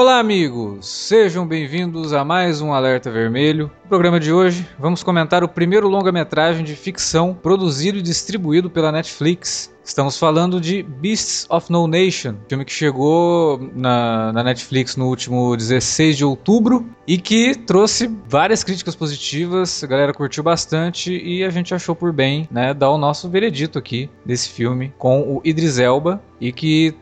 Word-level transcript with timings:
Olá, 0.00 0.20
amigos! 0.20 0.86
Sejam 0.86 1.44
bem-vindos 1.44 2.12
a 2.12 2.24
mais 2.24 2.60
um 2.60 2.72
Alerta 2.72 3.10
Vermelho. 3.10 3.68
No 3.82 3.88
programa 3.88 4.20
de 4.20 4.32
hoje, 4.32 4.64
vamos 4.78 5.02
comentar 5.02 5.42
o 5.42 5.48
primeiro 5.48 5.88
longa-metragem 5.88 6.64
de 6.64 6.76
ficção 6.76 7.34
produzido 7.34 7.98
e 7.98 8.02
distribuído 8.02 8.70
pela 8.70 8.92
Netflix. 8.92 9.74
Estamos 9.84 10.16
falando 10.16 10.60
de 10.60 10.84
Beasts 10.84 11.48
of 11.50 11.72
No 11.72 11.88
Nation, 11.88 12.36
filme 12.48 12.64
que 12.64 12.72
chegou 12.72 13.58
na, 13.74 14.32
na, 14.32 14.44
Netflix 14.44 14.94
no 14.94 15.08
último 15.08 15.56
16 15.56 16.16
de 16.16 16.24
outubro 16.24 16.86
e 17.04 17.18
que 17.18 17.56
trouxe 17.56 18.08
várias 18.28 18.62
críticas 18.62 18.94
positivas, 18.94 19.82
a 19.82 19.86
galera 19.88 20.14
curtiu 20.14 20.44
bastante 20.44 21.12
e 21.12 21.42
a 21.42 21.50
gente 21.50 21.74
achou 21.74 21.96
por 21.96 22.12
bem 22.12 22.46
né, 22.52 22.72
dar 22.72 22.90
o 22.90 22.98
nosso 22.98 23.28
veredito 23.28 23.80
aqui 23.80 24.08
desse 24.24 24.48
filme 24.50 24.94
com 24.96 25.22
o 25.22 25.40
Idris 25.44 25.76
Elba 25.76 26.22
e 26.40 26.52
que 26.52 26.94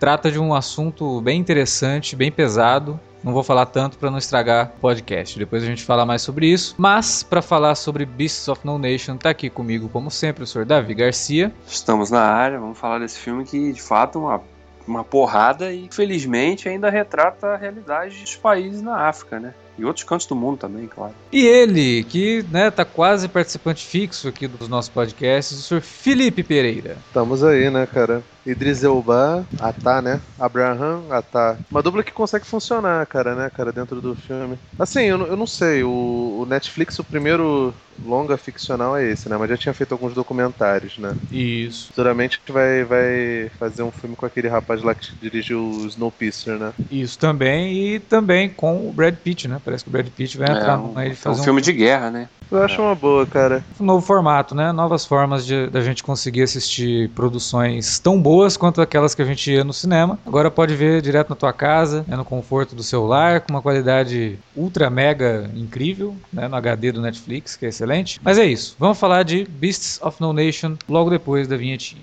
Trata 0.00 0.32
de 0.32 0.38
um 0.38 0.54
assunto 0.54 1.20
bem 1.20 1.38
interessante, 1.38 2.16
bem 2.16 2.32
pesado. 2.32 2.98
Não 3.22 3.34
vou 3.34 3.42
falar 3.42 3.66
tanto 3.66 3.98
para 3.98 4.10
não 4.10 4.16
estragar 4.16 4.72
o 4.78 4.80
podcast. 4.80 5.38
Depois 5.38 5.62
a 5.62 5.66
gente 5.66 5.84
fala 5.84 6.06
mais 6.06 6.22
sobre 6.22 6.46
isso. 6.46 6.74
Mas 6.78 7.22
para 7.22 7.42
falar 7.42 7.74
sobre 7.74 8.06
Beasts 8.06 8.48
of 8.48 8.62
No 8.64 8.78
Nation, 8.78 9.18
tá 9.18 9.28
aqui 9.28 9.50
comigo 9.50 9.90
como 9.90 10.10
sempre 10.10 10.42
o 10.42 10.46
senhor 10.46 10.64
Davi 10.64 10.94
Garcia. 10.94 11.52
Estamos 11.66 12.10
na 12.10 12.22
área. 12.22 12.58
Vamos 12.58 12.78
falar 12.78 12.98
desse 12.98 13.18
filme 13.18 13.44
que 13.44 13.74
de 13.74 13.82
fato 13.82 14.16
é 14.16 14.22
uma 14.22 14.40
uma 14.86 15.04
porrada 15.04 15.72
e 15.72 15.88
felizmente 15.90 16.68
ainda 16.68 16.90
retrata 16.90 17.48
a 17.48 17.56
realidade 17.56 18.20
dos 18.20 18.34
países 18.36 18.82
na 18.82 19.08
África, 19.08 19.38
né? 19.38 19.54
E 19.78 19.84
outros 19.84 20.04
cantos 20.04 20.26
do 20.26 20.34
mundo 20.34 20.58
também, 20.58 20.86
claro. 20.86 21.14
E 21.32 21.46
ele, 21.46 22.04
que 22.04 22.44
né, 22.50 22.70
tá 22.70 22.84
quase 22.84 23.28
participante 23.28 23.86
fixo 23.86 24.28
aqui 24.28 24.46
dos 24.46 24.68
nossos 24.68 24.90
podcasts, 24.90 25.58
o 25.58 25.62
senhor 25.62 25.80
Felipe 25.80 26.42
Pereira. 26.42 26.98
Estamos 27.06 27.42
aí, 27.42 27.70
né, 27.70 27.86
cara? 27.86 28.22
Idris 28.46 28.82
Elba, 28.82 29.46
Atá, 29.58 30.00
né? 30.00 30.20
Abraham, 30.38 31.02
Atá. 31.10 31.56
Uma 31.70 31.82
dupla 31.82 32.02
que 32.02 32.12
consegue 32.12 32.46
funcionar, 32.46 33.06
cara, 33.06 33.34
né, 33.34 33.50
cara, 33.50 33.72
dentro 33.72 34.00
do 34.00 34.14
filme. 34.14 34.58
Assim, 34.78 35.02
eu, 35.02 35.26
eu 35.26 35.36
não 35.36 35.46
sei, 35.46 35.82
o, 35.82 36.40
o 36.40 36.46
Netflix, 36.48 36.98
o 36.98 37.04
primeiro 37.04 37.74
longa 38.04 38.36
ficcional 38.36 38.96
é 38.96 39.04
esse, 39.10 39.28
né? 39.28 39.36
Mas 39.36 39.50
já 39.50 39.56
tinha 39.56 39.74
feito 39.74 39.92
alguns 39.92 40.14
documentários, 40.14 40.96
né? 40.98 41.14
Isso. 41.30 41.88
Futuramente 41.88 42.40
vai, 42.48 42.84
vai 42.84 43.50
fazer 43.58 43.82
um 43.82 43.90
filme 43.90 44.16
com 44.16 44.26
aquele 44.26 44.48
rapaz 44.48 44.82
lá 44.82 44.94
que 44.94 45.14
dirigiu 45.20 45.60
o 45.60 45.86
Snowpiercer, 45.86 46.58
né? 46.58 46.72
Isso 46.90 47.18
também, 47.18 47.94
e 47.94 48.00
também 48.00 48.48
com 48.48 48.88
o 48.88 48.92
Brad 48.92 49.14
Pitt, 49.16 49.48
né? 49.48 49.60
Parece 49.64 49.84
que 49.84 49.90
o 49.90 49.92
Brad 49.92 50.08
Pitt 50.08 50.38
vai 50.38 50.48
é, 50.48 50.52
entrar 50.52 50.78
um, 50.78 50.96
aí 50.96 51.14
fazer 51.14 51.36
é 51.36 51.38
um, 51.38 51.42
um 51.42 51.44
filme 51.44 51.60
de 51.60 51.72
guerra, 51.72 52.10
né? 52.10 52.28
Eu 52.50 52.62
acho 52.64 52.82
uma 52.82 52.96
boa, 52.96 53.24
cara. 53.24 53.64
Um 53.78 53.84
novo 53.84 54.04
formato, 54.04 54.56
né? 54.56 54.72
Novas 54.72 55.06
formas 55.06 55.46
de 55.46 55.68
da 55.68 55.80
gente 55.80 56.02
conseguir 56.02 56.42
assistir 56.42 57.08
produções 57.10 58.00
tão 58.00 58.20
boas 58.20 58.29
quanto 58.56 58.80
aquelas 58.80 59.14
que 59.14 59.22
a 59.22 59.24
gente 59.24 59.50
ia 59.50 59.64
no 59.64 59.72
cinema. 59.72 60.18
Agora 60.26 60.50
pode 60.50 60.74
ver 60.74 61.02
direto 61.02 61.30
na 61.30 61.36
tua 61.36 61.52
casa, 61.52 62.04
né, 62.06 62.16
no 62.16 62.24
conforto 62.24 62.74
do 62.74 62.82
celular, 62.82 63.40
com 63.40 63.52
uma 63.52 63.62
qualidade 63.62 64.38
ultra 64.54 64.88
mega 64.88 65.50
incrível, 65.54 66.14
né, 66.32 66.46
no 66.46 66.56
HD 66.56 66.92
do 66.92 67.00
Netflix, 67.00 67.56
que 67.56 67.66
é 67.66 67.68
excelente. 67.68 68.20
Mas 68.22 68.38
é 68.38 68.44
isso. 68.44 68.76
Vamos 68.78 68.98
falar 68.98 69.24
de 69.24 69.44
Beasts 69.44 70.00
of 70.02 70.20
No 70.20 70.32
Nation 70.32 70.76
logo 70.88 71.10
depois 71.10 71.48
da 71.48 71.56
vinhetinha. 71.56 72.02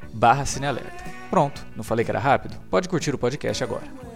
barra 0.13 0.45
Cinealerta. 0.45 1.03
Pronto, 1.29 1.65
não 1.75 1.83
falei 1.83 2.03
que 2.03 2.11
era 2.11 2.19
rápido? 2.19 2.57
Pode 2.69 2.89
curtir 2.89 3.15
o 3.15 3.17
podcast 3.17 3.63
agora. 3.63 4.11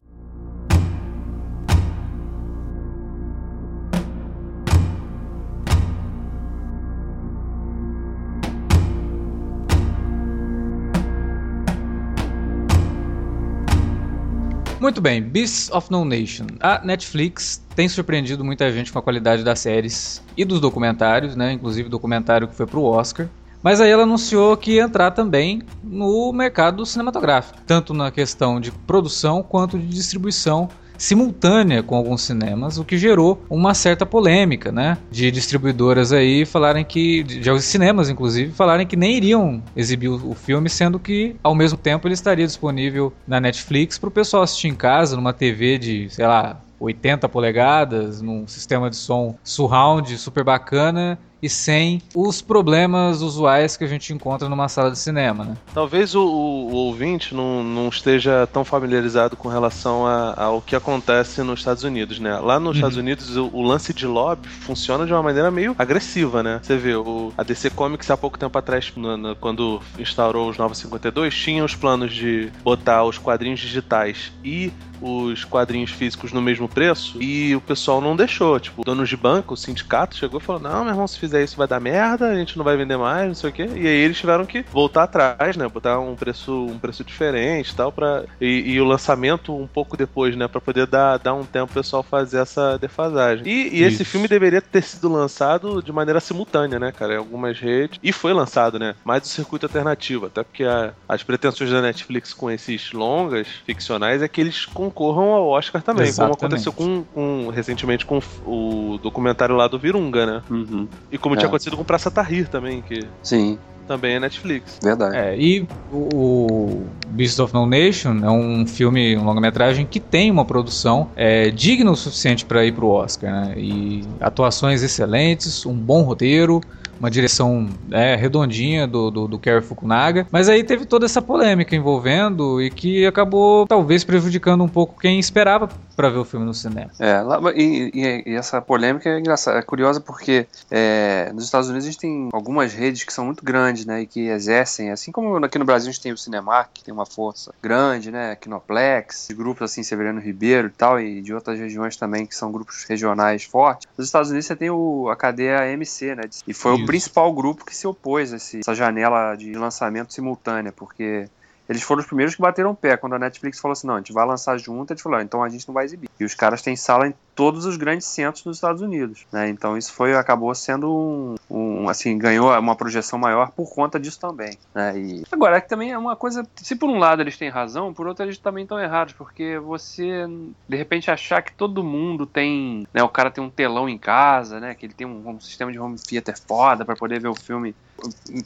Muito 14.86 15.02
bem, 15.02 15.20
Beasts 15.20 15.72
of 15.72 15.92
No 15.92 16.06
Nation. 16.06 16.46
A 16.60 16.80
Netflix 16.86 17.60
tem 17.76 17.90
surpreendido 17.90 18.46
muita 18.46 18.72
gente 18.72 18.94
com 18.94 19.00
a 19.00 19.02
qualidade 19.02 19.44
das 19.44 19.60
séries 19.60 20.22
e 20.38 20.46
dos 20.46 20.62
documentários, 20.62 21.36
né? 21.36 21.54
Inclusive 21.54 21.88
o 21.88 21.90
documentário 21.90 22.48
que 22.48 22.54
foi 22.54 22.68
pro 22.68 22.84
Oscar. 22.84 23.28
Mas 23.66 23.82
aí 23.82 23.90
ela 23.90 24.04
anunciou 24.04 24.56
que 24.56 24.74
ia 24.74 24.84
entrar 24.84 25.10
também 25.10 25.64
no 25.84 26.32
mercado 26.32 26.86
cinematográfico, 26.86 27.58
tanto 27.66 27.96
na 27.96 28.12
questão 28.12 28.60
de 28.60 28.72
produção 28.72 29.42
quanto 29.42 29.80
de 29.80 29.88
distribuição 29.88 30.70
simultânea 31.00 31.82
com 31.82 31.96
alguns 31.96 32.22
cinemas, 32.22 32.78
o 32.78 32.86
que 32.86 32.96
gerou 32.96 33.44
uma 33.50 33.74
certa 33.74 34.06
polêmica, 34.06 34.72
né? 34.72 35.00
De 35.10 35.32
distribuidoras 35.32 36.14
aí 36.14 36.46
falarem 36.46 36.86
que, 36.86 37.24
de 37.24 37.60
cinemas 37.64 38.08
inclusive, 38.08 38.52
falarem 38.52 38.86
que 38.86 38.96
nem 38.96 39.18
iriam 39.18 39.64
exibir 39.76 40.10
o 40.10 40.36
filme, 40.36 40.70
sendo 40.70 41.00
que 41.00 41.36
ao 41.42 41.56
mesmo 41.56 41.76
tempo 41.76 42.08
ele 42.08 42.14
estaria 42.14 42.46
disponível 42.46 43.12
na 43.28 43.40
Netflix 43.40 43.98
para 43.98 44.10
o 44.10 44.12
pessoal 44.12 44.44
assistir 44.44 44.68
em 44.68 44.76
casa, 44.76 45.16
numa 45.16 45.34
TV 45.34 45.80
de, 45.80 46.08
sei 46.12 46.28
lá, 46.28 46.62
80 46.80 47.28
polegadas, 47.30 48.22
num 48.22 48.46
sistema 48.48 48.92
de 48.92 48.96
som 48.96 49.36
surround 49.44 50.16
super 50.20 50.44
bacana 50.44 51.18
e 51.46 51.50
sem 51.50 52.02
os 52.16 52.42
problemas 52.42 53.22
usuais 53.22 53.78
que 53.78 53.84
a 53.84 53.88
gente 53.88 54.12
encontra 54.12 54.50
numa 54.50 54.68
sala 54.68 54.90
de 54.90 54.98
cinema, 54.98 55.46
né? 55.46 55.58
Talvez 55.76 56.16
o, 56.16 56.26
o, 56.26 56.72
o 56.72 56.74
ouvinte 56.74 57.36
não, 57.36 57.64
não, 57.64 57.88
esteja 57.88 58.48
tão 58.52 58.66
familiarizado 58.66 59.38
com 59.38 59.48
relação 59.48 60.08
a, 60.08 60.34
ao 60.36 60.60
que 60.60 60.76
acontece 60.76 61.44
nos 61.44 61.60
Estados 61.60 61.84
Unidos, 61.84 62.20
né? 62.20 62.40
Lá 62.40 62.60
nos 62.60 62.70
uhum. 62.70 62.76
Estados 62.76 62.98
Unidos, 62.98 63.38
o, 63.38 63.48
o, 63.54 63.62
lance 63.62 63.94
de 63.94 64.08
lobby 64.08 64.48
funciona 64.48 65.06
de 65.06 65.14
uma 65.14 65.22
maneira 65.22 65.52
meio 65.52 65.76
agressiva, 65.78 66.42
né? 66.42 66.60
Você 66.64 66.78
vê, 66.78 66.96
o, 66.96 67.32
a 67.38 67.44
DC 67.44 67.70
Comics 67.70 68.10
há 68.10 68.18
pouco 68.18 68.40
tempo 68.40 68.58
atrás, 68.58 68.92
no, 68.96 69.16
no, 69.16 69.36
quando 69.36 69.80
instaurou 70.00 70.50
os 70.50 70.58
952, 70.58 71.36
tinha 71.36 71.64
os 71.64 71.76
planos 71.76 72.12
de 72.12 72.52
botar 72.64 73.04
os 73.04 73.20
quadrinhos 73.20 73.60
digitais 73.60 74.32
e 74.44 74.74
os 75.02 75.44
quadrinhos 75.44 75.92
físicos 75.92 76.32
no 76.32 76.42
mesmo 76.42 76.68
preço 76.68 77.22
e 77.22 77.56
o 77.56 77.62
pessoal 77.62 78.02
não 78.02 78.16
deixou. 78.16 78.60
Tipo, 78.60 78.84
donos 78.84 79.10
de 79.10 79.18
banco, 79.18 79.54
o 79.54 79.58
sindicato 79.58 80.16
chegou 80.16 80.40
e 80.40 80.44
falou: 80.44 80.62
Não, 80.62 80.84
meu 80.84 80.94
irmão, 80.94 81.08
se 81.08 81.20
fizer 81.20 81.44
isso 81.44 81.58
vai 81.58 81.68
dar 81.68 81.80
merda, 81.80 82.30
a 82.30 82.36
gente 82.36 82.58
não 82.58 82.64
vai 82.64 82.78
vender 82.78 82.98
mais, 82.98 83.28
não 83.28 83.36
sei 83.36 83.50
o 83.50 83.54
quê. 83.54 83.70
E 83.76 83.88
aí 83.88 83.98
eles 83.98 84.18
tiveram 84.18 84.46
que 84.46 84.66
voltar 84.72 85.04
atrás, 85.04 85.58
né? 85.58 85.68
Botar 85.68 86.00
um 86.00 86.16
preço, 86.16 86.66
um 86.66 86.80
preço 86.80 87.04
diferente 87.04 87.70
e 87.70 87.76
tal. 87.76 87.92
Pra... 87.92 88.24
E, 88.40 88.74
e 88.74 88.82
o 88.82 88.86
lançamento 88.86 89.56
um 89.56 89.68
pouco 89.68 89.98
depois, 89.98 90.36
né? 90.36 90.48
Pra 90.48 90.62
poder 90.62 90.88
dar, 90.88 91.18
dar 91.18 91.34
um 91.34 91.46
tempo 91.46 91.72
o 91.72 91.74
pessoal 91.74 92.04
fazer 92.04 92.40
essa 92.40 92.78
defasagem. 92.78 93.48
E, 93.48 93.80
e 93.80 93.84
esse 93.84 94.04
filme 94.04 94.28
deveria 94.28 94.62
ter 94.62 94.84
sido 94.84 95.12
lançado 95.12 95.82
de 95.82 95.92
maneira 95.92 96.20
simultânea, 96.20 96.80
né, 96.80 96.92
cara? 96.92 97.14
Em 97.14 97.18
algumas 97.18 97.60
redes. 97.60 98.00
E 98.02 98.12
foi 98.12 98.34
lançado, 98.34 98.80
né? 98.80 98.96
Mais 99.04 99.22
do 99.22 99.28
circuito 99.28 99.66
alternativo. 99.66 100.28
Até 100.28 100.44
porque 100.44 100.64
a, 100.64 100.94
as 101.08 101.24
pretensões 101.24 101.72
da 101.72 101.82
Netflix 101.82 102.34
com 102.34 102.50
esses 102.50 102.92
longas 102.92 103.48
ficcionais 103.66 104.22
é 104.22 104.28
que 104.28 104.42
eles 104.42 104.66
concorram 104.90 105.34
ao 105.34 105.48
Oscar 105.50 105.82
também. 105.82 106.08
Exatamente. 106.08 106.38
Como 106.38 106.48
aconteceu 106.48 106.74
com, 106.74 107.04
com, 107.14 107.50
recentemente 107.50 108.06
com 108.06 108.20
o 108.46 109.00
documentário 109.02 109.56
lá 109.56 109.68
do 109.68 109.80
Virunga, 109.80 110.26
né? 110.26 110.42
Uhum. 110.50 110.88
E 111.12 111.18
como 111.18 111.36
é. 111.36 111.38
tinha 111.38 111.48
acontecido 111.48 111.78
com 111.78 111.84
Praça 111.84 112.12
Tahrir 112.12 112.48
também, 112.48 112.82
que. 112.82 113.08
Sim 113.22 113.58
também 113.88 114.16
é 114.16 114.20
Netflix. 114.20 114.80
Verdade. 114.82 115.16
É, 115.16 115.38
e 115.38 115.68
o 115.92 116.82
Beast 117.10 117.40
of 117.40 117.54
No 117.54 117.66
Nation 117.66 118.18
é 118.24 118.30
um 118.30 118.66
filme, 118.66 119.16
um 119.16 119.24
longa-metragem 119.24 119.86
que 119.86 120.00
tem 120.00 120.32
uma 120.32 120.44
produção 120.44 121.10
é, 121.16 121.50
digna 121.52 121.92
o 121.92 121.96
suficiente 121.96 122.46
para 122.46 122.66
ir 122.66 122.74
pro 122.74 122.88
Oscar, 122.88 123.32
né? 123.32 123.54
E 123.58 124.04
atuações 124.20 124.82
excelentes, 124.82 125.66
um 125.66 125.76
bom 125.76 126.02
roteiro, 126.02 126.62
uma 127.00 127.10
direção 127.10 127.70
é, 127.92 128.16
redondinha 128.16 128.88
do, 128.88 129.12
do, 129.12 129.28
do 129.28 129.40
Kerry 129.40 129.62
Fukunaga. 129.62 130.28
Mas 130.32 130.50
aí 130.50 130.64
teve 130.64 130.86
toda 130.86 131.06
essa 131.06 131.22
polêmica 131.22 131.76
envolvendo 131.76 132.62
e 132.62 132.70
que 132.70 133.06
acabou 133.06 133.68
talvez 133.68 134.04
prejudicando 134.04 134.64
um 134.64 134.68
pouco 134.68 135.00
quem 135.00 135.20
esperava 135.20 135.70
para 135.96 136.10
ver 136.10 136.18
o 136.18 136.26
filme 136.26 136.46
no 136.46 136.54
cinema. 136.54 136.92
É, 137.00 137.22
e, 137.56 137.92
e, 137.94 138.24
e, 138.32 138.36
essa 138.36 138.62
polêmica 138.62 139.10
é 139.10 139.20
engraçada, 139.20 139.58
é 139.58 139.62
curiosa 139.62 140.02
porque 140.02 140.46
é, 140.70 141.32
nos 141.34 141.46
Estados 141.46 141.70
Unidos 141.70 141.88
a 141.88 141.92
gente 141.92 142.00
tem 142.00 142.30
algumas 142.34 142.74
redes 142.74 143.04
que 143.04 143.14
são 143.14 143.26
muito 143.26 143.44
grandes, 143.44 143.86
né, 143.86 144.02
e 144.02 144.06
que 144.06 144.28
exercem, 144.28 144.92
assim 144.92 145.12
como 145.12 145.44
aqui 145.44 145.58
no 145.58 145.66
Brasil 145.66 145.90
a 145.90 145.92
gente 145.92 146.02
tem 146.02 146.12
o 146.12 146.18
Cinemark, 146.18 146.70
que 146.74 146.84
tem 146.84 146.94
uma 146.94 147.06
força 147.06 147.54
grande, 147.62 148.12
né, 148.12 148.36
Kinoplex, 148.36 149.30
grupos 149.32 149.72
assim, 149.72 149.84
Severiano 149.84 150.20
Ribeiro 150.20 150.68
e 150.68 150.72
tal, 150.72 151.00
e 151.00 151.22
de 151.22 151.34
outras 151.34 151.58
regiões 151.58 151.96
também 151.96 152.26
que 152.26 152.36
são 152.36 152.52
grupos 152.52 152.86
regionais 152.88 153.44
fortes. 153.44 153.88
Nos 153.98 154.08
Estados 154.08 154.30
Unidos 154.30 154.48
você 154.48 154.56
tem 154.56 154.70
o, 154.70 155.10
a 155.10 155.16
cadeia 155.16 155.62
AMC, 155.62 156.16
né, 156.16 156.24
e 156.48 156.54
foi 156.54 156.76
Isso. 156.76 156.85
O 156.86 156.88
principal 156.88 157.34
grupo 157.34 157.66
que 157.66 157.76
se 157.76 157.86
opôs 157.88 158.32
a 158.32 158.38
essa 158.38 158.74
janela 158.74 159.36
de 159.36 159.54
lançamento 159.54 160.14
simultânea, 160.14 160.72
porque 160.72 161.28
eles 161.68 161.82
foram 161.82 162.02
os 162.02 162.08
primeiros 162.08 162.36
que 162.36 162.42
bateram 162.42 162.72
o 162.72 162.76
pé. 162.76 162.96
Quando 162.96 163.16
a 163.16 163.20
Netflix 163.20 163.60
falou 163.60 163.74
assim, 163.74 163.88
não, 163.88 163.96
a 163.96 163.98
gente 163.98 164.14
vai 164.14 164.26
lançar 164.26 164.58
junto, 164.58 164.94
eles 164.94 165.02
falaram, 165.02 165.24
então 165.24 165.44
a 165.44 165.50
gente 165.50 165.68
não 165.68 165.74
vai 165.74 165.86
exibir. 165.86 166.10
E 166.20 166.24
os 166.24 166.36
caras 166.36 166.62
têm 166.62 166.76
sala 166.76 167.12
todos 167.36 167.66
os 167.66 167.76
grandes 167.76 168.08
centros 168.08 168.44
dos 168.44 168.58
Estados 168.58 168.82
Unidos, 168.82 169.26
né? 169.32 169.50
Então 169.50 169.78
isso 169.78 169.94
foi 169.94 170.16
acabou 170.16 170.56
sendo 170.56 170.90
um, 170.90 171.36
um 171.50 171.90
assim 171.90 172.18
ganhou 172.18 172.58
uma 172.58 172.76
projeção 172.76 173.20
maior 173.20 173.52
por 173.52 173.70
conta 173.74 174.00
disso 174.00 174.20
também, 174.20 174.58
né? 174.74 174.98
E 174.98 175.24
agora 175.32 175.58
é 175.58 175.62
que 175.62 175.68
também 175.68 175.92
é 175.92 175.98
uma 175.98 176.16
coisa, 176.16 176.48
se 176.56 176.76
por 176.76 176.90
um 176.90 176.98
lado 176.98 177.22
eles 177.22 177.38
têm 177.38 177.50
razão, 177.50 177.94
por 177.94 178.08
outro 178.08 178.24
eles 178.24 178.38
também 178.38 178.64
estão 178.64 178.80
errados, 178.80 179.14
porque 179.14 179.60
você 179.60 180.26
de 180.68 180.78
repente 180.78 181.12
achar 181.12 181.42
que 181.42 181.54
todo 181.54 181.84
mundo 181.84 182.26
tem, 182.26 182.88
né? 182.94 183.04
O 183.04 183.10
cara 183.10 183.30
tem 183.30 183.44
um 183.44 183.50
telão 183.50 183.90
em 183.90 183.98
casa, 183.98 184.60
né? 184.60 184.74
Que 184.74 184.86
ele 184.86 184.94
tem 184.94 185.06
um, 185.06 185.30
um 185.30 185.40
sistema 185.40 185.72
de 185.72 185.80
home 185.80 185.98
theater 186.00 186.40
foda 186.48 186.86
para 186.86 186.96
poder 186.96 187.20
ver 187.20 187.28
o 187.28 187.36
filme, 187.36 187.76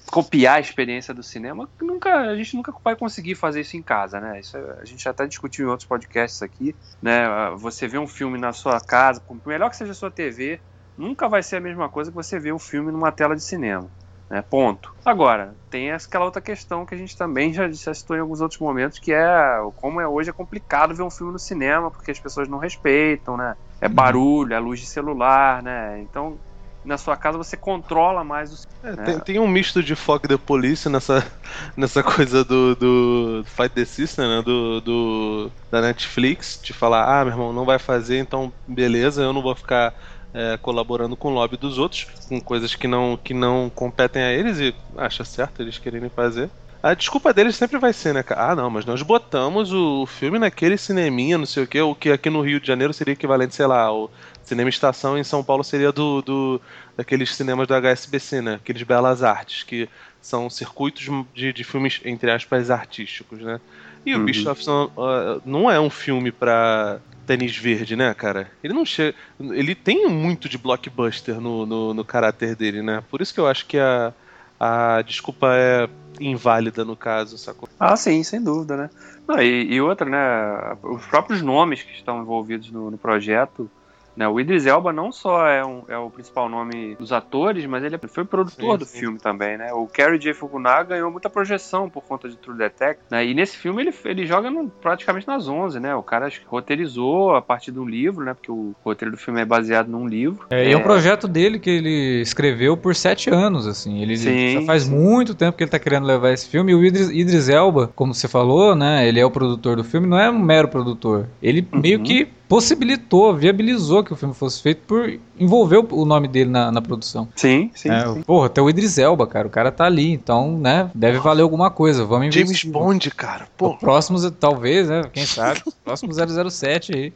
copiar 0.07 0.57
a 0.57 0.59
experiência 0.59 1.13
do 1.13 1.21
cinema, 1.21 1.69
nunca 1.81 2.13
a 2.15 2.35
gente 2.35 2.55
nunca 2.55 2.73
vai 2.83 2.95
conseguir 2.95 3.35
fazer 3.35 3.61
isso 3.61 3.77
em 3.77 3.81
casa, 3.81 4.19
né? 4.19 4.39
Isso 4.39 4.57
a 4.57 4.85
gente 4.85 5.03
já 5.03 5.11
até 5.11 5.27
discutiu 5.27 5.67
em 5.67 5.69
outros 5.69 5.87
podcasts 5.87 6.41
aqui, 6.41 6.75
né? 7.01 7.27
Você 7.57 7.87
vê 7.87 7.97
um 7.97 8.07
filme 8.07 8.37
na 8.37 8.53
sua 8.53 8.78
casa, 8.79 9.21
por 9.21 9.37
melhor 9.45 9.69
que 9.69 9.75
seja 9.75 9.91
a 9.91 9.95
sua 9.95 10.11
TV, 10.11 10.59
nunca 10.97 11.27
vai 11.27 11.41
ser 11.41 11.57
a 11.57 11.61
mesma 11.61 11.89
coisa 11.89 12.11
que 12.11 12.15
você 12.15 12.39
ver 12.39 12.51
o 12.51 12.59
filme 12.59 12.91
numa 12.91 13.11
tela 13.11 13.35
de 13.35 13.43
cinema. 13.43 13.89
Né? 14.29 14.43
Ponto. 14.43 14.93
Agora, 15.03 15.55
tem 15.69 15.91
aquela 15.91 16.25
outra 16.25 16.41
questão 16.41 16.85
que 16.85 16.93
a 16.93 16.97
gente 16.97 17.17
também 17.17 17.51
já, 17.51 17.69
já 17.71 17.93
citou 17.93 18.15
em 18.15 18.19
alguns 18.19 18.41
outros 18.41 18.59
momentos, 18.59 18.99
que 18.99 19.11
é 19.11 19.57
como 19.77 19.99
é 19.99 20.07
hoje 20.07 20.29
é 20.29 20.33
complicado 20.33 20.93
ver 20.93 21.01
um 21.01 21.09
filme 21.09 21.33
no 21.33 21.39
cinema, 21.39 21.89
porque 21.89 22.11
as 22.11 22.19
pessoas 22.19 22.47
não 22.47 22.59
respeitam, 22.59 23.35
né? 23.35 23.55
É 23.81 23.87
uhum. 23.87 23.93
barulho, 23.93 24.53
é 24.53 24.59
luz 24.59 24.79
de 24.79 24.85
celular, 24.85 25.63
né? 25.63 25.99
Então, 26.01 26.37
na 26.83 26.97
sua 26.97 27.17
casa 27.17 27.37
você 27.37 27.57
controla 27.57 28.23
mais 28.23 28.53
o. 28.53 28.67
É, 28.83 28.95
né? 28.95 29.03
tem, 29.03 29.19
tem, 29.19 29.39
um 29.39 29.47
misto 29.47 29.83
de 29.83 29.95
Fog 29.95 30.27
the 30.27 30.37
Police 30.37 30.87
nessa, 30.89 31.25
nessa 31.75 32.01
coisa 32.01 32.43
do, 32.43 32.75
do 32.75 33.43
Fight 33.45 33.69
the 33.69 33.85
System, 33.85 34.27
né? 34.27 34.41
Do, 34.41 34.81
do, 34.81 35.51
da 35.69 35.81
Netflix, 35.81 36.59
de 36.63 36.73
falar, 36.73 37.19
ah, 37.19 37.25
meu 37.25 37.33
irmão, 37.33 37.53
não 37.53 37.65
vai 37.65 37.79
fazer, 37.79 38.19
então 38.19 38.51
beleza, 38.67 39.21
eu 39.21 39.33
não 39.33 39.41
vou 39.41 39.55
ficar 39.55 39.93
é, 40.33 40.57
colaborando 40.57 41.15
com 41.15 41.29
o 41.29 41.33
lobby 41.33 41.57
dos 41.57 41.77
outros, 41.77 42.07
com 42.27 42.39
coisas 42.39 42.75
que 42.75 42.87
não, 42.87 43.17
que 43.17 43.33
não 43.33 43.69
competem 43.69 44.21
a 44.21 44.31
eles 44.31 44.59
e 44.59 44.75
acha 44.97 45.23
certo 45.23 45.61
eles 45.61 45.77
quererem 45.77 46.09
fazer. 46.09 46.49
A 46.81 46.93
desculpa 46.93 47.33
deles 47.33 47.57
sempre 47.57 47.77
vai 47.77 47.91
ser, 47.91 48.13
né, 48.13 48.23
Ah, 48.29 48.55
não, 48.55 48.69
mas 48.69 48.85
nós 48.85 49.01
botamos 49.01 49.73
o 49.73 50.05
filme 50.05 50.39
naquele 50.39 50.77
cineminha, 50.77 51.37
não 51.37 51.45
sei 51.45 51.63
o 51.63 51.67
que, 51.67 51.81
o 51.81 51.93
que 51.93 52.09
aqui 52.09 52.29
no 52.29 52.41
Rio 52.41 52.59
de 52.59 52.67
Janeiro 52.67 52.93
seria 52.93 53.13
equivalente, 53.13 53.53
sei 53.53 53.67
lá, 53.67 53.93
o 53.93 54.09
Cinema 54.43 54.69
Estação 54.69 55.17
em 55.17 55.23
São 55.23 55.43
Paulo 55.43 55.63
seria 55.63 55.91
do, 55.91 56.21
do 56.21 56.61
daqueles 56.95 57.35
cinemas 57.35 57.67
do 57.67 57.73
HSBC, 57.73 58.41
né? 58.41 58.55
Aqueles 58.55 58.83
Belas 58.83 59.23
Artes, 59.23 59.63
que 59.63 59.89
são 60.21 60.49
circuitos 60.49 61.09
de, 61.33 61.51
de 61.51 61.63
filmes, 61.63 61.99
entre 62.05 62.31
aspas, 62.31 62.71
artísticos, 62.71 63.39
né? 63.39 63.59
E 64.05 64.15
uhum. 64.15 64.21
o 64.21 64.25
Beast 64.25 64.45
of 64.47 64.63
Sun 64.63 64.85
uh, 64.85 65.41
não 65.45 65.69
é 65.69 65.79
um 65.79 65.89
filme 65.89 66.31
pra 66.31 66.99
tênis 67.25 67.55
verde, 67.55 67.95
né, 67.95 68.13
cara? 68.13 68.49
Ele 68.63 68.73
não 68.73 68.85
chega. 68.85 69.15
Ele 69.39 69.75
tem 69.75 70.07
muito 70.07 70.47
de 70.49 70.57
blockbuster 70.57 71.39
no, 71.39 71.65
no, 71.65 71.93
no 71.93 72.05
caráter 72.05 72.55
dele, 72.55 72.81
né? 72.81 73.03
Por 73.09 73.21
isso 73.21 73.33
que 73.33 73.39
eu 73.39 73.47
acho 73.47 73.65
que 73.65 73.77
a, 73.77 74.13
a 74.59 75.01
desculpa 75.01 75.49
é 75.53 75.87
inválida 76.19 76.83
no 76.85 76.95
caso, 76.95 77.37
sacou? 77.37 77.69
Ah, 77.79 77.95
sim, 77.95 78.23
sem 78.23 78.41
dúvida, 78.41 78.75
né? 78.75 78.89
Não, 79.27 79.41
e, 79.41 79.73
e 79.73 79.81
outra, 79.81 80.09
né? 80.09 80.77
Os 80.83 81.05
próprios 81.05 81.41
nomes 81.41 81.83
que 81.83 81.93
estão 81.93 82.21
envolvidos 82.21 82.71
no, 82.71 82.91
no 82.91 82.97
projeto 82.97 83.69
né? 84.15 84.27
O 84.27 84.39
Idris 84.39 84.65
Elba 84.65 84.91
não 84.91 85.11
só 85.11 85.47
é, 85.47 85.65
um, 85.65 85.83
é, 85.87 85.97
o 85.97 86.09
principal 86.09 86.49
nome 86.49 86.95
dos 86.95 87.11
atores, 87.11 87.65
mas 87.65 87.83
ele 87.83 87.97
foi 88.07 88.25
produtor 88.25 88.73
sim, 88.73 88.77
do 88.77 88.85
sim. 88.85 88.99
filme 88.99 89.19
também, 89.19 89.57
né? 89.57 89.71
O 89.73 89.87
Kerry 89.87 90.19
J. 90.19 90.33
Fukunaga 90.33 90.95
ganhou 90.95 91.11
muita 91.11 91.29
projeção 91.29 91.89
por 91.89 92.03
conta 92.03 92.27
de 92.27 92.37
True 92.37 92.57
Detective, 92.57 93.05
né? 93.09 93.25
E 93.25 93.33
nesse 93.33 93.57
filme 93.57 93.81
ele, 93.81 93.93
ele 94.05 94.25
joga 94.25 94.49
no, 94.49 94.69
praticamente 94.69 95.27
nas 95.27 95.47
11, 95.47 95.79
né? 95.79 95.95
O 95.95 96.03
cara 96.03 96.29
roteirizou 96.47 97.35
a 97.35 97.41
partir 97.41 97.71
de 97.71 97.79
um 97.79 97.85
livro, 97.85 98.25
né? 98.25 98.33
Porque 98.33 98.51
o 98.51 98.75
roteiro 98.83 99.11
do 99.11 99.17
filme 99.17 99.41
é 99.41 99.45
baseado 99.45 99.87
num 99.87 100.07
livro. 100.07 100.45
É, 100.49 100.65
é... 100.65 100.69
e 100.69 100.73
é 100.73 100.77
um 100.77 100.83
projeto 100.83 101.27
dele 101.27 101.59
que 101.59 101.69
ele 101.69 102.21
escreveu 102.21 102.75
por 102.75 102.95
sete 102.95 103.29
anos, 103.29 103.67
assim. 103.67 104.01
Ele 104.01 104.17
sim, 104.17 104.59
já 104.59 104.61
faz 104.63 104.87
muito 104.87 105.35
tempo 105.35 105.57
que 105.57 105.63
ele 105.63 105.71
tá 105.71 105.79
querendo 105.79 106.05
levar 106.05 106.31
esse 106.31 106.47
filme. 106.47 106.71
E 106.71 106.75
o 106.75 106.83
Idris, 106.83 107.09
Idris 107.09 107.49
Elba, 107.49 107.91
como 107.95 108.13
você 108.13 108.27
falou, 108.27 108.75
né? 108.75 109.07
Ele 109.07 109.19
é 109.19 109.25
o 109.25 109.31
produtor 109.31 109.77
do 109.77 109.83
filme, 109.83 110.07
não 110.07 110.19
é 110.19 110.29
um 110.29 110.39
mero 110.39 110.67
produtor. 110.67 111.27
Ele 111.41 111.67
uhum. 111.71 111.79
meio 111.79 112.01
que 112.01 112.27
possibilitou, 112.49 113.35
viabilizou 113.35 114.03
que 114.03 114.11
o 114.11 114.15
filme 114.15 114.33
fosse 114.33 114.59
feito 114.59 114.81
por 114.87 115.19
envolver 115.39 115.85
o 115.91 116.03
nome 116.03 116.27
dele 116.27 116.49
na, 116.49 116.71
na 116.71 116.81
produção. 116.81 117.29
Sim, 117.35 117.69
sim, 117.75 117.89
é, 117.89 118.11
sim. 118.11 118.23
Porra, 118.23 118.47
até 118.47 118.59
o 118.59 118.67
Idris 118.67 118.97
Elba, 118.97 119.27
cara, 119.27 119.47
o 119.47 119.51
cara 119.51 119.71
tá 119.71 119.85
ali, 119.85 120.11
então, 120.11 120.57
né, 120.57 120.89
deve 120.95 121.19
valer 121.19 121.43
alguma 121.43 121.69
coisa, 121.69 122.03
vamos 122.03 122.25
investir. 122.25 122.57
James 122.57 122.63
Bond, 122.65 123.11
cara, 123.11 123.47
pô. 123.55 123.77
Próximos, 123.77 124.29
talvez, 124.39 124.89
né, 124.89 125.03
quem 125.13 125.27
sabe, 125.27 125.61
próximo 125.85 126.11
007 126.11 126.91
aí. 126.95 127.13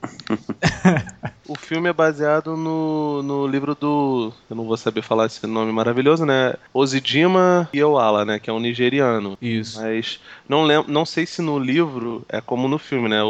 o 1.47 1.55
filme 1.55 1.89
é 1.89 1.93
baseado 1.93 2.55
no, 2.55 3.21
no 3.23 3.47
livro 3.47 3.75
do, 3.75 4.33
eu 4.49 4.55
não 4.55 4.65
vou 4.65 4.77
saber 4.77 5.01
falar 5.01 5.25
esse 5.25 5.45
nome 5.45 5.71
maravilhoso, 5.71 6.25
né, 6.25 6.53
Ozidima 6.73 7.69
Iowala, 7.73 8.25
né, 8.25 8.39
que 8.39 8.49
é 8.49 8.53
um 8.53 8.59
nigeriano. 8.59 9.37
Isso. 9.41 9.81
Mas 9.81 10.19
não, 10.47 10.63
lembro, 10.63 10.91
não 10.91 11.05
sei 11.05 11.25
se 11.25 11.41
no 11.41 11.59
livro 11.59 12.25
é 12.29 12.39
como 12.41 12.67
no 12.67 12.77
filme, 12.77 13.09
né, 13.09 13.21
o, 13.23 13.27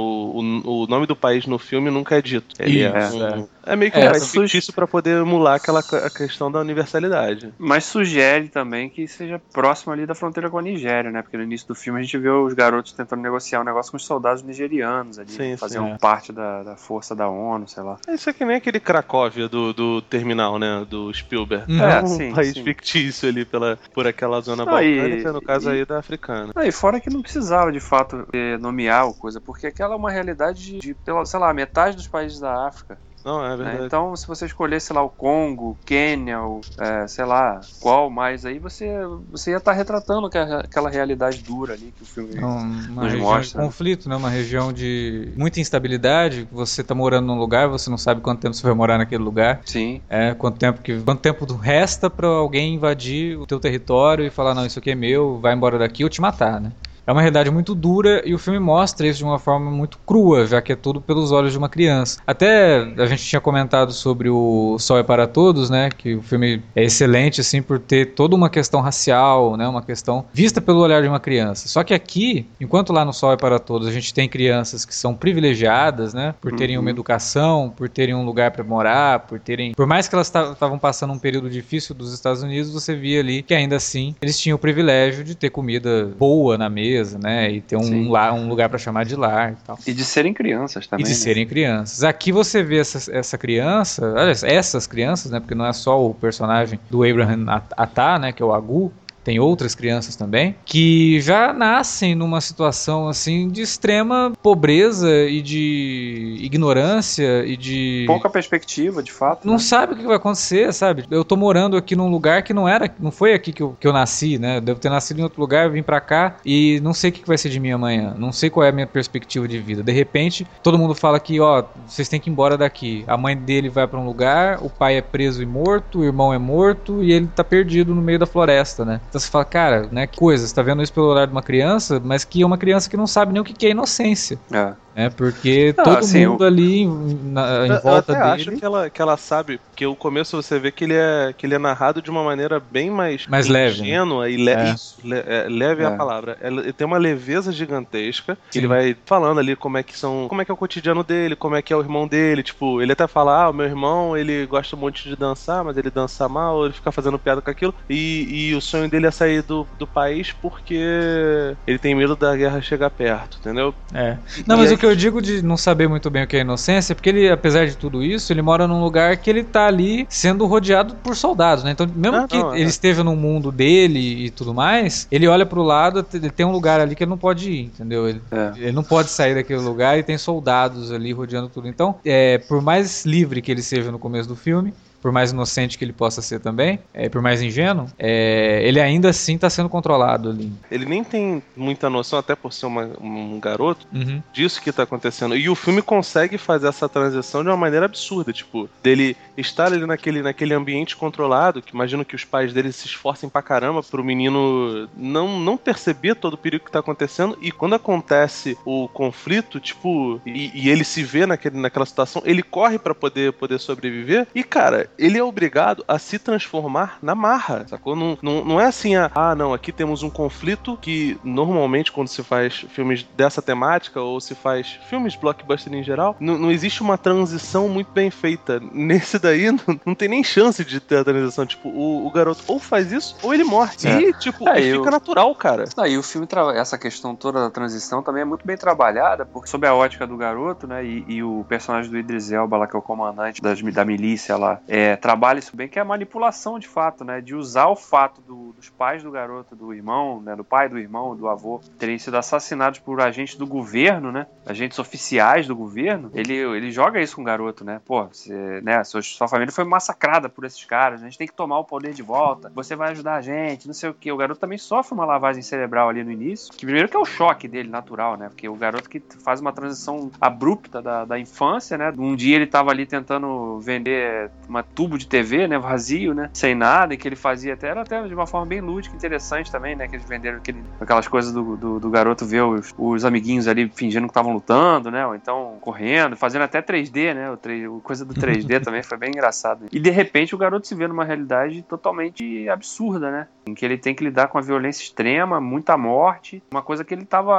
o, 0.65 0.83
o 0.83 0.88
nome 0.88 1.06
do 1.06 1.15
país 1.15 1.45
no 1.45 1.57
filme 1.57 1.89
nunca 1.89 2.18
é 2.18 2.21
dito. 2.21 2.56
Ele 2.60 2.83
é 2.83 3.00
Isso, 3.00 3.24
é, 3.24 3.36
um, 3.36 3.39
é. 3.42 3.48
É 3.65 3.75
meio 3.75 3.92
que 3.92 4.00
é, 4.00 4.12
um 4.12 4.19
fictício 4.19 4.74
para 4.74 4.86
poder 4.86 5.21
emular 5.21 5.56
aquela 5.56 5.80
a 5.80 6.10
questão 6.10 6.51
da 6.51 6.60
universalidade. 6.60 7.54
Mas 7.57 7.86
sugere 7.86 8.49
também 8.49 8.90
que 8.90 9.07
seja 9.07 9.42
próximo 9.52 9.94
ali 9.94 10.06
da 10.06 10.14
fronteira 10.14 10.49
com 10.49 10.57
a 10.57 10.61
Nigéria, 10.61 11.11
né? 11.11 11.21
Porque 11.21 11.38
no 11.38 11.44
início 11.44 11.68
do 11.68 11.76
filme 11.76 11.99
a 11.99 12.04
gente 12.04 12.18
vê 12.18 12.30
os 12.30 12.54
garotos 12.54 12.92
tentando 12.92 13.21
negociar 13.21 13.61
um 13.61 13.64
negócio 13.64 13.92
com 13.92 13.97
os 13.97 14.06
soldados 14.06 14.44
nigerianos 14.44 15.18
ali, 15.18 15.31
sim, 15.31 15.57
faziam 15.57 15.85
sim, 15.85 15.92
é. 15.94 15.97
parte 15.97 16.31
da, 16.31 16.64
da, 16.64 16.76
força 16.76 17.16
da 17.16 17.28
ONU, 17.28 17.68
sei 17.68 17.83
lá. 17.83 17.97
Isso 18.07 18.30
é 18.30 18.33
que 18.33 18.44
nem 18.44 18.57
aquele 18.57 18.80
Cracóvia 18.80 19.47
do, 19.47 19.73
do 19.73 20.02
terminal, 20.02 20.59
né? 20.59 20.85
Do 20.90 21.14
Spielberg. 21.14 21.66
É, 21.81 21.99
é 21.99 22.02
um 22.02 22.07
sim, 22.07 22.33
país 22.33 22.54
sim. 22.54 22.64
fictício 22.64 23.30
ali 23.30 23.45
pela, 23.45 23.78
por 23.94 24.06
aquela 24.06 24.42
zona 24.42 24.66
balcânica, 24.66 25.31
no 25.31 25.42
caso 25.42 25.69
e, 25.69 25.73
aí 25.73 25.85
da 25.85 25.99
africana. 25.99 26.52
e 26.64 26.71
fora 26.71 26.99
que 26.99 27.09
não 27.09 27.21
precisava 27.21 27.71
de 27.71 27.80
fato 27.80 28.28
nomear 28.59 29.07
o 29.07 29.14
coisa, 29.14 29.40
porque 29.40 29.68
aquela 29.68 29.94
é 29.94 29.97
uma 29.97 30.11
realidade 30.11 30.80
de, 30.80 30.80
de 30.80 30.95
sei 31.26 31.40
lá, 31.40 31.54
metade 31.54 31.95
dos 31.95 32.07
países 32.07 32.40
da 32.40 32.68
África. 32.68 32.97
Não, 33.23 33.44
é 33.44 33.49
né? 33.49 33.56
verdade. 33.57 33.85
Então, 33.85 34.15
se 34.15 34.27
você 34.27 34.45
escolhesse, 34.45 34.87
sei 34.87 34.95
lá, 34.95 35.01
o 35.01 35.09
Congo, 35.09 35.77
Quênia, 35.85 36.42
o, 36.42 36.61
é, 36.80 37.07
sei 37.07 37.25
lá, 37.25 37.61
qual 37.80 38.09
mais 38.09 38.45
aí, 38.45 38.59
você, 38.59 38.89
você 39.31 39.51
ia 39.51 39.57
estar 39.57 39.71
tá 39.71 39.77
retratando 39.77 40.27
aquela 40.27 40.89
realidade 40.89 41.42
dura 41.42 41.73
ali 41.73 41.94
que 41.95 42.03
o 42.03 42.06
filme 42.06 42.37
uma 42.37 43.03
nos 43.03 43.11
região 43.13 43.21
mostra. 43.21 43.61
De 43.61 43.68
conflito, 43.68 44.09
né? 44.09 44.15
Uma 44.15 44.30
região 44.30 44.73
de 44.73 45.31
muita 45.35 45.59
instabilidade. 45.59 46.47
Você 46.51 46.81
está 46.81 46.94
morando 46.94 47.27
num 47.27 47.37
lugar, 47.37 47.68
você 47.68 47.89
não 47.89 47.97
sabe 47.97 48.21
quanto 48.21 48.42
tempo 48.42 48.53
você 48.53 48.63
vai 48.63 48.73
morar 48.73 48.97
naquele 48.97 49.23
lugar. 49.23 49.61
Sim. 49.65 50.01
É, 50.09 50.33
quanto 50.33 50.57
tempo 50.57 50.81
que 50.81 50.99
quanto 51.01 51.21
tempo 51.21 51.45
resta 51.56 52.09
para 52.09 52.27
alguém 52.27 52.75
invadir 52.75 53.37
o 53.37 53.45
teu 53.45 53.59
território 53.59 54.25
e 54.25 54.30
falar 54.30 54.53
não, 54.53 54.65
isso 54.65 54.80
aqui 54.80 54.92
é 54.92 54.95
meu, 54.95 55.39
vai 55.39 55.53
embora 55.53 55.77
daqui 55.77 56.03
ou 56.03 56.09
te 56.09 56.21
matar, 56.21 56.59
né? 56.59 56.71
É 57.06 57.12
uma 57.12 57.22
realidade 57.22 57.52
muito 57.52 57.76
dura 57.76 58.22
e 58.26 58.33
o 58.33 58.40
filme 58.40 58.60
mostra 58.60 59.06
isso 59.06 59.19
de 59.19 59.26
uma 59.26 59.38
forma 59.38 59.69
muito 59.69 60.00
crua, 60.06 60.48
já 60.48 60.62
que 60.62 60.72
é 60.72 60.76
tudo 60.76 61.02
pelos 61.02 61.31
olhos 61.31 61.52
de 61.52 61.57
uma 61.57 61.68
criança. 61.68 62.22
Até 62.26 62.78
a 62.98 63.06
gente 63.06 63.24
tinha 63.26 63.42
comentado 63.42 63.92
sobre 63.92 64.30
o 64.30 64.78
Sol 64.80 64.98
é 64.98 65.04
para 65.04 65.28
Todos, 65.28 65.69
né? 65.69 65.90
Que 65.90 66.16
o 66.16 66.22
filme 66.22 66.62
é 66.76 66.83
excelente, 66.83 67.42
assim, 67.42 67.62
por 67.62 67.78
ter 67.80 68.14
toda 68.14 68.36
uma 68.36 68.50
questão 68.50 68.80
racial, 68.80 69.57
né? 69.57 69.68
Uma 69.68 69.81
questão 69.81 70.26
vista 70.33 70.62
pelo 70.62 70.80
olhar 70.80 71.02
de 71.02 71.07
uma 71.07 71.19
criança. 71.19 71.68
Só 71.68 71.83
que 71.83 71.94
aqui, 71.94 72.48
enquanto 72.60 72.94
lá 72.94 73.04
no 73.04 73.12
Sol 73.12 73.33
é 73.33 73.38
para 73.38 73.60
Todos 73.60 73.88
a 73.88 73.92
gente 73.92 74.14
tem 74.14 74.30
crianças 74.30 74.86
que 74.86 74.95
são 74.95 75.14
privilegiadas, 75.14 76.14
né? 76.14 76.33
Por 76.40 76.54
terem 76.54 76.78
uhum. 76.78 76.83
uma 76.83 76.90
educação, 76.90 77.74
por 77.76 77.90
terem 77.90 78.16
um 78.16 78.26
lugar 78.26 78.52
para 78.52 78.64
morar, 78.64 79.19
por 79.22 79.40
terem. 79.40 79.74
Por 79.74 79.86
mais 79.86 80.07
que 80.07 80.16
elas 80.16 80.28
estavam 80.28 80.80
passando 80.80 81.12
um 81.12 81.19
período 81.19 81.50
difícil 81.50 81.94
dos 81.94 82.14
Estados 82.14 82.44
Unidos, 82.44 82.72
você 82.72 82.95
via 82.95 83.19
ali 83.19 83.42
que 83.42 83.54
ainda 83.54 83.76
assim 83.76 84.16
eles 84.22 84.40
tinham 84.40 84.56
o 84.56 84.60
privilégio 84.60 85.24
de 85.24 85.36
ter 85.36 85.50
comida 85.50 86.10
boa 86.18 86.57
na 86.57 86.69
mesa 86.69 86.93
né? 87.02 87.52
E 87.52 87.62
ter 87.62 87.76
um, 87.76 88.09
lar, 88.09 88.33
um 88.33 88.47
lugar 88.47 88.69
para 88.69 88.78
chamar 88.78 89.06
de 89.06 89.16
lar 89.16 89.54
e 89.54 89.66
tal. 89.66 89.78
E 89.85 89.94
de 89.94 90.04
serem 90.04 90.33
crianças 90.33 90.88
também. 90.88 91.04
E 91.06 91.07
de 91.07 91.14
né? 91.14 91.16
serem 91.16 91.47
crianças. 91.47 92.04
Aqui 92.04 92.31
você 92.31 92.64
vê 92.64 92.80
essa, 92.80 93.12
essa 93.12 93.38
criança, 93.38 94.14
olha, 94.16 94.31
essas 94.44 94.88
crianças, 94.88 95.31
né? 95.31 95.40
Porque 95.40 95.56
não 95.56 95.66
é 95.66 95.73
só 95.73 96.06
o 96.06 96.14
personagem 96.14 96.80
do 96.90 97.04
Abraham 97.04 97.45
Atá, 97.78 98.19
né? 98.19 98.31
Que 98.31 98.42
é 98.42 98.45
o 98.45 98.54
Agu, 98.54 98.92
tem 99.23 99.39
outras 99.39 99.73
crianças 99.75 100.15
também, 100.15 100.56
que 100.65 101.19
já 101.21 101.53
nascem 101.53 102.15
numa 102.15 102.42
situação 102.42 103.07
assim 103.07 103.47
de 103.47 103.61
extrema 103.61 104.33
pobreza 104.42 105.09
e 105.25 105.42
de 105.42 106.37
ignorância 106.42 107.45
e 107.45 107.56
de. 107.56 108.03
Pouca 108.07 108.30
perspectiva, 108.30 109.01
de 109.01 109.11
fato. 109.11 109.45
Não 109.45 109.53
né? 109.53 109.59
sabe 109.59 109.94
o 109.94 109.95
que 109.95 110.06
vai 110.06 110.18
acontecer, 110.18 110.73
sabe? 110.73 111.06
Eu 111.09 111.23
tô 111.23 111.35
morando 111.35 111.77
aqui 111.77 111.95
num 111.95 112.09
lugar 112.09 112.44
que 112.44 112.53
não 112.53 112.68
era, 112.68 112.94
não 112.99 113.11
foi 113.11 113.33
aqui 113.33 113.53
que 113.53 113.61
eu, 113.61 113.75
que 113.80 113.87
eu 113.87 113.94
nasci, 113.94 114.37
né? 114.37 114.57
Eu 114.57 114.61
devo 114.61 114.80
ter 114.80 114.89
nascido 114.89 115.19
em 115.19 115.23
outro 115.23 115.39
lugar, 115.39 115.69
vim 115.69 115.83
para 115.83 116.01
cá 116.01 116.37
e 116.45 116.80
não 116.81 116.94
sei 116.94 117.09
o 117.09 117.13
que 117.13 117.27
vai 117.27 117.37
ser 117.37 117.49
de 117.49 117.59
mim 117.59 117.71
amanhã. 117.71 118.13
Não 118.18 118.31
sei 118.31 118.49
qual 118.49 118.65
é 118.65 118.69
a 118.69 118.71
minha 118.71 118.87
perspectiva 118.87 119.47
de 119.47 119.59
vida. 119.59 119.83
De 119.83 119.92
repente, 119.92 120.45
todo 120.61 120.77
mundo 120.77 120.94
fala 120.94 121.19
que, 121.19 121.39
ó, 121.39 121.63
vocês 121.87 122.09
têm 122.09 122.19
que 122.19 122.30
ir 122.30 122.31
embora 122.31 122.57
daqui. 122.57 123.03
A 123.07 123.18
mãe 123.18 123.35
dele 123.35 123.69
vai 123.69 123.87
para 123.87 123.99
um 123.99 124.06
lugar, 124.06 124.63
o 124.63 124.69
pai 124.69 124.97
é 124.97 125.01
preso 125.01 125.42
e 125.42 125.45
morto, 125.45 125.99
o 125.99 126.03
irmão 126.03 126.33
é 126.33 126.37
morto 126.37 127.03
e 127.03 127.11
ele 127.11 127.27
tá 127.27 127.44
perdido 127.44 127.94
no 127.95 128.01
meio 128.01 128.19
da 128.19 128.25
floresta, 128.25 128.83
né? 128.83 128.99
Então 129.14 129.22
você 129.22 129.30
fala, 129.30 129.46
cara, 129.46 129.88
né, 129.92 130.08
que 130.08 130.18
coisa, 130.18 130.48
você 130.48 130.56
tá 130.56 130.64
vendo 130.64 130.82
isso 130.82 130.92
pelo 130.92 131.12
olhar 131.12 131.28
de 131.28 131.32
uma 131.32 131.44
criança, 131.44 132.02
mas 132.04 132.26
que 132.26 132.42
é 132.42 132.46
uma 132.48 132.58
criança 132.58 132.90
que 132.90 132.98
não 132.98 133.06
sabe 133.06 133.32
nem 133.32 133.40
o 133.40 133.46
que 133.46 133.64
é 133.64 133.70
inocência. 133.70 134.40
É. 134.52 134.74
É, 134.95 135.09
porque 135.09 135.73
não, 135.78 135.83
todo 135.83 135.97
assim, 135.97 136.26
mundo 136.26 136.44
eu, 136.44 136.47
ali 136.47 136.85
na, 136.85 137.68
em 137.68 137.80
volta 137.80 138.12
eu 138.12 138.16
até 138.16 138.35
dele. 138.35 138.50
acho 138.50 138.52
que 138.52 138.66
ela, 138.66 138.90
que 138.90 139.02
ela 139.02 139.18
sabe, 139.18 139.59
porque 139.69 139.85
o 139.85 139.95
começo 139.95 140.42
você 140.42 140.59
vê 140.59 140.71
que 140.71 140.83
ele 140.83 140.94
é, 140.94 141.33
que 141.35 141.45
ele 141.45 141.56
é 141.56 141.59
narrado 141.59 142.02
de 142.02 142.09
uma 142.09 142.23
maneira 142.23 142.59
bem 142.59 142.90
mais, 142.90 143.26
mais 143.28 143.47
leve. 143.47 143.81
Né? 143.81 143.88
ingênua 143.88 144.30
e 144.30 144.38
le 144.38 144.52
é. 144.52 144.73
Isso, 144.73 144.97
le 145.04 145.16
é, 145.16 145.47
leve 145.50 145.83
é. 145.83 145.85
a 145.85 145.92
palavra. 145.92 146.38
Ele 146.42 146.71
tem 146.71 146.85
uma 146.85 146.97
leveza 146.97 147.52
gigantesca, 147.52 148.38
que 148.52 148.59
ele 148.59 148.68
vai 148.68 148.95
falando 149.06 149.40
ali 149.40 149.56
como 149.56 149.78
é 149.78 149.83
que 149.83 149.97
são, 149.97 150.28
como 150.28 150.42
é 150.42 150.45
que 150.45 150.52
é 150.52 150.54
o 150.54 150.57
cotidiano 150.57 151.04
dele, 151.04 151.35
como 151.35 151.56
é 151.56 151.62
que 151.62 151.73
é 151.73 151.76
o 151.76 151.81
irmão 151.81 152.07
dele, 152.07 152.44
tipo, 152.44 152.81
ele 152.81 152.92
até 152.92 153.07
fala, 153.07 153.44
ah, 153.44 153.50
o 153.50 153.54
meu 153.54 153.66
irmão, 153.66 154.16
ele 154.16 154.45
gosta 154.45 154.76
muito 154.76 155.02
de 155.04 155.16
dançar, 155.16 155.64
mas 155.64 155.78
ele 155.78 155.90
dança 155.90 156.30
mal, 156.30 156.66
ele 156.66 156.73
fica 156.73 156.92
fazendo 156.92 157.18
piada 157.18 157.42
com 157.42 157.50
aquilo, 157.50 157.73
e, 157.90 158.50
e 158.50 158.56
o 158.56 158.62
sonho 158.62 158.90
dele 158.90 159.07
é 159.07 159.12
sair 159.12 159.42
do, 159.42 159.68
do 159.78 159.88
país 159.88 160.31
porque 160.31 161.56
ele 161.66 161.80
tem 161.80 161.95
medo 161.95 162.16
da 162.16 162.35
guerra 162.35 162.62
chegar 162.62 162.90
perto, 162.90 163.38
entendeu? 163.40 163.73
É. 163.94 164.18
Não, 164.45 164.57
mas 164.57 164.71
o 164.71 164.78
que 164.83 164.87
eu 164.87 164.95
digo 164.97 165.21
de 165.21 165.42
não 165.42 165.56
saber 165.56 165.87
muito 165.87 166.09
bem 166.09 166.23
o 166.23 166.28
que 166.28 166.35
é 166.35 166.42
inocência 166.42 166.92
é 166.92 166.95
porque 166.95 167.07
ele, 167.07 167.30
apesar 167.30 167.66
de 167.66 167.78
tudo 167.78 168.04
isso, 168.04 168.33
ele 168.33 168.42
mora 168.42 168.68
num 168.68 168.83
lugar 168.83 169.16
que 169.16 169.30
ele 169.30 169.42
tá 169.42 169.66
ali 169.66 170.06
sendo 170.09 170.45
rodeado 170.45 170.94
por 170.95 171.16
soldados, 171.16 171.63
né? 171.63 171.71
Então, 171.71 171.90
mesmo 171.95 172.18
ah, 172.18 172.28
que 172.28 172.37
não, 172.37 172.54
ele 172.54 172.66
é. 172.66 172.68
esteja 172.68 173.02
no 173.02 173.16
mundo 173.16 173.49
dele 173.49 174.25
e 174.25 174.30
tudo 174.30 174.54
mais, 174.54 175.07
ele 175.09 175.25
olha 175.25 175.45
pro 175.45 175.63
lado, 175.63 176.06
ele 176.13 176.30
tem 176.30 176.45
um 176.45 176.52
lugar 176.52 176.81
ali 176.81 176.95
que 176.95 177.04
ele 177.06 177.09
não 177.09 177.18
pode 177.18 177.49
ir, 177.49 177.61
entendeu? 177.61 178.09
Ele, 178.09 178.21
é. 178.30 178.52
ele 178.57 178.71
não 178.73 178.83
pode 178.83 179.09
sair 179.09 179.35
daquele 179.35 179.61
lugar 179.61 179.97
e 179.97 180.04
tem 180.04 180.18
soldados 180.18 180.92
ali 180.92 181.13
rodeando 181.13 181.47
tudo. 181.47 181.69
Então, 181.69 181.95
é, 182.04 182.40
por 182.40 182.61
mais 182.61 183.06
livre 183.06 183.42
que 183.42 183.54
ele 183.54 183.61
seja 183.61 183.90
no 183.90 183.97
começo 183.97 184.28
do 184.28 184.35
filme, 184.35 184.73
por 185.04 185.12
mais 185.12 185.31
inocente 185.31 185.78
que 185.78 185.83
ele 185.83 185.92
possa 185.92 186.22
ser 186.22 186.40
também, 186.40 186.80
é, 186.94 187.10
por 187.10 187.22
mais 187.22 187.42
ingênuo, 187.42 187.88
é, 188.00 188.66
ele 188.66 188.80
ainda 188.80 189.10
assim 189.10 189.36
está 189.36 189.50
sendo 189.50 189.68
controlado 189.68 190.30
ali. 190.30 190.50
Ele 190.72 190.86
nem 190.86 191.04
tem 191.04 191.44
muita 191.57 191.90
noção, 191.90 192.18
até 192.18 192.38
por 192.38 192.54
ser 192.54 192.68
uma, 192.68 192.90
um 193.02 193.38
garoto, 193.38 193.86
uhum. 193.94 194.24
disso 194.31 194.62
que 194.62 194.69
está 194.69 194.83
acontecendo. 194.83 195.36
E 195.36 195.50
o 195.50 195.56
filme 195.56 195.81
consegue 195.81 196.38
fazer 196.38 196.69
essa 196.69 196.88
transição 196.88 197.44
de 197.44 197.50
uma 197.50 197.57
maneira 197.57 197.86
absurda, 197.86 198.31
tipo, 198.31 198.69
dele 198.81 199.18
estar 199.36 199.66
ali 199.66 199.86
naquele, 199.86 200.22
naquele 200.22 200.54
ambiente 200.54 200.95
controlado, 200.95 201.62
que 201.62 201.74
imagino 201.74 202.06
que 202.06 202.16
os 202.16 202.24
pais 202.24 202.54
dele 202.54 202.72
se 202.72 202.86
esforcem 202.86 203.28
pra 203.28 203.42
caramba 203.42 203.83
pro 203.83 204.06
menino 204.06 204.88
não, 204.95 205.38
não 205.38 205.57
perceber 205.57 206.16
todo 206.16 206.36
o 206.36 206.38
perigo 206.38 206.64
que 206.64 206.69
está 206.69 206.80
acontecendo, 206.80 207.38
e 207.42 207.52
quando 207.52 207.76
acontece 207.76 208.57
o 208.64 208.88
conflito, 208.88 209.60
tipo, 209.60 210.22
e, 210.26 210.50
e 210.54 210.69
ele 210.69 210.86
se 210.86 211.04
vê 211.04 211.26
naquele, 211.26 211.60
naquela 211.60 211.86
situação, 211.86 212.22
ele 212.26 212.42
corre 212.42 212.80
para 212.80 212.95
poder, 212.95 213.33
poder 213.33 213.60
sobreviver, 213.60 214.26
e 214.33 214.45
cara, 214.45 214.90
ele 214.97 215.18
é 215.18 215.23
obrigado 215.23 215.83
a 215.88 215.97
se 216.00 216.19
transformar 216.19 216.97
na 217.02 217.16
marra, 217.16 217.66
sacou? 217.68 217.95
Não, 217.95 218.18
não, 218.21 218.45
não 218.45 218.62
é 218.62 218.66
assim, 218.66 218.95
a, 218.95 219.12
ah, 219.14 219.35
não, 219.35 219.54
aqui 219.54 219.71
temos 219.71 220.04
um 220.04 220.09
conflito 220.09 220.78
que 220.81 221.18
normalmente 221.23 221.92
quando 221.92 222.07
se 222.07 222.23
faz 222.23 222.66
filmes 222.69 223.06
dessa 223.16 223.42
temática 223.42 224.02
ou 224.02 224.19
se 224.19 224.35
faz 224.35 224.80
filmes 224.90 225.16
blockbuster 225.16 225.73
em 225.73 225.83
geral, 225.83 226.16
não, 226.19 226.38
não 226.38 226.52
existe 226.52 226.81
uma 226.81 226.97
transição 226.97 227.68
muito 227.68 227.92
bem 227.92 228.09
feita. 228.09 228.62
Nesse 228.71 229.19
daí, 229.19 229.52
não, 229.52 229.80
não 229.85 229.95
tem 229.95 230.07
nem 230.07 230.23
chance 230.23 230.64
de 230.64 230.80
ter 230.80 230.97
a 230.97 231.04
transição. 231.04 231.45
Tipo, 231.45 231.69
o, 231.69 232.06
o 232.06 232.12
garoto 232.12 232.42
ou 232.47 232.59
faz 232.59 232.92
isso 232.92 233.16
ou 233.21 233.33
ele 233.33 233.44
morre. 233.44 233.73
É. 233.83 234.02
E, 234.02 234.14
tipo, 234.14 234.47
é, 234.47 234.56
fica 234.56 234.68
eu... 234.68 234.92
natural, 234.92 235.33
cara. 235.35 235.66
Aí 235.78 235.97
o 235.97 236.04
filme, 236.04 236.28
essa 236.56 236.78
questão 236.78 237.16
toda 237.16 237.40
da 237.40 237.50
transição 237.50 238.02
também 238.02 238.21
é 238.21 238.26
muito 238.26 238.45
bem 238.45 238.57
trabalhada, 238.57 239.26
porque 239.26 239.50
sob 239.50 239.68
a 239.68 239.73
ótica 239.73 240.06
do 240.07 240.18
garoto, 240.18 240.68
né, 240.68 240.83
e, 240.83 241.06
e 241.07 241.23
o 241.23 241.45
personagem 241.47 241.92
do 241.92 241.97
Idris 241.97 242.31
Elba 242.31 242.57
lá, 242.57 242.68
que 242.68 242.76
é 242.76 242.80
o 242.80 242.81
comandante 242.81 243.42
das, 243.42 243.62
da 243.62 243.85
milícia 243.85 244.35
lá, 244.38 244.59
é, 244.68 244.82
é, 244.83 244.95
trabalha 244.97 245.40
isso 245.40 245.56
bem, 245.56 245.69
que 245.69 245.80
é 245.80 245.81
a 245.81 245.85
manipulação 245.85 246.59
de 246.59 246.68
fato, 246.68 247.06
né? 247.06 247.21
De 247.21 247.33
usar 247.33 247.68
o 247.68 247.75
fato 247.75 248.21
do, 248.21 248.54
dos 248.54 248.69
pais 248.69 249.02
do 249.02 249.09
garoto, 249.09 249.56
do 249.56 249.73
irmão, 249.73 250.21
né? 250.21 250.35
Do 250.35 250.44
pai 250.44 250.68
do 250.68 250.78
irmão, 250.78 251.16
do 251.16 251.30
avô, 251.30 251.61
terem 251.80 251.97
sido 251.97 252.18
assassinados 252.18 252.80
por 252.80 252.99
agentes 252.99 253.35
do 253.35 253.47
governo, 253.47 254.11
né? 254.11 254.28
Agentes 254.45 254.78
oficiais 254.80 255.47
do 255.47 255.56
governo. 255.56 256.11
Ele, 256.13 256.33
ele 256.33 256.69
joga 256.71 257.02
isso 257.02 257.16
com 257.16 257.21
o 257.21 257.25
garoto, 257.25 257.63
né? 257.63 257.80
Pô, 257.85 258.04
você, 258.06 258.59
né? 258.61 258.83
Sua, 258.83 259.02
sua 259.02 259.28
família 259.28 259.54
foi 259.54 259.63
massacrada 259.63 260.28
por 260.28 260.44
esses 260.44 260.63
caras, 260.66 261.02
a 261.02 261.06
gente 261.06 261.18
tem 261.18 261.28
que 261.28 261.33
tomar 261.33 261.59
o 261.59 261.63
poder 261.63 261.94
de 261.94 262.04
volta, 262.04 262.52
você 262.54 262.75
vai 262.75 262.92
ajudar 262.92 263.16
a 263.16 263.21
gente, 263.21 263.68
não 263.68 263.73
sei 263.73 263.90
o 263.90 263.94
que. 263.94 264.11
O 264.11 264.18
garoto 264.18 264.40
também 264.40 264.57
sofre 264.57 264.94
uma 264.94 265.06
lavagem 265.06 265.42
cerebral 265.42 265.87
ali 265.90 266.04
no 266.04 266.11
início, 266.11 266.54
que 266.54 266.66
primeiro 266.66 266.90
que 266.90 266.95
é 266.95 266.99
o 266.99 267.06
choque 267.06 267.47
dele, 267.47 267.69
natural, 267.69 268.18
né? 268.18 268.28
Porque 268.28 268.49
o 268.49 268.56
garoto 268.56 268.90
que 268.90 269.02
faz 269.23 269.40
uma 269.40 269.54
transição 269.54 270.11
abrupta 270.19 270.81
da, 270.81 271.06
da 271.06 271.18
infância, 271.18 271.78
né? 271.78 271.94
Um 271.97 272.16
dia 272.16 272.35
ele 272.35 272.47
tava 272.47 272.71
ali 272.71 272.85
tentando 272.85 273.59
vender 273.59 274.30
uma 274.47 274.63
tubo 274.73 274.97
de 274.97 275.07
TV, 275.07 275.47
né, 275.47 275.57
vazio, 275.57 276.13
né, 276.13 276.30
sem 276.33 276.56
nada, 276.56 276.94
e 276.94 276.97
que 276.97 277.07
ele 277.07 277.15
fazia 277.15 277.53
até, 277.53 277.68
era 277.68 277.81
até 277.81 278.01
de 278.07 278.13
uma 278.13 278.27
forma 278.27 278.45
bem 278.45 278.61
lúdica, 278.61 278.95
interessante 278.95 279.51
também, 279.51 279.75
né, 279.75 279.87
que 279.87 279.95
eles 279.95 280.07
venderam 280.07 280.37
aquele, 280.37 280.63
aquelas 280.80 281.07
coisas 281.07 281.31
do, 281.31 281.56
do, 281.56 281.80
do 281.80 281.89
garoto 281.89 282.25
ver 282.25 282.44
os, 282.44 282.73
os, 282.77 283.06
amiguinhos 283.06 283.47
ali 283.47 283.69
fingindo 283.69 284.07
que 284.07 284.11
estavam 284.11 284.33
lutando, 284.33 284.89
né, 284.89 285.06
ou 285.06 285.15
então 285.15 285.57
correndo, 285.61 286.15
fazendo 286.15 286.44
até 286.44 286.61
3D, 286.61 287.13
né, 287.13 287.31
o, 287.31 287.37
3, 287.37 287.68
o 287.68 287.80
coisa 287.80 288.06
do 288.06 288.13
3D 288.13 288.61
também 288.63 288.83
foi 288.83 288.97
bem 288.97 289.09
engraçado. 289.09 289.65
E 289.71 289.80
de 289.80 289.89
repente 289.89 290.33
o 290.35 290.37
garoto 290.37 290.68
se 290.68 290.75
vê 290.75 290.87
numa 290.87 291.06
realidade 291.06 291.61
totalmente 291.63 292.47
absurda, 292.49 293.11
né, 293.11 293.27
em 293.45 293.53
que 293.53 293.65
ele 293.65 293.77
tem 293.77 293.94
que 293.94 294.03
lidar 294.03 294.27
com 294.27 294.37
a 294.37 294.42
violência 294.42 294.83
extrema, 294.83 295.39
muita 295.39 295.77
morte, 295.77 296.42
uma 296.51 296.61
coisa 296.61 296.83
que 296.83 296.94
ele 296.94 297.03
estava 297.03 297.35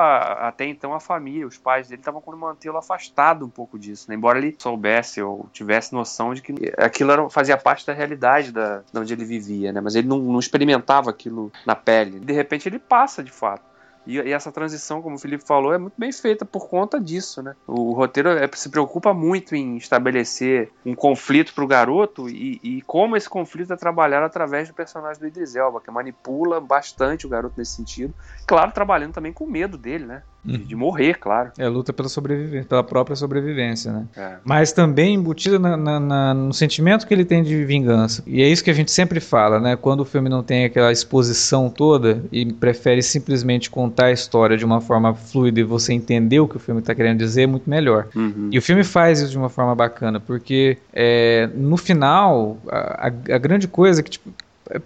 até 0.48 0.64
então 0.66 0.94
a 0.94 1.00
família, 1.00 1.46
os 1.46 1.58
pais 1.58 1.88
dele 1.88 2.00
estavam 2.00 2.20
querendo 2.20 2.40
mantê-lo 2.40 2.76
afastado 2.76 3.44
um 3.44 3.48
pouco 3.48 3.78
disso, 3.78 4.06
né? 4.08 4.14
embora 4.14 4.38
ele 4.38 4.54
soubesse 4.58 5.22
ou 5.22 5.48
tivesse 5.52 5.92
noção 5.92 6.34
de 6.34 6.42
que 6.42 6.54
aquilo 6.76 7.10
era, 7.10 7.23
fazia 7.30 7.56
parte 7.56 7.86
da 7.86 7.92
realidade 7.92 8.52
da, 8.52 8.82
de 8.92 8.98
onde 8.98 9.12
ele 9.12 9.24
vivia, 9.24 9.72
né? 9.72 9.80
Mas 9.80 9.94
ele 9.94 10.08
não, 10.08 10.18
não 10.18 10.38
experimentava 10.38 11.10
aquilo 11.10 11.52
na 11.66 11.74
pele. 11.74 12.20
De 12.20 12.32
repente 12.32 12.68
ele 12.68 12.78
passa 12.78 13.22
de 13.22 13.30
fato. 13.30 13.74
E, 14.06 14.18
essa 14.32 14.52
transição, 14.52 15.00
como 15.00 15.16
o 15.16 15.18
Felipe 15.18 15.44
falou, 15.46 15.72
é 15.72 15.78
muito 15.78 15.94
bem 15.96 16.12
feita 16.12 16.44
por 16.44 16.68
conta 16.68 17.00
disso, 17.00 17.42
né? 17.42 17.54
O, 17.66 17.90
o 17.90 17.92
roteiro 17.92 18.28
é, 18.30 18.48
se 18.52 18.68
preocupa 18.68 19.14
muito 19.14 19.54
em 19.54 19.76
estabelecer 19.76 20.70
um 20.84 20.94
conflito 20.94 21.54
para 21.54 21.64
o 21.64 21.66
garoto 21.66 22.28
e, 22.28 22.60
e, 22.62 22.82
como 22.82 23.16
esse 23.16 23.28
conflito 23.28 23.72
é 23.72 23.76
trabalhado 23.76 24.26
através 24.26 24.68
do 24.68 24.74
personagem 24.74 25.20
do 25.20 25.26
Idris 25.26 25.56
Elba, 25.56 25.80
que 25.80 25.90
manipula 25.90 26.60
bastante 26.60 27.26
o 27.26 27.28
garoto 27.28 27.54
nesse 27.56 27.76
sentido. 27.76 28.14
Claro, 28.46 28.72
trabalhando 28.72 29.14
também 29.14 29.32
com 29.32 29.46
medo 29.46 29.78
dele, 29.78 30.04
né? 30.04 30.22
De, 30.44 30.58
de 30.58 30.76
morrer, 30.76 31.14
claro. 31.14 31.52
É 31.56 31.66
luta 31.68 31.92
pela 31.92 32.08
sobrevivência, 32.08 32.68
pela 32.68 32.84
própria 32.84 33.16
sobrevivência, 33.16 33.92
né? 33.92 34.06
É. 34.16 34.34
Mas 34.44 34.72
também 34.72 35.14
embutida 35.14 35.58
na, 35.58 35.76
na, 35.76 36.00
na, 36.00 36.34
no 36.34 36.52
sentimento 36.52 37.06
que 37.06 37.14
ele 37.14 37.24
tem 37.24 37.42
de 37.42 37.64
vingança. 37.64 38.22
E 38.26 38.42
é 38.42 38.48
isso 38.48 38.62
que 38.62 38.70
a 38.70 38.74
gente 38.74 38.92
sempre 38.92 39.20
fala, 39.20 39.58
né? 39.58 39.76
Quando 39.76 40.00
o 40.00 40.04
filme 40.04 40.28
não 40.28 40.42
tem 40.42 40.64
aquela 40.64 40.92
exposição 40.92 41.70
toda 41.70 42.22
e 42.30 42.52
prefere 42.52 43.02
simplesmente 43.02 43.70
contar 43.70 44.06
a 44.06 44.12
história 44.12 44.56
de 44.56 44.64
uma 44.64 44.80
forma 44.80 45.14
fluida 45.14 45.60
e 45.60 45.62
você 45.62 45.92
entender 45.92 46.40
o 46.40 46.48
que 46.48 46.56
o 46.56 46.60
filme 46.60 46.80
está 46.80 46.94
querendo 46.94 47.18
dizer, 47.18 47.42
é 47.42 47.46
muito 47.46 47.68
melhor. 47.68 48.08
Uhum. 48.14 48.50
E 48.52 48.58
o 48.58 48.62
filme 48.62 48.84
faz 48.84 49.20
isso 49.20 49.30
de 49.30 49.38
uma 49.38 49.48
forma 49.48 49.74
bacana, 49.74 50.20
porque 50.20 50.76
é, 50.92 51.48
no 51.54 51.76
final, 51.76 52.58
a, 52.68 53.08
a, 53.08 53.34
a 53.34 53.38
grande 53.38 53.66
coisa 53.66 54.00
é 54.00 54.02
que, 54.02 54.10
tipo, 54.10 54.30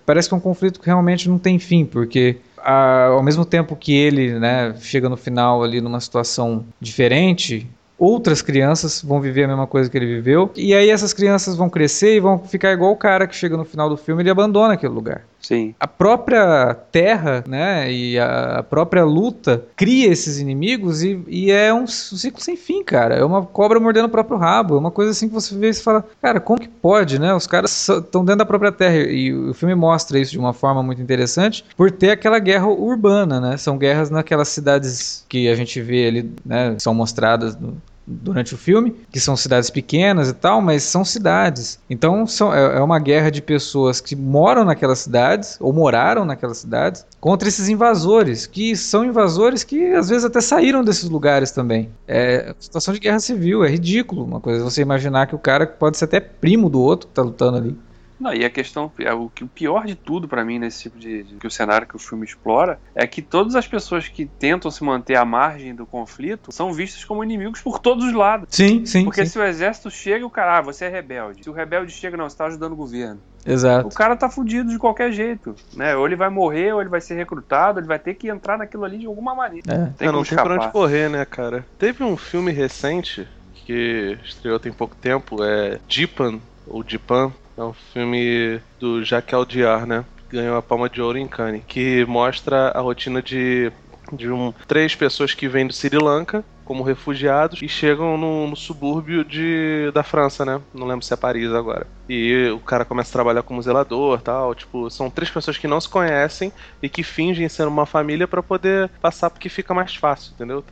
parece 0.04 0.28
que 0.28 0.34
é 0.34 0.36
um 0.36 0.40
conflito 0.40 0.80
que 0.80 0.86
realmente 0.86 1.28
não 1.28 1.38
tem 1.38 1.58
fim, 1.58 1.84
porque 1.84 2.36
a, 2.62 3.06
ao 3.06 3.22
mesmo 3.22 3.44
tempo 3.44 3.76
que 3.76 3.94
ele 3.94 4.38
né, 4.38 4.74
chega 4.80 5.08
no 5.08 5.16
final 5.16 5.62
ali 5.62 5.80
numa 5.80 6.00
situação 6.00 6.64
diferente, 6.80 7.68
outras 7.98 8.40
crianças 8.40 9.02
vão 9.02 9.20
viver 9.20 9.44
a 9.44 9.48
mesma 9.48 9.66
coisa 9.66 9.90
que 9.90 9.96
ele 9.96 10.06
viveu. 10.06 10.50
E 10.56 10.74
aí 10.74 10.88
essas 10.88 11.12
crianças 11.12 11.56
vão 11.56 11.68
crescer 11.68 12.16
e 12.16 12.20
vão 12.20 12.38
ficar 12.38 12.72
igual 12.72 12.92
o 12.92 12.96
cara 12.96 13.26
que 13.26 13.34
chega 13.34 13.56
no 13.56 13.64
final 13.64 13.88
do 13.88 13.96
filme 13.96 14.20
e 14.20 14.22
ele 14.22 14.30
abandona 14.30 14.74
aquele 14.74 14.92
lugar. 14.92 15.22
Sim. 15.48 15.74
A 15.80 15.88
própria 15.88 16.74
terra, 16.92 17.42
né, 17.48 17.90
e 17.90 18.18
a 18.18 18.62
própria 18.68 19.02
luta 19.02 19.64
cria 19.74 20.12
esses 20.12 20.38
inimigos 20.38 21.02
e, 21.02 21.24
e 21.26 21.50
é 21.50 21.72
um 21.72 21.86
ciclo 21.86 22.38
sem 22.38 22.54
fim, 22.54 22.84
cara. 22.84 23.14
É 23.14 23.24
uma 23.24 23.42
cobra 23.42 23.80
mordendo 23.80 24.04
o 24.04 24.10
próprio 24.10 24.36
rabo. 24.36 24.76
É 24.76 24.78
uma 24.78 24.90
coisa 24.90 25.12
assim 25.12 25.26
que 25.26 25.32
você 25.32 25.56
vê 25.56 25.70
e 25.70 25.74
fala, 25.74 26.04
cara, 26.20 26.38
como 26.38 26.60
que 26.60 26.68
pode, 26.68 27.18
né? 27.18 27.32
Os 27.32 27.46
caras 27.46 27.88
estão 27.88 28.22
dentro 28.22 28.40
da 28.40 28.44
própria 28.44 28.70
terra. 28.70 28.98
E 28.98 29.32
o 29.32 29.54
filme 29.54 29.74
mostra 29.74 30.18
isso 30.18 30.32
de 30.32 30.38
uma 30.38 30.52
forma 30.52 30.82
muito 30.82 31.00
interessante 31.00 31.64
por 31.74 31.90
ter 31.90 32.10
aquela 32.10 32.38
guerra 32.38 32.66
urbana, 32.66 33.40
né? 33.40 33.56
São 33.56 33.78
guerras 33.78 34.10
naquelas 34.10 34.48
cidades 34.48 35.24
que 35.30 35.48
a 35.48 35.54
gente 35.54 35.80
vê 35.80 36.08
ali, 36.08 36.30
né, 36.44 36.76
são 36.78 36.92
mostradas 36.92 37.58
no, 37.58 37.80
durante 38.08 38.54
o 38.54 38.58
filme, 38.58 38.94
que 39.10 39.20
são 39.20 39.36
cidades 39.36 39.70
pequenas 39.70 40.28
e 40.28 40.32
tal, 40.32 40.60
mas 40.60 40.82
são 40.82 41.04
cidades. 41.04 41.78
Então 41.88 42.26
são, 42.26 42.52
é, 42.54 42.78
é 42.78 42.80
uma 42.80 42.98
guerra 42.98 43.30
de 43.30 43.42
pessoas 43.42 44.00
que 44.00 44.16
moram 44.16 44.64
naquelas 44.64 45.00
cidades, 45.00 45.56
ou 45.60 45.72
moraram 45.72 46.24
naquelas 46.24 46.58
cidades, 46.58 47.06
contra 47.20 47.48
esses 47.48 47.68
invasores, 47.68 48.46
que 48.46 48.74
são 48.76 49.04
invasores 49.04 49.62
que 49.64 49.92
às 49.92 50.08
vezes 50.08 50.24
até 50.24 50.40
saíram 50.40 50.82
desses 50.82 51.08
lugares 51.08 51.50
também. 51.50 51.90
É 52.06 52.54
situação 52.58 52.94
de 52.94 53.00
guerra 53.00 53.20
civil, 53.20 53.64
é 53.64 53.68
ridículo 53.68 54.24
uma 54.24 54.40
coisa 54.40 54.64
você 54.64 54.82
imaginar 54.82 55.26
que 55.26 55.34
o 55.34 55.38
cara 55.38 55.66
pode 55.66 55.96
ser 55.96 56.06
até 56.06 56.20
primo 56.20 56.68
do 56.68 56.80
outro 56.80 57.08
que 57.08 57.14
tá 57.14 57.22
lutando 57.22 57.58
ali. 57.58 57.76
Não, 58.18 58.34
e 58.34 58.44
a 58.44 58.50
questão, 58.50 58.90
é, 58.98 59.12
o, 59.12 59.28
que, 59.28 59.44
o 59.44 59.48
pior 59.48 59.86
de 59.86 59.94
tudo 59.94 60.26
para 60.26 60.44
mim 60.44 60.58
nesse 60.58 60.82
tipo 60.82 60.98
de, 60.98 61.22
de, 61.22 61.34
que 61.36 61.46
o 61.46 61.50
cenário 61.50 61.86
que 61.86 61.94
o 61.94 61.98
filme 61.98 62.24
explora 62.24 62.80
é 62.94 63.06
que 63.06 63.22
todas 63.22 63.54
as 63.54 63.66
pessoas 63.66 64.08
que 64.08 64.26
tentam 64.26 64.70
se 64.70 64.82
manter 64.82 65.16
à 65.16 65.24
margem 65.24 65.74
do 65.74 65.86
conflito 65.86 66.50
são 66.50 66.72
vistas 66.72 67.04
como 67.04 67.22
inimigos 67.22 67.60
por 67.60 67.78
todos 67.78 68.04
os 68.04 68.12
lados. 68.12 68.48
Sim, 68.50 68.84
sim. 68.84 69.04
Porque 69.04 69.24
sim. 69.24 69.32
se 69.32 69.38
o 69.38 69.44
exército 69.44 69.90
chega, 69.90 70.26
o 70.26 70.30
cara, 70.30 70.58
ah, 70.58 70.60
você 70.60 70.86
é 70.86 70.88
rebelde. 70.88 71.44
Se 71.44 71.50
o 71.50 71.52
rebelde 71.52 71.92
chega, 71.92 72.16
não, 72.16 72.28
você 72.28 72.36
tá 72.36 72.46
ajudando 72.46 72.72
o 72.72 72.76
governo. 72.76 73.20
Exato. 73.46 73.86
O 73.86 73.94
cara 73.94 74.16
tá 74.16 74.28
fudido 74.28 74.70
de 74.70 74.78
qualquer 74.78 75.12
jeito, 75.12 75.54
né? 75.74 75.96
Ou 75.96 76.04
ele 76.04 76.16
vai 76.16 76.28
morrer, 76.28 76.72
ou 76.72 76.80
ele 76.80 76.90
vai 76.90 77.00
ser 77.00 77.14
recrutado, 77.14 77.78
ele 77.78 77.86
vai 77.86 77.98
ter 77.98 78.14
que 78.14 78.28
entrar 78.28 78.58
naquilo 78.58 78.84
ali 78.84 78.98
de 78.98 79.06
alguma 79.06 79.34
maneira. 79.34 79.72
É. 79.72 79.92
Tem 79.96 80.08
é, 80.08 80.12
não 80.12 80.22
tem 80.22 80.36
pra 80.36 80.54
onde 80.54 80.70
correr, 80.70 81.08
né, 81.08 81.24
cara? 81.24 81.64
Teve 81.78 82.02
um 82.04 82.16
filme 82.16 82.50
recente 82.52 83.26
que 83.64 84.18
estreou 84.24 84.58
tem 84.58 84.72
pouco 84.72 84.96
tempo, 84.96 85.42
é 85.42 85.78
Jipan, 85.88 86.40
ou 86.66 86.84
Jipan, 86.86 87.32
é 87.58 87.64
um 87.64 87.72
filme 87.72 88.60
do 88.78 89.04
Jacques 89.04 89.34
Audiard, 89.34 89.86
né? 89.86 90.04
Ganhou 90.30 90.56
a 90.56 90.62
Palma 90.62 90.88
de 90.88 91.02
Ouro 91.02 91.18
em 91.18 91.26
Cannes, 91.26 91.62
que 91.66 92.04
mostra 92.04 92.68
a 92.68 92.80
rotina 92.80 93.20
de, 93.20 93.72
de 94.12 94.30
um, 94.30 94.52
três 94.66 94.94
pessoas 94.94 95.34
que 95.34 95.48
vêm 95.48 95.66
do 95.66 95.72
Sri 95.72 95.98
Lanka 95.98 96.44
como 96.64 96.84
refugiados 96.84 97.62
e 97.62 97.68
chegam 97.68 98.18
no, 98.18 98.46
no, 98.46 98.54
subúrbio 98.54 99.24
de, 99.24 99.90
da 99.94 100.02
França, 100.02 100.44
né? 100.44 100.60
Não 100.74 100.86
lembro 100.86 101.02
se 101.02 101.14
é 101.14 101.16
Paris 101.16 101.50
agora. 101.50 101.86
E 102.06 102.50
o 102.50 102.60
cara 102.60 102.84
começa 102.84 103.08
a 103.08 103.12
trabalhar 103.12 103.42
como 103.42 103.62
zelador 103.62 104.20
tal. 104.20 104.54
Tipo, 104.54 104.90
são 104.90 105.08
três 105.08 105.30
pessoas 105.30 105.56
que 105.56 105.66
não 105.66 105.80
se 105.80 105.88
conhecem 105.88 106.52
e 106.82 106.88
que 106.90 107.02
fingem 107.02 107.48
ser 107.48 107.66
uma 107.66 107.86
família 107.86 108.28
para 108.28 108.42
poder 108.42 108.90
passar 109.00 109.30
porque 109.30 109.48
fica 109.48 109.72
mais 109.72 109.96
fácil, 109.96 110.34
entendeu? 110.34 110.62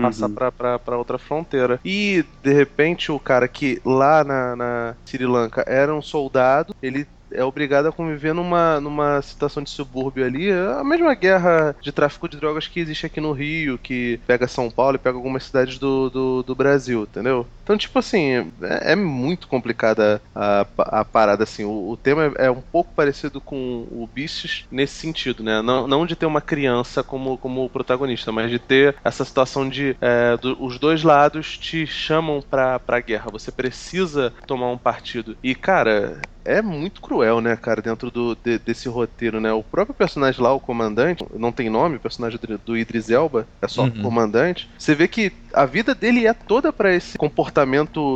Passar 0.00 0.28
uhum. 0.28 0.34
pra, 0.34 0.52
pra, 0.52 0.78
pra, 0.78 0.98
outra 0.98 1.18
fronteira. 1.18 1.80
E, 1.84 2.24
de 2.42 2.52
repente, 2.52 3.10
o 3.10 3.18
cara 3.18 3.48
que 3.48 3.80
lá 3.84 4.24
na, 4.24 4.56
na 4.56 4.94
Sri 5.04 5.26
Lanka 5.26 5.64
era 5.66 5.94
um 5.94 6.02
soldado, 6.02 6.74
ele 6.82 7.06
é 7.34 7.44
obrigado 7.44 7.86
a 7.86 7.92
conviver 7.92 8.32
numa, 8.32 8.80
numa 8.80 9.20
situação 9.20 9.62
de 9.62 9.70
subúrbio 9.70 10.24
ali. 10.24 10.50
É 10.50 10.80
a 10.80 10.84
mesma 10.84 11.14
guerra 11.14 11.74
de 11.80 11.92
tráfico 11.92 12.28
de 12.28 12.36
drogas 12.36 12.68
que 12.68 12.80
existe 12.80 13.06
aqui 13.06 13.20
no 13.20 13.32
Rio, 13.32 13.76
que 13.76 14.20
pega 14.26 14.46
São 14.46 14.70
Paulo 14.70 14.94
e 14.94 14.98
pega 14.98 15.16
algumas 15.16 15.44
cidades 15.44 15.78
do, 15.78 16.08
do, 16.08 16.42
do 16.42 16.54
Brasil, 16.54 17.02
entendeu? 17.02 17.46
Então, 17.64 17.78
tipo 17.78 17.98
assim, 17.98 18.52
é, 18.60 18.92
é 18.92 18.94
muito 18.94 19.48
complicada 19.48 20.20
a, 20.34 20.66
a 20.78 21.04
parada, 21.04 21.44
assim. 21.44 21.64
O, 21.64 21.90
o 21.90 21.96
tema 21.96 22.26
é, 22.36 22.46
é, 22.46 22.50
um 22.50 22.60
pouco 22.60 22.92
parecido 22.94 23.40
com 23.40 23.86
o 23.90 24.08
Bichos 24.12 24.66
nesse 24.70 24.94
sentido, 24.94 25.42
né? 25.42 25.62
Não, 25.62 25.88
não 25.88 26.04
de 26.04 26.14
ter 26.14 26.26
uma 26.26 26.42
criança 26.42 27.02
como, 27.02 27.38
como 27.38 27.68
protagonista, 27.70 28.30
mas 28.30 28.50
de 28.50 28.58
ter 28.58 28.96
essa 29.02 29.24
situação 29.24 29.66
de 29.66 29.96
é, 30.00 30.36
do, 30.36 30.62
os 30.62 30.78
dois 30.78 31.02
lados 31.02 31.56
te 31.56 31.86
chamam 31.86 32.42
pra, 32.42 32.78
pra 32.78 33.00
guerra. 33.00 33.30
Você 33.30 33.50
precisa 33.50 34.32
tomar 34.46 34.70
um 34.70 34.78
partido. 34.78 35.34
E, 35.42 35.54
cara, 35.54 36.20
é 36.44 36.60
muito 36.60 37.00
cruel, 37.00 37.40
né, 37.40 37.56
cara, 37.56 37.80
dentro 37.80 38.10
do, 38.10 38.34
de, 38.34 38.58
desse 38.58 38.88
roteiro, 38.88 39.40
né? 39.40 39.50
O 39.54 39.62
próprio 39.62 39.94
personagem 39.94 40.42
lá, 40.42 40.52
o 40.52 40.60
comandante, 40.60 41.24
não 41.34 41.50
tem 41.50 41.70
nome, 41.70 41.96
o 41.96 42.00
personagem 42.00 42.38
do, 42.38 42.58
do 42.58 42.76
Idris 42.76 43.08
Elba, 43.08 43.48
é 43.62 43.66
só 43.66 43.84
uhum. 43.84 44.02
comandante. 44.02 44.68
Você 44.78 44.94
vê 44.94 45.08
que 45.08 45.32
a 45.54 45.64
vida 45.64 45.94
dele 45.94 46.26
é 46.26 46.34
toda 46.34 46.70
para 46.70 46.94
esse 46.94 47.16
comportamento 47.16 47.53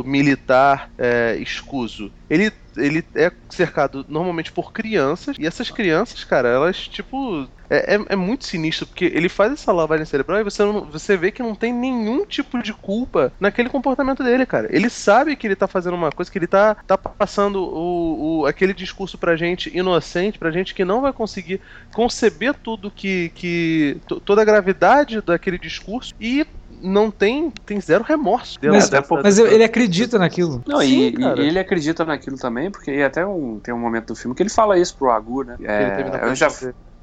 militar 0.05 0.89
é, 0.97 1.37
escuso. 1.39 2.11
Ele 2.29 2.51
ele 2.77 3.03
é 3.15 3.31
cercado 3.49 4.05
normalmente 4.07 4.51
por 4.51 4.71
crianças, 4.71 5.35
e 5.39 5.45
essas 5.45 5.69
crianças, 5.69 6.23
cara, 6.23 6.47
elas, 6.47 6.87
tipo. 6.87 7.47
É, 7.71 7.95
é, 7.95 7.99
é, 8.09 8.15
muito 8.15 8.47
sinistro, 8.47 8.87
porque 8.87 9.05
ele 9.05 9.29
faz 9.29 9.53
essa 9.53 9.71
lavagem 9.71 10.03
cerebral 10.03 10.39
e 10.39 10.43
você, 10.43 10.63
não, 10.63 10.85
você 10.85 11.15
vê 11.15 11.31
que 11.31 11.43
não 11.43 11.53
tem 11.53 11.71
nenhum 11.71 12.25
tipo 12.25 12.63
de 12.63 12.73
culpa 12.73 13.31
naquele 13.39 13.69
comportamento 13.69 14.23
dele, 14.23 14.43
cara. 14.43 14.67
Ele 14.71 14.89
sabe 14.89 15.35
que 15.35 15.45
ele 15.45 15.55
tá 15.55 15.67
fazendo 15.67 15.93
uma 15.93 16.11
coisa, 16.11 16.31
que 16.31 16.39
ele 16.39 16.47
tá, 16.47 16.73
tá 16.87 16.97
passando 16.97 17.61
o, 17.61 18.39
o, 18.39 18.45
aquele 18.47 18.73
discurso 18.73 19.19
pra 19.19 19.35
gente 19.35 19.69
inocente, 19.77 20.39
pra 20.39 20.49
gente 20.49 20.73
que 20.73 20.83
não 20.83 20.99
vai 20.99 21.13
conseguir 21.13 21.61
conceber 21.93 22.55
tudo 22.55 22.89
que. 22.89 23.29
que 23.35 24.01
toda 24.25 24.41
a 24.41 24.45
gravidade 24.45 25.21
daquele 25.21 25.59
discurso 25.59 26.11
e 26.19 26.47
não 26.81 27.11
tem, 27.11 27.51
tem 27.65 27.79
zero 27.79 28.03
remorso. 28.03 28.57
Mas, 28.63 28.89
mas 29.23 29.39
ele 29.39 29.63
acredita 29.63 30.17
naquilo. 30.17 30.63
Não, 30.67 30.79
Sim, 30.79 30.87
e, 30.87 31.15
e, 31.17 31.47
ele 31.47 31.59
acredita 31.59 32.05
naquilo 32.05 32.37
também, 32.37 32.71
porque 32.71 32.91
até 32.91 33.25
um, 33.25 33.59
tem 33.59 33.73
um 33.73 33.79
momento 33.79 34.07
do 34.07 34.15
filme 34.15 34.35
que 34.35 34.43
ele 34.43 34.49
fala 34.49 34.77
isso 34.77 34.97
pro 34.97 35.11
Agu, 35.11 35.43
né? 35.43 35.55
É, 35.61 36.27
eu 36.29 36.35
já, 36.35 36.47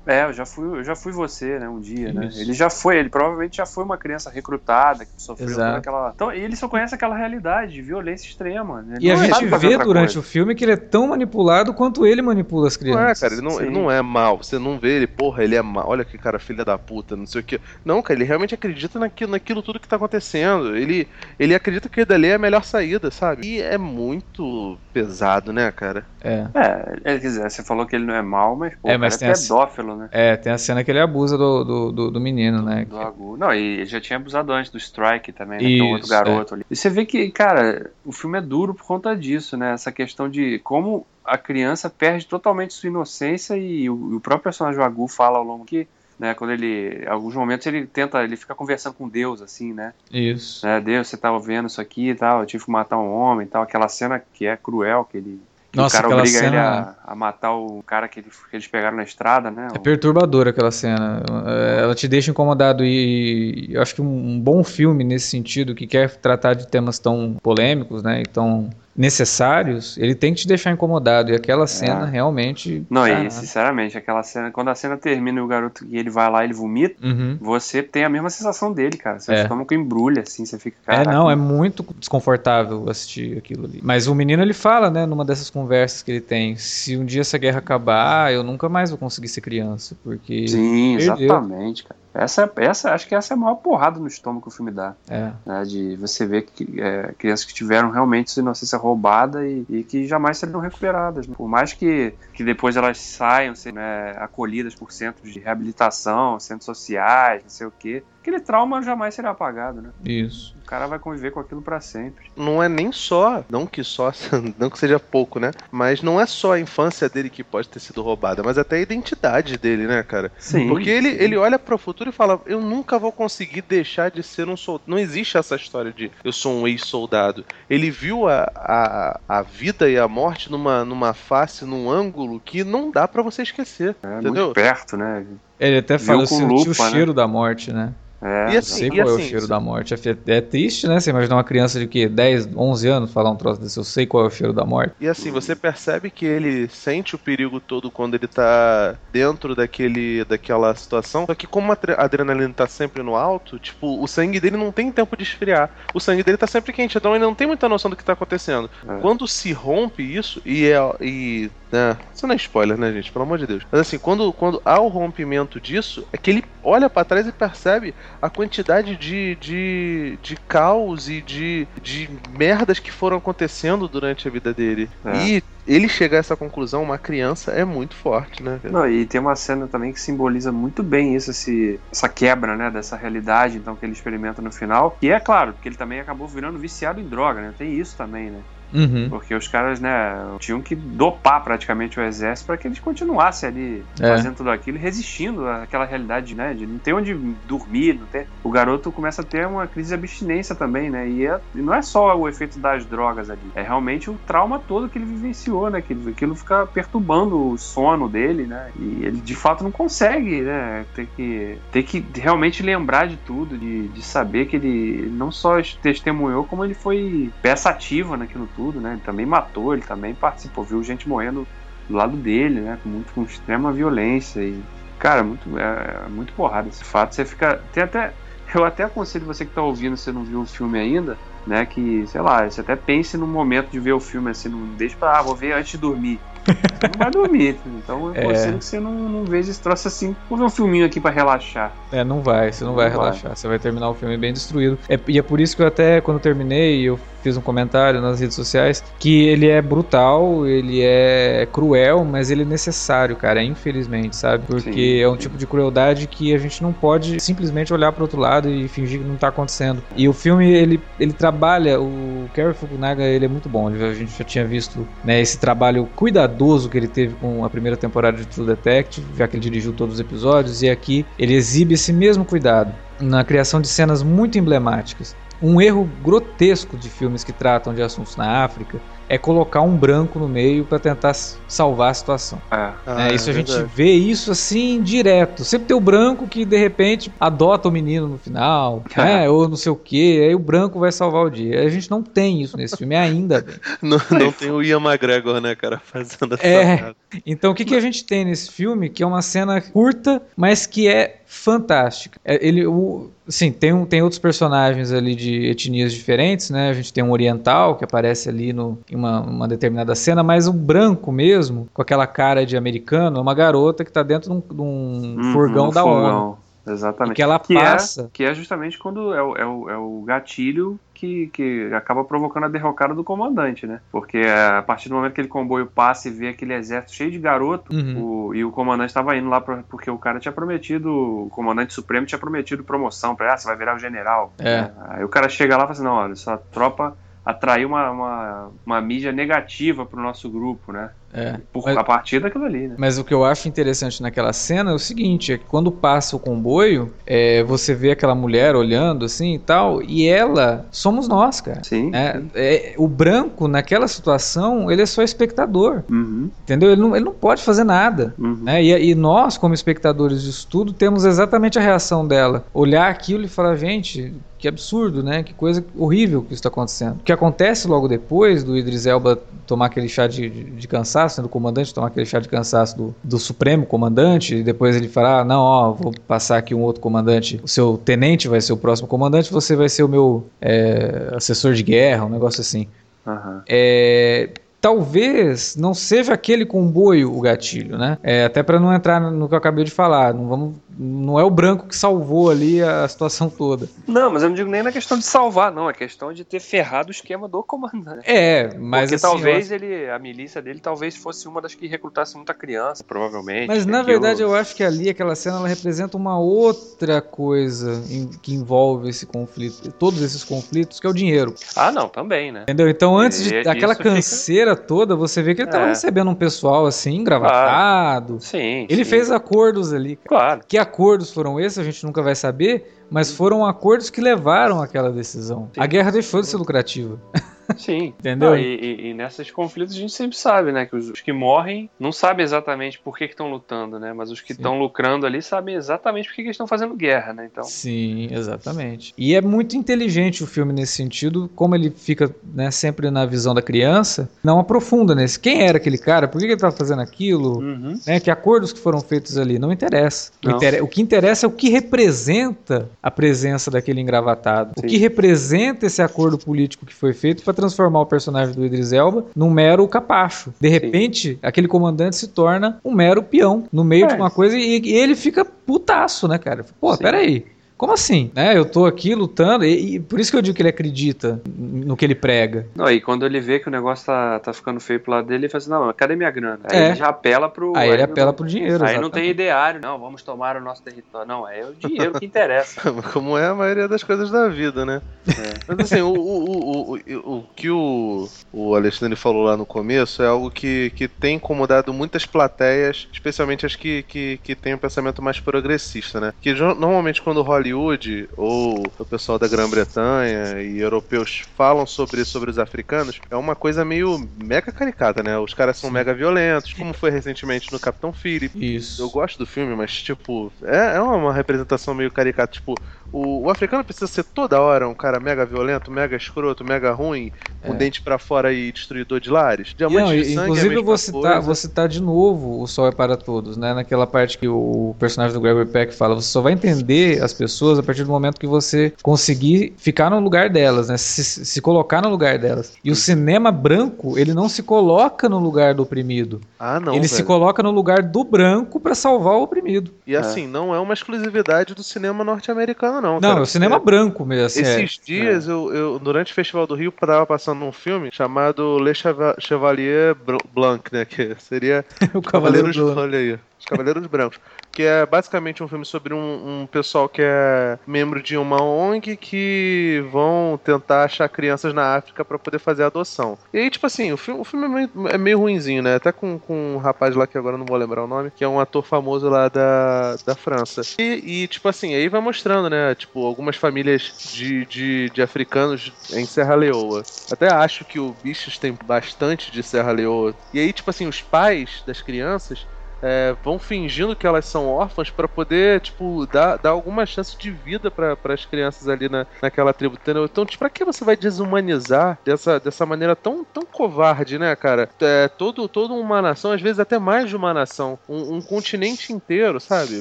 é, 0.06 0.24
eu 0.24 0.32
já 0.32 0.46
fui, 0.46 0.78
eu 0.78 0.84
já 0.84 0.94
fui 0.94 1.12
você, 1.12 1.58
né, 1.58 1.68
um 1.68 1.80
dia, 1.80 2.12
né? 2.12 2.26
Isso. 2.26 2.38
né? 2.38 2.44
Ele 2.44 2.52
já 2.52 2.70
foi, 2.70 2.98
ele 2.98 3.08
provavelmente 3.08 3.56
já 3.56 3.66
foi 3.66 3.84
uma 3.84 3.96
criança 3.96 4.30
recrutada 4.30 5.04
que 5.04 5.10
sofreu 5.16 5.48
Exato. 5.48 5.78
aquela. 5.78 6.12
Então, 6.14 6.32
ele 6.32 6.54
só 6.54 6.68
conhece 6.68 6.94
aquela 6.94 7.16
realidade 7.16 7.72
de 7.72 7.82
violência 7.82 8.26
extrema. 8.28 8.82
Né? 8.82 8.98
e 9.00 9.10
a 9.10 9.16
gente 9.16 9.44
vê 9.44 9.76
durante 9.78 10.14
coisa. 10.14 10.20
o 10.20 10.22
filme 10.22 10.54
que 10.54 10.64
ele 10.64 10.72
é 10.72 10.76
tão 10.76 11.08
manipulado 11.08 11.74
quanto 11.74 12.06
ele 12.06 12.22
manipula 12.22 12.68
as 12.68 12.76
crianças. 12.76 13.00
Não 13.00 13.08
é, 13.08 13.14
cara, 13.14 13.34
ele 13.34 13.42
não, 13.42 13.60
ele 13.60 13.70
não 13.70 13.90
é 13.90 14.02
mal. 14.02 14.38
Você 14.38 14.58
não 14.58 14.78
vê 14.78 14.96
ele, 14.96 15.06
porra, 15.06 15.42
ele 15.42 15.56
é 15.56 15.62
mal. 15.62 15.88
Olha 15.88 16.04
que 16.04 16.16
cara, 16.16 16.38
filha 16.38 16.64
da 16.64 16.78
puta, 16.78 17.16
não 17.16 17.26
sei 17.26 17.40
o 17.40 17.44
que. 17.44 17.60
Não, 17.84 18.02
cara, 18.02 18.18
ele 18.18 18.24
realmente 18.24 18.54
acredita 18.54 18.98
naquilo, 18.98 19.32
naquilo 19.32 19.62
tudo 19.62 19.80
que 19.80 19.88
tá 19.88 19.96
acontecendo. 19.96 20.76
Ele, 20.76 21.08
ele 21.38 21.54
acredita 21.54 21.88
que 21.88 22.04
dali 22.04 22.28
é 22.28 22.34
a 22.34 22.38
melhor 22.38 22.64
saída, 22.64 23.10
sabe? 23.10 23.46
E 23.46 23.62
é 23.62 23.78
muito 23.78 24.78
pesado, 24.92 25.52
né, 25.52 25.70
cara? 25.72 26.04
É. 26.22 26.46
É, 26.54 26.98
quer 27.02 27.18
dizer, 27.18 27.50
você 27.50 27.62
falou 27.62 27.86
que 27.86 27.94
ele 27.94 28.04
não 28.04 28.14
é 28.14 28.22
mal, 28.22 28.56
mas, 28.56 28.74
pô, 28.76 28.88
é, 28.88 28.98
mas 28.98 29.20
é 29.22 29.32
pedófilo, 29.32 29.95
né? 29.96 30.08
É, 30.12 30.36
tem 30.36 30.52
a 30.52 30.58
cena 30.58 30.84
que 30.84 30.90
ele 30.90 31.00
abusa 31.00 31.36
do, 31.36 31.64
do, 31.64 31.92
do, 31.92 32.10
do 32.10 32.20
menino, 32.20 32.62
né? 32.62 32.84
Do 32.84 32.98
Agu. 32.98 33.36
Não, 33.36 33.52
e 33.52 33.80
ele 33.80 33.86
já 33.86 34.00
tinha 34.00 34.18
abusado 34.18 34.52
antes 34.52 34.70
do 34.70 34.78
Strike 34.78 35.32
também, 35.32 35.58
né? 35.58 35.64
Isso, 35.64 35.82
que 35.82 35.88
é 35.88 35.92
outro 35.92 36.08
garoto 36.08 36.54
é. 36.54 36.56
ali. 36.56 36.66
E 36.70 36.76
você 36.76 36.90
vê 36.90 37.04
que, 37.04 37.30
cara, 37.30 37.90
o 38.04 38.12
filme 38.12 38.38
é 38.38 38.40
duro 38.40 38.74
por 38.74 38.84
conta 38.84 39.16
disso, 39.16 39.56
né? 39.56 39.72
Essa 39.72 39.90
questão 39.90 40.28
de 40.28 40.58
como 40.60 41.06
a 41.24 41.36
criança 41.36 41.90
perde 41.90 42.26
totalmente 42.26 42.74
sua 42.74 42.88
inocência 42.88 43.56
e 43.56 43.90
o, 43.90 44.16
o 44.16 44.20
próprio 44.20 44.44
personagem 44.44 44.78
do 44.78 44.84
Agu 44.84 45.08
fala 45.08 45.38
ao 45.38 45.44
longo 45.44 45.64
que 45.64 45.88
né, 46.18 46.34
quando 46.34 46.52
ele, 46.52 47.04
em 47.04 47.08
alguns 47.08 47.34
momentos 47.34 47.66
ele 47.66 47.86
tenta, 47.86 48.22
ele 48.24 48.36
fica 48.36 48.54
conversando 48.54 48.94
com 48.94 49.08
Deus, 49.08 49.42
assim, 49.42 49.72
né? 49.72 49.92
Isso. 50.10 50.64
Né, 50.64 50.80
Deus, 50.80 51.08
você 51.08 51.16
tá 51.16 51.36
vendo 51.38 51.66
isso 51.66 51.80
aqui 51.80 52.10
e 52.10 52.14
tal, 52.14 52.40
eu 52.40 52.46
tive 52.46 52.64
que 52.64 52.70
matar 52.70 52.98
um 52.98 53.12
homem 53.12 53.46
e 53.46 53.50
tal, 53.50 53.62
aquela 53.62 53.88
cena 53.88 54.22
que 54.32 54.46
é 54.46 54.56
cruel, 54.56 55.04
que 55.04 55.18
ele 55.18 55.40
nossa, 55.76 55.98
o 55.98 56.02
cara 56.02 56.14
obriga 56.14 56.38
cena... 56.38 56.46
ele 56.48 56.56
a, 56.56 56.94
a, 57.06 57.14
matar 57.14 57.52
o 57.52 57.82
cara 57.82 58.08
que, 58.08 58.20
ele, 58.20 58.28
que, 58.28 58.56
eles 58.56 58.66
pegaram 58.66 58.96
na 58.96 59.02
estrada, 59.02 59.50
né? 59.50 59.68
É 59.74 59.78
perturbadora 59.78 60.50
aquela 60.50 60.70
cena. 60.70 61.22
É, 61.46 61.82
ela 61.82 61.94
te 61.94 62.08
deixa 62.08 62.30
incomodado 62.30 62.84
e 62.84 63.68
eu 63.70 63.82
acho 63.82 63.94
que 63.94 64.02
um 64.02 64.40
bom 64.40 64.64
filme 64.64 65.04
nesse 65.04 65.28
sentido, 65.28 65.74
que 65.74 65.86
quer 65.86 66.10
tratar 66.16 66.54
de 66.54 66.66
temas 66.66 66.98
tão 66.98 67.36
polêmicos, 67.42 68.02
né? 68.02 68.22
E 68.22 68.24
tão 68.24 68.70
necessários, 68.96 69.96
ele 69.98 70.14
tem 70.14 70.32
que 70.32 70.40
te 70.40 70.48
deixar 70.48 70.70
incomodado. 70.70 71.30
E 71.30 71.34
aquela 71.34 71.66
cena 71.66 72.06
é. 72.06 72.10
realmente. 72.10 72.84
Não, 72.88 73.06
e 73.06 73.30
sinceramente, 73.30 73.98
aquela 73.98 74.22
cena, 74.22 74.50
quando 74.50 74.68
a 74.68 74.74
cena 74.74 74.96
termina 74.96 75.38
e 75.38 75.42
o 75.42 75.46
garoto 75.46 75.84
e 75.88 75.98
ele 75.98 76.10
vai 76.10 76.30
lá 76.30 76.44
ele 76.44 76.54
vomita, 76.54 76.96
uhum. 77.06 77.36
você 77.40 77.82
tem 77.82 78.04
a 78.04 78.08
mesma 78.08 78.30
sensação 78.30 78.72
dele, 78.72 78.96
cara. 78.96 79.18
Você 79.18 79.32
é. 79.32 79.48
com 79.48 79.74
embrulha, 79.74 80.22
assim, 80.22 80.46
você 80.46 80.58
fica. 80.58 80.76
É, 80.86 81.04
não, 81.04 81.30
é 81.30 81.36
muito 81.36 81.84
desconfortável 81.98 82.88
assistir 82.88 83.36
aquilo 83.36 83.64
ali. 83.66 83.80
Mas 83.82 84.06
o 84.06 84.14
menino 84.14 84.42
ele 84.42 84.54
fala, 84.54 84.90
né, 84.90 85.04
numa 85.04 85.24
dessas 85.24 85.50
conversas 85.50 86.02
que 86.02 86.10
ele 86.10 86.20
tem: 86.20 86.56
se 86.56 86.96
um 86.96 87.04
dia 87.04 87.20
essa 87.20 87.36
guerra 87.38 87.58
acabar, 87.58 88.32
eu 88.32 88.42
nunca 88.42 88.68
mais 88.68 88.90
vou 88.90 88.98
conseguir 88.98 89.28
ser 89.28 89.40
criança. 89.40 89.96
Porque. 90.02 90.48
Sim, 90.48 90.96
perdeu. 90.96 91.24
exatamente, 91.24 91.84
cara. 91.84 92.05
Essa, 92.18 92.50
essa, 92.56 92.92
acho 92.92 93.06
que 93.06 93.14
essa 93.14 93.34
é 93.34 93.36
a 93.36 93.38
maior 93.38 93.56
porrada 93.56 94.00
no 94.00 94.06
estômago 94.06 94.42
que 94.42 94.48
o 94.48 94.50
filme 94.50 94.70
dá. 94.70 94.94
É. 95.08 95.32
Né, 95.44 95.62
de 95.64 95.96
você 95.96 96.26
ver 96.26 96.42
que, 96.42 96.80
é, 96.80 97.14
crianças 97.18 97.44
que 97.44 97.52
tiveram 97.52 97.90
realmente 97.90 98.30
sua 98.30 98.40
inocência 98.40 98.78
roubada 98.78 99.46
e, 99.46 99.66
e 99.68 99.84
que 99.84 100.06
jamais 100.06 100.38
seriam 100.38 100.60
recuperadas. 100.60 101.26
Né? 101.26 101.34
Por 101.36 101.48
mais 101.48 101.72
que, 101.72 102.14
que 102.32 102.42
depois 102.42 102.76
elas 102.76 102.98
saiam 102.98 103.54
né, 103.72 104.14
acolhidas 104.18 104.74
por 104.74 104.92
centros 104.92 105.32
de 105.32 105.40
reabilitação, 105.40 106.40
centros 106.40 106.64
sociais, 106.64 107.42
não 107.42 107.50
sei 107.50 107.66
o 107.66 107.72
quê, 107.76 108.02
aquele 108.26 108.40
trauma 108.40 108.82
jamais 108.82 109.14
será 109.14 109.30
apagado, 109.30 109.80
né? 109.80 109.90
Isso. 110.04 110.56
O 110.60 110.66
cara 110.66 110.88
vai 110.88 110.98
conviver 110.98 111.30
com 111.30 111.38
aquilo 111.38 111.62
para 111.62 111.80
sempre. 111.80 112.26
Não 112.36 112.60
é 112.60 112.68
nem 112.68 112.90
só, 112.90 113.44
não 113.48 113.66
que 113.66 113.84
só, 113.84 114.12
não 114.58 114.68
que 114.68 114.78
seja 114.78 114.98
pouco, 114.98 115.38
né? 115.38 115.52
Mas 115.70 116.02
não 116.02 116.20
é 116.20 116.26
só 116.26 116.54
a 116.54 116.60
infância 116.60 117.08
dele 117.08 117.30
que 117.30 117.44
pode 117.44 117.68
ter 117.68 117.78
sido 117.78 118.02
roubada, 118.02 118.42
mas 118.42 118.58
até 118.58 118.76
a 118.76 118.80
identidade 118.80 119.56
dele, 119.56 119.86
né, 119.86 120.02
cara? 120.02 120.32
Sim. 120.38 120.68
Porque 120.68 120.90
ele, 120.90 121.08
ele 121.08 121.36
olha 121.36 121.58
para 121.58 121.74
o 121.74 121.78
futuro 121.78 122.10
e 122.10 122.12
fala: 122.12 122.40
"Eu 122.46 122.60
nunca 122.60 122.98
vou 122.98 123.12
conseguir 123.12 123.62
deixar 123.62 124.10
de 124.10 124.22
ser 124.22 124.48
um 124.48 124.56
soldado". 124.56 124.90
Não 124.90 124.98
existe 124.98 125.38
essa 125.38 125.54
história 125.54 125.92
de 125.92 126.10
eu 126.24 126.32
sou 126.32 126.52
um 126.52 126.66
ex-soldado. 126.66 127.44
Ele 127.70 127.90
viu 127.90 128.28
a, 128.28 128.50
a, 128.56 129.20
a 129.28 129.42
vida 129.42 129.88
e 129.88 129.96
a 129.96 130.08
morte 130.08 130.50
numa, 130.50 130.84
numa 130.84 131.14
face, 131.14 131.64
num 131.64 131.88
ângulo 131.88 132.40
que 132.40 132.64
não 132.64 132.90
dá 132.90 133.06
para 133.06 133.22
você 133.22 133.42
esquecer, 133.42 133.94
é, 134.02 134.14
entendeu? 134.14 134.46
Muito 134.46 134.54
perto, 134.54 134.96
né? 134.96 135.24
Ele 135.58 135.78
até 135.78 135.96
fala, 135.98 136.22
eu 136.22 136.26
sentiu 136.26 136.72
o 136.72 136.84
né? 136.84 136.90
cheiro 136.90 137.14
da 137.14 137.26
morte, 137.26 137.72
né? 137.72 137.94
É, 138.22 138.54
E 138.54 138.56
assim, 138.56 138.74
Sei 138.74 138.90
qual 138.90 139.08
é 139.08 139.12
o 139.12 139.16
assim, 139.16 139.28
cheiro 139.28 139.46
da 139.46 139.60
morte. 139.60 139.94
É, 139.94 139.98
é 140.36 140.40
triste, 140.40 140.86
né? 140.86 140.98
Você 140.98 141.10
imaginar 141.10 141.36
uma 141.36 141.44
criança 141.44 141.78
de 141.78 141.86
que 141.86 142.08
10, 142.08 142.50
11 142.56 142.88
anos 142.88 143.12
falar 143.12 143.30
um 143.30 143.36
troço 143.36 143.60
desse, 143.60 143.78
eu 143.78 143.84
sei 143.84 144.06
qual 144.06 144.24
é 144.24 144.26
o 144.28 144.30
cheiro 144.30 144.52
da 144.52 144.64
morte. 144.64 144.94
E 145.00 145.08
assim, 145.08 145.30
você 145.30 145.54
percebe 145.54 146.10
que 146.10 146.24
ele 146.24 146.68
sente 146.68 147.14
o 147.14 147.18
perigo 147.18 147.60
todo 147.60 147.90
quando 147.90 148.14
ele 148.14 148.26
tá 148.26 148.96
dentro 149.12 149.54
daquele, 149.54 150.24
daquela 150.24 150.74
situação. 150.74 151.26
Só 151.26 151.34
que 151.34 151.46
como 151.46 151.72
a 151.72 151.78
adrenalina 151.98 152.52
tá 152.54 152.66
sempre 152.66 153.02
no 153.02 153.14
alto, 153.14 153.58
tipo, 153.58 154.02
o 154.02 154.06
sangue 154.06 154.40
dele 154.40 154.56
não 154.56 154.72
tem 154.72 154.90
tempo 154.90 155.16
de 155.16 155.22
esfriar. 155.22 155.70
O 155.92 156.00
sangue 156.00 156.22
dele 156.22 156.38
tá 156.38 156.46
sempre 156.46 156.72
quente, 156.72 156.96
então 156.96 157.14
ele 157.14 157.24
não 157.24 157.34
tem 157.34 157.46
muita 157.46 157.68
noção 157.68 157.90
do 157.90 157.96
que 157.96 158.04
tá 158.04 158.12
acontecendo. 158.14 158.70
É. 158.86 158.98
Quando 159.00 159.26
se 159.28 159.52
rompe 159.52 160.02
isso, 160.02 160.40
e 160.44 160.66
é. 160.66 160.78
E, 161.00 161.50
né, 161.70 161.96
isso 162.14 162.26
não 162.26 162.32
é 162.32 162.36
spoiler, 162.36 162.76
né, 162.76 162.92
gente? 162.92 163.12
Pelo 163.12 163.24
amor 163.24 163.38
de 163.38 163.46
Deus. 163.46 163.66
Mas 163.70 163.80
assim, 163.80 163.98
quando, 163.98 164.32
quando 164.32 164.60
há 164.64 164.80
o 164.80 164.88
rompimento 164.88 165.60
disso, 165.60 166.06
é 166.12 166.16
que 166.16 166.30
ele 166.30 166.44
olha 166.62 166.88
pra 166.88 167.04
trás 167.04 167.26
e 167.26 167.32
percebe 167.32 167.94
a 168.20 168.30
quantidade 168.30 168.96
de, 168.96 169.36
de, 169.36 170.18
de 170.22 170.36
caos 170.48 171.08
e 171.08 171.20
de, 171.20 171.66
de 171.82 172.08
merdas 172.36 172.78
que 172.78 172.92
foram 172.92 173.16
acontecendo 173.16 173.88
durante 173.88 174.28
a 174.28 174.30
vida 174.30 174.52
dele. 174.54 174.88
É. 175.04 175.26
E 175.26 175.44
ele 175.66 175.88
chegar 175.88 176.18
a 176.18 176.20
essa 176.20 176.36
conclusão, 176.36 176.82
uma 176.82 176.98
criança, 176.98 177.50
é 177.50 177.64
muito 177.64 177.94
forte, 177.94 178.42
né? 178.42 178.60
cara? 178.62 178.72
Não, 178.72 178.88
e 178.88 179.04
tem 179.04 179.20
uma 179.20 179.34
cena 179.34 179.66
também 179.66 179.92
que 179.92 180.00
simboliza 180.00 180.52
muito 180.52 180.82
bem 180.82 181.16
isso, 181.16 181.32
esse, 181.32 181.80
essa 181.90 182.08
quebra, 182.08 182.56
né, 182.56 182.70
dessa 182.70 182.96
realidade, 182.96 183.56
então, 183.56 183.74
que 183.74 183.84
ele 183.84 183.92
experimenta 183.92 184.40
no 184.40 184.52
final. 184.52 184.96
E 185.02 185.10
é 185.10 185.18
claro, 185.18 185.52
porque 185.52 185.68
ele 185.68 185.76
também 185.76 185.98
acabou 185.98 186.28
virando 186.28 186.58
viciado 186.58 187.00
em 187.00 187.08
droga, 187.08 187.40
né? 187.40 187.54
Tem 187.58 187.74
isso 187.74 187.96
também, 187.96 188.30
né? 188.30 188.40
Uhum. 188.72 189.08
Porque 189.08 189.34
os 189.34 189.48
caras, 189.48 189.80
né, 189.80 190.14
tinham 190.38 190.60
que 190.60 190.74
dopar 190.74 191.42
praticamente 191.42 191.98
o 191.98 192.02
exército 192.02 192.46
para 192.46 192.56
que 192.56 192.66
eles 192.68 192.78
continuassem 192.80 193.48
ali 193.48 193.84
É. 194.00 194.08
fazendo 194.08 194.36
tudo 194.36 194.50
aquilo 194.50 194.78
resistindo 194.78 195.46
àquela 195.46 195.84
realidade, 195.84 196.34
né, 196.34 196.54
de 196.54 196.66
não 196.66 196.78
ter 196.78 196.92
onde 196.92 197.14
dormir, 197.46 197.98
não 197.98 198.06
ter... 198.06 198.26
O 198.42 198.50
garoto 198.50 198.90
começa 198.92 199.22
a 199.22 199.24
ter 199.24 199.46
uma 199.46 199.66
crise 199.66 199.88
de 199.88 199.94
abstinência 199.94 200.54
também, 200.54 200.90
né, 200.90 201.08
e, 201.08 201.26
é- 201.26 201.40
e 201.54 201.58
não 201.62 201.74
é 201.74 201.82
só 201.82 202.16
o 202.18 202.28
efeito 202.28 202.58
das 202.58 202.84
drogas 202.84 203.30
ali, 203.30 203.40
é 203.54 203.62
realmente 203.62 204.10
o 204.10 204.18
trauma 204.26 204.58
todo 204.58 204.88
que 204.88 204.98
ele 204.98 205.06
vivenciou, 205.06 205.70
né, 205.70 205.80
que 205.80 205.92
aquilo 206.08 206.34
fica 206.34 206.66
perturbando 206.66 207.50
o 207.50 207.56
sono 207.58 208.08
dele, 208.08 208.46
né, 208.46 208.70
e 208.78 209.04
ele 209.04 209.20
de 209.20 209.34
fato 209.34 209.62
não 209.64 209.70
consegue, 209.70 210.42
né, 210.42 210.84
ter 210.94 211.06
que, 211.16 211.58
ter 211.70 211.82
que 211.82 212.04
realmente 212.14 212.62
lembrar 212.62 213.06
de 213.06 213.16
tudo, 213.16 213.56
de, 213.56 213.88
de 213.88 214.02
saber 214.02 214.46
que 214.46 214.56
ele 214.56 215.08
não 215.12 215.30
só 215.30 215.56
testemunhou, 215.82 216.44
como 216.44 216.64
ele 216.64 216.74
foi 216.74 217.30
peça 217.42 217.70
ativa 217.70 218.16
naquilo 218.16 218.48
tudo, 218.56 218.80
né? 218.80 218.92
Ele 218.92 219.02
também 219.02 219.26
matou, 219.26 219.74
ele 219.74 219.82
também 219.82 220.14
participou, 220.14 220.64
viu 220.64 220.82
gente 220.82 221.08
morrendo 221.08 221.46
do 221.88 221.94
lado 221.94 222.16
dele, 222.16 222.60
né? 222.62 222.78
Com, 222.82 222.88
muito, 222.88 223.12
com 223.12 223.22
extrema 223.22 223.72
violência 223.72 224.40
e 224.40 224.60
cara, 224.98 225.22
muito 225.22 225.56
é, 225.58 226.04
é 226.06 226.08
muito 226.08 226.32
porrada 226.32 226.68
esse 226.68 226.82
fato. 226.82 227.14
Você 227.14 227.24
fica, 227.24 227.56
tem 227.72 227.82
até, 227.82 228.12
eu 228.54 228.64
até 228.64 228.84
aconselho 228.84 229.26
você 229.26 229.44
que 229.44 229.54
tá 229.54 229.62
ouvindo, 229.62 229.96
se 229.96 230.10
não 230.10 230.24
viu 230.24 230.40
o 230.40 230.46
filme 230.46 230.78
ainda, 230.78 231.16
né? 231.46 231.64
Que 231.66 232.06
sei 232.06 232.20
lá, 232.20 232.48
você 232.48 232.60
até 232.60 232.74
pense 232.74 233.16
no 233.16 233.26
momento 233.26 233.70
de 233.70 233.78
ver 233.78 233.92
o 233.92 234.00
filme 234.00 234.30
assim, 234.30 234.48
não 234.48 234.66
deixa 234.76 234.96
para 234.96 235.18
ah, 235.18 235.22
vou 235.22 235.36
ver 235.36 235.52
antes 235.52 235.72
de 235.72 235.78
dormir. 235.78 236.20
Você 236.46 236.88
não 236.88 236.96
vai 236.96 237.10
dormir, 237.10 237.60
então 237.66 238.08
eu 238.08 238.14
É. 238.14 238.20
aconselho 238.20 238.58
que 238.58 238.64
você 238.64 238.80
não, 238.80 238.92
não 238.92 239.24
veja 239.24 239.50
esse 239.50 239.60
troço 239.62 239.88
assim. 239.88 240.16
Vou 240.28 240.38
ver 240.38 240.44
um 240.44 240.50
filminho 240.50 240.86
aqui 240.86 241.00
para 241.00 241.10
relaxar. 241.10 241.74
É, 241.92 242.04
não 242.04 242.22
vai, 242.22 242.52
você 242.52 242.64
não 242.64 242.74
vai 242.74 242.88
Não 242.90 242.96
vai. 242.96 243.06
relaxar, 243.06 243.36
você 243.36 243.48
vai 243.48 243.58
terminar 243.58 243.90
o 243.90 243.94
filme 243.94 244.16
bem 244.16 244.32
destruído. 244.32 244.78
É- 244.88 244.98
e 245.08 245.18
é 245.18 245.22
por 245.22 245.40
isso 245.40 245.56
que 245.56 245.62
eu 245.62 245.66
até, 245.66 246.00
quando 246.00 246.16
eu 246.18 246.22
terminei, 246.22 246.82
eu 246.88 246.98
fiz 247.26 247.36
um 247.36 247.40
comentário 247.40 248.00
nas 248.00 248.20
redes 248.20 248.36
sociais, 248.36 248.84
que 249.00 249.26
ele 249.26 249.48
é 249.48 249.60
brutal, 249.60 250.46
ele 250.46 250.80
é 250.80 251.48
cruel, 251.52 252.04
mas 252.04 252.30
ele 252.30 252.42
é 252.42 252.44
necessário, 252.44 253.16
cara, 253.16 253.42
infelizmente, 253.42 254.14
sabe? 254.14 254.44
Porque 254.46 254.72
Sim, 254.72 255.00
é 255.00 255.08
um 255.08 255.14
sim. 255.14 255.18
tipo 255.18 255.36
de 255.36 255.44
crueldade 255.44 256.06
que 256.06 256.32
a 256.32 256.38
gente 256.38 256.62
não 256.62 256.72
pode 256.72 257.18
simplesmente 257.18 257.74
olhar 257.74 257.90
pro 257.90 258.04
outro 258.04 258.20
lado 258.20 258.48
e 258.48 258.68
fingir 258.68 259.00
que 259.00 259.04
não 259.04 259.16
tá 259.16 259.28
acontecendo. 259.28 259.82
E 259.96 260.08
o 260.08 260.12
filme, 260.12 260.48
ele, 260.48 260.80
ele 261.00 261.12
trabalha, 261.12 261.80
o 261.80 262.30
Kerry 262.32 262.54
Fukunaga, 262.54 263.02
ele 263.02 263.24
é 263.24 263.28
muito 263.28 263.48
bom, 263.48 263.66
a 263.66 263.92
gente 263.92 264.16
já 264.16 264.24
tinha 264.24 264.44
visto 264.44 264.86
né, 265.02 265.20
esse 265.20 265.38
trabalho 265.38 265.88
cuidadoso 265.96 266.68
que 266.68 266.78
ele 266.78 266.88
teve 266.88 267.14
com 267.16 267.44
a 267.44 267.50
primeira 267.50 267.76
temporada 267.76 268.18
de 268.18 268.26
True 268.26 268.46
Detective, 268.46 269.04
já 269.16 269.26
que 269.26 269.34
ele 269.34 269.42
dirigiu 269.42 269.72
todos 269.72 269.96
os 269.96 270.00
episódios, 270.00 270.62
e 270.62 270.70
aqui 270.70 271.04
ele 271.18 271.34
exibe 271.34 271.74
esse 271.74 271.92
mesmo 271.92 272.24
cuidado 272.24 272.72
na 273.00 273.24
criação 273.24 273.60
de 273.60 273.68
cenas 273.68 274.02
muito 274.02 274.38
emblemáticas. 274.38 275.14
Um 275.40 275.60
erro 275.60 275.84
grotesco 275.84 276.76
de 276.76 276.88
filmes 276.88 277.22
que 277.22 277.32
tratam 277.32 277.74
de 277.74 277.82
assuntos 277.82 278.16
na 278.16 278.42
África 278.44 278.80
é 279.08 279.18
colocar 279.18 279.60
um 279.60 279.76
branco 279.76 280.18
no 280.18 280.28
meio 280.28 280.64
para 280.64 280.78
tentar 280.78 281.14
salvar 281.48 281.90
a 281.90 281.94
situação. 281.94 282.40
É. 282.50 282.54
Ah, 282.86 282.94
né? 282.96 283.14
isso 283.14 283.30
é 283.30 283.32
a 283.32 283.36
gente 283.36 283.62
vê 283.74 283.92
isso 283.92 284.30
assim 284.32 284.80
direto. 284.82 285.44
Sempre 285.44 285.68
tem 285.68 285.76
o 285.76 285.80
branco 285.80 286.26
que 286.26 286.44
de 286.44 286.56
repente 286.56 287.12
adota 287.20 287.68
o 287.68 287.72
menino 287.72 288.08
no 288.08 288.18
final, 288.18 288.82
né? 288.96 289.28
ou 289.28 289.48
não 289.48 289.56
sei 289.56 289.70
o 289.72 289.76
que, 289.76 290.20
aí 290.20 290.34
o 290.34 290.38
branco 290.38 290.78
vai 290.78 290.90
salvar 290.92 291.24
o 291.24 291.30
dia. 291.30 291.62
A 291.62 291.68
gente 291.68 291.90
não 291.90 292.02
tem 292.02 292.42
isso 292.42 292.56
nesse 292.56 292.76
filme 292.76 292.96
ainda. 292.96 293.40
bem. 293.40 293.56
Não, 293.82 294.00
não 294.10 294.32
tem 294.32 294.50
o 294.50 294.62
Ian 294.62 294.80
McGregor, 294.80 295.40
né, 295.40 295.54
cara, 295.54 295.78
fazendo 295.84 296.34
essa 296.34 296.46
É. 296.46 296.76
parada. 296.76 296.96
Então 297.24 297.52
o 297.52 297.54
que, 297.54 297.64
que 297.64 297.74
a 297.74 297.80
gente 297.80 298.04
tem 298.04 298.24
nesse 298.24 298.50
filme 298.50 298.88
que 298.88 299.02
é 299.02 299.06
uma 299.06 299.22
cena 299.22 299.60
curta, 299.60 300.20
mas 300.36 300.66
que 300.66 300.88
é 300.88 301.20
fantástica. 301.26 302.18
É, 302.24 302.46
ele, 302.46 302.66
o, 302.66 303.10
sim, 303.28 303.50
tem, 303.52 303.72
um, 303.72 303.84
tem 303.84 304.02
outros 304.02 304.18
personagens 304.18 304.92
ali 304.92 305.14
de 305.14 305.46
etnias 305.46 305.92
diferentes, 305.92 306.50
né? 306.50 306.70
A 306.70 306.72
gente 306.72 306.92
tem 306.92 307.02
um 307.02 307.10
oriental 307.12 307.76
que 307.76 307.84
aparece 307.84 308.28
ali 308.28 308.52
no, 308.52 308.78
uma, 308.96 309.20
uma 309.20 309.48
determinada 309.48 309.94
cena, 309.94 310.22
mas 310.22 310.48
o 310.48 310.52
branco 310.52 311.12
mesmo, 311.12 311.68
com 311.72 311.82
aquela 311.82 312.06
cara 312.06 312.44
de 312.46 312.56
americano, 312.56 313.18
é 313.18 313.20
uma 313.20 313.34
garota 313.34 313.84
que 313.84 313.92
tá 313.92 314.02
dentro 314.02 314.30
de 314.30 314.36
um, 314.36 314.40
de 314.56 314.62
um 314.62 315.18
Uhum, 315.18 315.22
furgão 315.22 315.66
no 315.66 315.72
da 315.72 315.84
ONU. 315.84 316.38
Exatamente. 316.66 317.12
E 317.12 317.16
que 317.16 317.22
ela 317.22 317.38
que 317.38 317.54
passa. 317.54 318.02
É, 318.02 318.08
que 318.12 318.24
é 318.24 318.34
justamente 318.34 318.76
quando 318.76 319.14
é 319.14 319.22
o, 319.22 319.36
é 319.36 319.46
o, 319.46 319.70
é 319.70 319.76
o 319.78 320.02
gatilho 320.02 320.80
que, 320.92 321.28
que 321.28 321.70
acaba 321.72 322.04
provocando 322.04 322.44
a 322.44 322.48
derrocada 322.48 322.92
do 322.92 323.04
comandante, 323.04 323.66
né? 323.68 323.80
Porque 323.92 324.18
é, 324.18 324.56
a 324.58 324.62
partir 324.62 324.88
do 324.88 324.96
momento 324.96 325.12
que 325.12 325.20
aquele 325.20 325.28
comboio 325.28 325.66
passa 325.68 326.08
e 326.08 326.10
vê 326.10 326.28
aquele 326.28 326.54
exército 326.54 326.92
cheio 326.96 327.10
de 327.12 327.20
garoto, 327.20 327.72
Uhum. 327.72 328.28
o- 328.28 328.34
e 328.34 328.44
o 328.44 328.50
comandante 328.50 328.88
estava 328.90 329.16
indo 329.16 329.28
lá 329.28 329.40
pra, 329.40 329.62
porque 329.68 329.88
o 329.90 329.98
cara 329.98 330.18
tinha 330.18 330.32
prometido, 330.32 330.90
o 331.26 331.28
comandante 331.30 331.72
supremo 331.72 332.04
tinha 332.06 332.18
prometido 332.18 332.64
promoção 332.64 333.14
pra 333.14 333.26
ele, 333.26 333.34
ah, 333.34 333.38
você 333.38 333.46
vai 333.46 333.56
virar 333.56 333.76
o 333.76 333.78
general. 333.78 334.34
É. 334.38 334.70
Aí 334.88 335.04
o 335.04 335.08
cara 335.08 335.28
chega 335.28 335.56
lá 335.56 335.62
e 335.64 335.66
fala 335.66 335.72
assim, 335.72 335.84
não, 335.84 335.92
olha, 335.94 336.12
essa 336.12 336.36
tropa 336.36 336.96
atraiu 337.26 337.66
uma, 337.68 337.90
uma, 337.90 338.48
uma 338.64 338.80
mídia 338.80 339.10
negativa 339.10 339.84
pro 339.84 340.00
nosso 340.00 340.30
grupo, 340.30 340.72
né? 340.72 340.90
É. 341.12 341.38
Por, 341.52 341.64
Mas- 341.64 341.76
A 341.76 341.82
partir 341.84 342.20
daquilo 342.20 342.44
ali, 342.44 342.68
né? 342.68 342.74
Mas 342.78 342.98
o 342.98 343.04
que 343.04 343.12
eu 343.14 343.24
acho 343.24 343.48
interessante 343.48 344.02
naquela 344.02 344.32
cena 344.34 344.70
é 344.70 344.74
o 344.74 344.78
seguinte: 344.78 345.32
é 345.32 345.38
que 345.38 345.44
quando 345.46 345.72
passa 345.72 346.14
o 346.14 346.18
comboio, 346.18 346.92
é, 347.06 347.42
você 347.42 347.74
vê 347.74 347.90
aquela 347.92 348.14
mulher 348.14 348.54
olhando 348.54 349.04
assim 349.04 349.34
e 349.34 349.38
tal, 349.38 349.82
e 349.82 350.06
ela 350.06 350.66
somos 350.70 351.08
nós, 351.08 351.40
cara. 351.40 351.62
Sim. 351.64 351.90
É, 351.94 352.12
sim. 352.20 352.30
é, 352.34 352.74
o 352.76 352.86
branco, 352.86 353.48
naquela 353.48 353.88
situação, 353.88 354.70
ele 354.70 354.82
é 354.82 354.86
só 354.86 355.02
espectador, 355.02 355.82
Uhum, 355.90 356.30
entendeu? 356.42 356.70
Ele 356.70 356.80
não, 356.80 356.94
ele 356.94 357.04
não 357.04 357.14
pode 357.14 357.42
fazer 357.42 357.64
nada. 357.64 358.14
uhum. 358.18 358.38
né? 358.42 358.62
E, 358.62 358.90
e 358.90 358.94
nós, 358.94 359.38
como 359.38 359.54
espectadores 359.54 360.22
disso 360.22 360.46
tudo, 360.50 360.72
temos 360.72 361.04
exatamente 361.04 361.58
a 361.58 361.62
reação 361.62 362.06
dela. 362.06 362.44
Olhar 362.52 362.90
aquilo 362.90 363.24
e 363.24 363.28
falar, 363.28 363.56
gente, 363.56 364.12
que 364.46 364.48
absurdo, 364.48 365.02
né? 365.02 365.24
Que 365.24 365.34
coisa 365.34 365.64
horrível 365.76 366.22
que 366.22 366.28
isso 366.28 366.34
está 366.34 366.48
acontecendo. 366.48 367.00
O 367.00 367.02
que 367.02 367.12
acontece 367.12 367.66
logo 367.66 367.88
depois 367.88 368.44
do 368.44 368.56
Idris 368.56 368.86
Elba 368.86 369.20
tomar 369.44 369.66
aquele 369.66 369.88
chá 369.88 370.06
de, 370.06 370.30
de, 370.30 370.44
de 370.44 370.68
cansaço, 370.68 371.20
né, 371.20 371.24
do 371.24 371.28
comandante 371.28 371.74
tomar 371.74 371.88
aquele 371.88 372.06
chá 372.06 372.20
de 372.20 372.28
cansaço 372.28 372.76
do, 372.76 372.94
do 373.02 373.18
Supremo 373.18 373.66
Comandante, 373.66 374.36
e 374.36 374.42
depois 374.42 374.76
ele 374.76 374.88
falar, 374.88 375.20
ah, 375.20 375.24
não, 375.24 375.40
ó, 375.40 375.72
vou 375.72 375.92
passar 376.06 376.38
aqui 376.38 376.54
um 376.54 376.62
outro 376.62 376.80
comandante, 376.80 377.40
o 377.42 377.48
seu 377.48 377.76
tenente 377.76 378.28
vai 378.28 378.40
ser 378.40 378.52
o 378.52 378.56
próximo 378.56 378.88
comandante, 378.88 379.32
você 379.32 379.56
vai 379.56 379.68
ser 379.68 379.82
o 379.82 379.88
meu 379.88 380.26
é, 380.40 381.12
assessor 381.14 381.54
de 381.54 381.62
guerra, 381.62 382.04
um 382.04 382.10
negócio 382.10 382.40
assim. 382.40 382.68
aham. 383.06 383.42
É, 383.48 384.30
talvez 384.60 385.54
não 385.56 385.74
seja 385.74 386.14
aquele 386.14 386.44
comboio 386.44 387.16
o 387.16 387.20
gatilho, 387.20 387.78
né? 387.78 387.98
É, 388.02 388.24
até 388.24 388.42
para 388.42 388.58
não 388.58 388.72
entrar 388.72 389.00
no 389.00 389.28
que 389.28 389.34
eu 389.34 389.38
acabei 389.38 389.64
de 389.64 389.70
falar, 389.70 390.12
não 390.12 390.28
vamos, 390.28 390.54
não 390.78 391.18
é 391.18 391.24
o 391.24 391.30
branco 391.30 391.66
que 391.68 391.76
salvou 391.76 392.30
ali 392.30 392.62
a 392.62 392.86
situação 392.88 393.28
toda. 393.30 393.68
Não, 393.86 394.10
mas 394.12 394.22
eu 394.22 394.28
não 394.28 394.36
digo 394.36 394.50
nem 394.50 394.62
na 394.62 394.70
questão 394.72 394.98
de 394.98 395.04
salvar, 395.04 395.50
não. 395.52 395.68
É 395.70 395.72
questão 395.72 396.12
de 396.12 396.24
ter 396.24 396.40
ferrado 396.40 396.88
o 396.88 396.90
esquema 396.90 397.26
do 397.28 397.42
comandante. 397.42 398.00
É, 398.04 398.54
mas 398.58 398.82
Porque 398.90 398.94
assim, 398.96 399.02
talvez 399.02 399.50
eu 399.50 399.56
ele, 399.56 399.90
a 399.90 399.98
milícia 399.98 400.42
dele 400.42 400.60
talvez 400.60 400.96
fosse 400.96 401.26
uma 401.28 401.40
das 401.40 401.54
que 401.54 401.66
recrutasse 401.66 402.16
muita 402.16 402.34
criança, 402.34 402.84
provavelmente. 402.84 403.48
Mas 403.48 403.64
na 403.66 403.82
verdade 403.82 404.22
o- 404.22 404.26
eu 404.28 404.34
acho 404.34 404.54
que 404.54 404.62
ali 404.64 404.88
aquela 404.90 405.14
cena 405.14 405.36
ela 405.38 405.48
representa 405.48 405.96
uma 405.96 406.18
outra 406.18 407.00
coisa 407.00 407.82
em- 407.90 408.08
que 408.22 408.34
envolve 408.34 408.88
esse 408.88 409.06
conflito, 409.06 409.72
todos 409.72 410.02
esses 410.02 410.22
conflitos, 410.24 410.78
que 410.80 410.86
é 410.86 410.90
o 410.90 410.94
dinheiro. 410.94 411.34
Ah, 411.54 411.70
não, 411.72 411.88
também, 411.88 412.30
né? 412.32 412.42
Entendeu? 412.42 412.68
Então 412.68 412.96
antes 412.96 413.22
de 413.24 413.34
e 413.34 413.42
daquela 413.44 413.72
isso 413.72 413.82
fica- 413.82 413.94
canseira 413.94 414.56
toda, 414.56 414.94
você 414.96 415.22
vê 415.22 415.34
que 415.34 415.42
ele 415.42 415.50
tava 415.50 415.64
É. 415.64 415.68
recebendo 415.68 416.10
um 416.10 416.14
pessoal 416.14 416.66
assim, 416.66 416.96
engravatado. 416.96 418.18
Sim. 418.20 418.66
Ele 418.68 418.84
sim. 418.84 418.90
fez 418.90 419.10
acordos 419.10 419.72
ali. 419.72 419.98
Claro. 420.06 420.40
Que 420.46 420.58
acordos 420.66 421.10
foram 421.10 421.40
esses, 421.40 421.58
a 421.58 421.64
gente 421.64 421.84
nunca 421.84 422.02
vai 422.02 422.14
saber, 422.14 422.70
mas 422.90 423.12
foram 423.12 423.46
acordos 423.46 423.88
que 423.88 424.00
levaram 424.00 424.60
àquela 424.60 424.90
decisão. 424.90 425.50
A 425.56 425.66
guerra 425.66 425.90
deixou 425.90 426.20
de 426.20 426.26
ser 426.26 426.36
lucrativa. 426.36 427.00
Sim. 427.56 427.94
Entendeu? 428.00 428.30
Não, 428.30 428.36
e, 428.36 428.90
e, 428.90 428.94
nesses 428.94 429.30
conflitos 429.30 429.74
a 429.74 429.78
gente 429.78 429.92
sempre 429.92 430.16
sabe, 430.16 430.52
né? 430.52 430.66
Que 430.66 430.76
os, 430.76 430.90
os 430.90 431.00
que 431.00 431.12
morrem 431.12 431.70
não 431.78 431.92
sabem 431.92 432.24
exatamente 432.24 432.78
por 432.78 432.96
que 432.96 433.04
estão 433.04 433.30
lutando, 433.30 433.78
né? 433.78 433.92
Mas 433.92 434.10
os 434.10 434.20
que 434.20 434.32
estão 434.32 434.58
lucrando 434.58 435.06
ali 435.06 435.22
sabem 435.22 435.54
exatamente 435.54 436.08
por 436.08 436.14
que 436.14 436.22
estão 436.22 436.46
fazendo 436.46 436.74
guerra, 436.74 437.12
né? 437.12 437.28
Então. 437.30 437.44
Sim, 437.44 438.08
exatamente. 438.10 438.94
E 438.96 439.14
é 439.14 439.20
muito 439.20 439.56
inteligente 439.56 440.22
o 440.22 440.26
filme 440.26 440.52
nesse 440.52 440.72
sentido, 440.72 441.30
como 441.34 441.54
ele 441.54 441.70
fica 441.70 442.14
né, 442.34 442.50
sempre 442.50 442.90
na 442.90 443.06
visão 443.06 443.34
da 443.34 443.42
criança, 443.42 444.08
não 444.22 444.38
aprofunda 444.38 444.94
nesse. 444.94 445.18
Quem 445.18 445.42
era 445.42 445.58
aquele 445.58 445.78
cara? 445.78 446.08
Por 446.08 446.18
que 446.18 446.24
ele 446.24 446.34
estava 446.34 446.54
fazendo 446.56 446.82
aquilo? 446.82 447.38
Uhum. 447.38 447.78
né, 447.86 448.00
que 448.00 448.10
acordos 448.10 448.52
que 448.52 448.58
foram 448.58 448.80
feitos 448.80 449.16
ali 449.18 449.38
não 449.38 449.52
interessa. 449.52 450.12
O, 450.24 450.28
Não. 450.28 450.38
o 450.62 450.68
que 450.68 450.82
interessa 450.82 451.26
é 451.26 451.28
o 451.28 451.32
que 451.32 451.48
representa 451.48 452.68
a 452.82 452.90
presença 452.90 453.50
daquele 453.50 453.80
engravatado. 453.80 454.52
O 454.56 454.60
Sim. 454.60 454.66
que 454.66 454.76
representa 454.76 455.66
esse 455.66 455.82
acordo 455.82 456.18
político 456.18 456.66
que 456.66 456.74
foi 456.74 456.92
feito 456.92 457.22
para 457.22 457.34
transformar 457.36 457.80
o 457.80 457.86
personagem 457.86 458.34
do 458.34 458.44
Idris 458.44 458.72
Elba 458.72 459.04
num 459.14 459.30
mero 459.30 459.68
capacho. 459.68 460.32
De 460.40 460.48
repente, 460.48 461.18
aquele 461.22 461.46
comandante 461.46 461.94
se 461.96 462.08
torna 462.08 462.58
um 462.64 462.72
mero 462.74 463.02
peão 463.02 463.44
no 463.52 463.62
meio 463.62 463.84
É. 463.84 463.88
de 463.88 463.94
uma 463.94 464.10
coisa 464.10 464.36
e, 464.36 464.60
e 464.60 464.72
ele 464.74 464.96
fica 464.96 465.24
putaço, 465.24 466.08
né, 466.08 466.18
cara? 466.18 466.44
Pô, 466.60 466.72
Sim. 466.74 466.82
peraí. 466.82 467.26
Como 467.56 467.72
assim? 467.72 468.10
Né? 468.14 468.36
Eu 468.36 468.44
tô 468.44 468.66
aqui 468.66 468.94
lutando 468.94 469.44
e, 469.44 469.76
e 469.76 469.80
por 469.80 469.98
isso 469.98 470.10
que 470.10 470.16
eu 470.16 470.22
digo 470.22 470.36
que 470.36 470.42
ele 470.42 470.48
acredita 470.50 471.20
no 471.36 471.74
que 471.76 471.84
ele 471.86 471.94
prega. 471.94 472.46
Não, 472.54 472.70
e 472.70 472.80
quando 472.82 473.06
ele 473.06 473.18
vê 473.18 473.38
que 473.38 473.48
o 473.48 473.50
negócio 473.50 473.86
tá, 473.86 474.18
tá 474.20 474.32
ficando 474.32 474.60
feio 474.60 474.78
pro 474.80 474.90
lado 474.92 475.06
dele, 475.06 475.24
ele 475.24 475.28
fala 475.30 475.38
assim: 475.42 475.50
não, 475.50 475.72
cadê 475.72 475.96
minha 475.96 476.10
grana? 476.10 476.40
Aí 476.44 476.58
É. 476.58 476.66
ele 476.66 476.74
já 476.74 476.88
apela 476.88 477.28
pro. 477.30 477.56
Aí 477.56 477.68
ele 477.70 477.78
não- 477.78 477.84
apela 477.84 478.12
pro 478.12 478.26
dinheiro. 478.26 478.56
Aí 478.56 478.74
não 478.74 478.82
exatamente. 478.82 478.92
tem 478.92 479.08
ideário, 479.10 479.60
não, 479.60 479.78
vamos 479.78 480.02
tomar 480.02 480.36
o 480.36 480.40
nosso 480.40 480.62
território. 480.62 481.08
Não, 481.08 481.26
é 481.28 481.46
o 481.46 481.54
dinheiro 481.54 481.98
que 481.98 482.04
interessa. 482.04 482.60
Como 482.92 483.16
é 483.16 483.26
a 483.26 483.34
maioria 483.34 483.66
das 483.66 483.82
coisas 483.82 484.10
da 484.10 484.28
vida, 484.28 484.66
né? 484.66 484.82
É. 485.08 485.34
Mas 485.48 485.72
assim, 485.72 485.80
o, 485.80 485.94
o, 485.94 486.30
o, 486.30 486.76
o, 486.76 487.16
o 487.18 487.24
que 487.34 487.48
o, 487.48 488.06
o 488.32 488.54
Alexandre 488.54 488.96
falou 488.96 489.22
lá 489.24 489.36
no 489.36 489.46
começo 489.46 490.02
é 490.02 490.06
algo 490.06 490.30
que, 490.30 490.70
que 490.76 490.86
tem 490.88 491.16
incomodado 491.16 491.72
muitas 491.72 492.04
plateias, 492.04 492.86
especialmente 492.92 493.46
as 493.46 493.56
que, 493.56 493.82
que, 493.84 494.20
que 494.22 494.34
têm 494.34 494.54
um 494.54 494.58
pensamento 494.58 495.00
mais 495.00 495.18
progressista, 495.20 496.00
né? 496.00 496.12
Que 496.20 496.34
normalmente 496.34 497.00
quando 497.00 497.22
Hollywood 497.46 498.08
ou 498.16 498.66
o 498.78 498.84
pessoal 498.84 499.18
da 499.18 499.28
Grã-Bretanha 499.28 500.42
e 500.42 500.58
europeus 500.58 501.24
falam 501.36 501.66
sobre, 501.66 502.04
sobre 502.04 502.30
os 502.30 502.38
africanos, 502.38 503.00
é 503.10 503.16
uma 503.16 503.34
coisa 503.34 503.64
meio 503.64 504.08
mega 504.22 504.50
caricata, 504.50 505.02
né? 505.02 505.18
Os 505.18 505.34
caras 505.34 505.56
são 505.56 505.70
mega 505.70 505.94
violentos, 505.94 506.52
como 506.52 506.72
foi 506.72 506.90
recentemente 506.90 507.52
no 507.52 507.60
Capitão 507.60 507.92
Philip. 507.92 508.56
Isso. 508.56 508.82
Eu 508.82 508.90
gosto 508.90 509.18
do 509.18 509.26
filme, 509.26 509.54
mas, 509.54 509.82
tipo, 509.82 510.32
é, 510.42 510.76
é 510.76 510.80
uma 510.80 511.12
representação 511.12 511.74
meio 511.74 511.90
caricata. 511.90 512.32
Tipo, 512.32 512.54
o, 512.92 513.24
o 513.26 513.30
africano 513.30 513.64
precisa 513.64 513.86
ser 513.86 514.04
toda 514.04 514.40
hora 514.40 514.68
um 514.68 514.74
cara 514.74 514.98
mega 515.00 515.24
violento, 515.26 515.70
mega 515.70 515.96
escroto, 515.96 516.44
mega 516.44 516.72
ruim, 516.72 517.12
com 517.42 517.52
É. 517.52 517.56
dente 517.56 517.80
pra 517.82 517.98
fora 517.98 518.32
e 518.32 518.50
destruidor 518.52 519.00
de 519.00 519.10
lares. 519.10 519.54
Diamante 519.56 519.80
Não, 519.80 519.92
de 519.92 520.00
e- 520.00 520.04
sangue 520.06 520.18
é 520.18 520.22
inclusive 520.24 520.46
eu 520.46 520.50
mesma 520.50 520.64
vou 520.66 520.78
citar, 520.78 521.00
coisa. 521.02 521.20
vou 521.20 521.34
citar 521.34 521.68
de 521.68 521.82
novo 521.82 522.40
O 522.42 522.46
Sol 522.46 522.66
é 522.68 522.72
para 522.72 522.96
Todos, 522.96 523.36
né? 523.36 523.52
Naquela 523.54 523.86
parte 523.86 524.16
que 524.18 524.26
o 524.28 524.74
personagem 524.78 525.14
do 525.14 525.20
Gregory 525.20 525.48
Peck 525.48 525.74
fala, 525.74 525.94
você 525.94 526.08
só 526.08 526.20
vai 526.20 526.32
entender 526.32 527.02
as 527.02 527.12
pessoas 527.12 527.58
a 527.58 527.62
partir 527.62 527.84
do 527.84 527.90
momento 527.90 528.18
que 528.18 528.26
você 528.26 528.72
conseguir 528.82 529.52
ficar 529.58 529.90
no 529.90 530.00
lugar 530.00 530.30
delas, 530.30 530.68
né? 530.68 530.76
Se, 530.76 531.04
se 531.04 531.40
colocar 531.42 531.82
no 531.82 531.88
lugar 531.90 532.18
delas. 532.18 532.54
E 532.64 532.70
o 532.70 532.74
cinema 532.76 533.30
branco, 533.30 533.98
ele 533.98 534.14
não 534.14 534.28
se 534.28 534.42
coloca 534.42 535.08
no 535.08 535.18
lugar 535.18 535.54
do 535.54 535.62
oprimido. 535.62 536.20
Ah, 536.38 536.58
não, 536.58 536.74
ele 536.74 536.88
se 536.88 536.96
velho. 536.96 537.06
coloca 537.06 537.42
no 537.42 537.50
lugar 537.50 537.82
do 537.82 538.02
branco 538.04 538.58
pra 538.58 538.74
salvar 538.74 539.14
o 539.14 539.22
oprimido. 539.22 539.72
E 539.86 539.94
assim, 539.96 540.26
não 540.26 540.54
é 540.54 540.58
uma 540.58 540.72
exclusividade 540.74 541.54
do 541.54 541.62
cinema 541.62 542.02
norte-americano, 542.04 542.75
não. 542.80 542.94
Não, 542.94 543.00
cara. 543.00 543.18
é 543.20 543.22
o 543.22 543.26
cinema 543.26 543.56
É- 543.56 543.60
branco 543.60 544.04
mesmo. 544.04 544.26
Assim, 544.26 544.42
é. 544.42 544.62
Esses 544.62 544.78
dias, 544.84 545.28
eu, 545.28 545.52
eu- 545.54 545.78
durante 545.78 546.12
o 546.12 546.14
Festival 546.14 546.46
do 546.46 546.54
Rio, 546.54 546.72
tava 546.72 547.06
passando 547.06 547.44
um 547.44 547.52
filme 547.52 547.90
chamado 547.92 548.58
Le 548.58 548.74
Cheva- 548.74 549.16
Chevalier 549.18 549.94
Blanc, 550.34 550.72
né? 550.72 550.84
Que 550.84 551.14
seria 551.18 551.64
o 551.94 552.02
Cavaleiro 552.02 552.48
Cavaleiros, 552.52 552.56
do... 552.56 552.80
olha 552.80 552.98
aí, 552.98 553.12
os 553.38 553.44
Cavaleiros 553.44 553.86
Brancos. 553.86 554.18
Que 554.56 554.62
é 554.62 554.86
basicamente 554.86 555.42
um 555.42 555.48
filme 555.48 555.66
sobre 555.66 555.92
um, 555.92 556.40
um 556.40 556.46
pessoal 556.46 556.88
que 556.88 557.02
é 557.02 557.58
membro 557.66 558.02
de 558.02 558.16
uma 558.16 558.42
ONG 558.42 558.96
que 558.96 559.84
vão 559.92 560.40
tentar 560.42 560.84
achar 560.84 561.06
crianças 561.10 561.52
na 561.52 561.76
África 561.76 562.02
pra 562.02 562.18
poder 562.18 562.38
fazer 562.38 562.62
a 562.62 562.68
adoção. 562.68 563.18
E 563.34 563.38
aí, 563.38 563.50
tipo 563.50 563.66
assim, 563.66 563.92
o 563.92 563.98
filme, 563.98 564.18
o 564.18 564.24
filme 564.24 564.46
é, 564.46 564.48
meio, 564.48 564.70
é 564.88 564.96
meio 564.96 565.18
ruinzinho, 565.18 565.62
né? 565.62 565.74
Até 565.74 565.92
com, 565.92 566.18
com 566.18 566.54
um 566.54 566.56
rapaz 566.56 566.96
lá 566.96 567.06
que 567.06 567.18
agora 567.18 567.36
não 567.36 567.44
vou 567.44 567.54
lembrar 567.54 567.84
o 567.84 567.86
nome, 567.86 568.10
que 568.10 568.24
é 568.24 568.28
um 568.28 568.40
ator 568.40 568.62
famoso 568.62 569.10
lá 569.10 569.28
da, 569.28 569.96
da 570.06 570.14
França. 570.14 570.62
E, 570.78 571.24
e, 571.24 571.28
tipo 571.28 571.46
assim, 571.50 571.74
aí 571.74 571.86
vai 571.90 572.00
mostrando, 572.00 572.48
né? 572.48 572.74
Tipo, 572.74 573.04
algumas 573.04 573.36
famílias 573.36 573.92
de, 574.10 574.46
de, 574.46 574.88
de 574.88 575.02
africanos 575.02 575.70
em 575.92 576.06
Serra 576.06 576.34
Leoa. 576.34 576.82
Até 577.12 577.30
acho 577.30 577.62
que 577.66 577.78
o 577.78 577.94
Bichos 578.02 578.38
tem 578.38 578.56
bastante 578.64 579.30
de 579.30 579.42
Serra 579.42 579.72
Leoa. 579.72 580.14
E 580.32 580.40
aí, 580.40 580.50
tipo 580.50 580.70
assim, 580.70 580.86
os 580.86 581.02
pais 581.02 581.62
das 581.66 581.82
crianças 581.82 582.46
é, 582.82 583.14
vão 583.24 583.38
fingindo 583.38 583.96
que 583.96 584.06
elas 584.06 584.24
são 584.26 584.46
órfãs 584.48 584.90
pra 584.90 585.08
poder, 585.08 585.60
tipo, 585.60 586.06
dar, 586.06 586.36
dar 586.38 586.50
alguma 586.50 586.84
chance 586.86 587.16
de 587.18 587.30
vida 587.30 587.70
para 587.70 587.96
as 588.14 588.24
crianças 588.24 588.68
ali 588.68 588.88
na, 588.88 589.06
naquela 589.22 589.52
tribo, 589.52 589.74
entendeu? 589.80 590.04
Então, 590.04 590.24
tipo, 590.24 590.38
pra 590.38 590.50
que 590.50 590.64
você 590.64 590.84
vai 590.84 590.96
desumanizar 590.96 591.98
dessa, 592.04 592.38
dessa 592.40 592.64
maneira 592.66 592.94
tão, 592.96 593.24
tão 593.24 593.42
covarde, 593.44 594.18
né, 594.18 594.34
cara? 594.36 594.68
É, 594.80 595.08
todo, 595.08 595.48
toda 595.48 595.74
uma 595.74 596.00
nação, 596.02 596.32
às 596.32 596.40
vezes 596.40 596.58
até 596.60 596.78
mais 596.78 597.08
de 597.08 597.16
uma 597.16 597.32
nação, 597.34 597.78
um, 597.88 598.16
um 598.16 598.20
continente 598.22 598.92
inteiro, 598.92 599.40
sabe? 599.40 599.78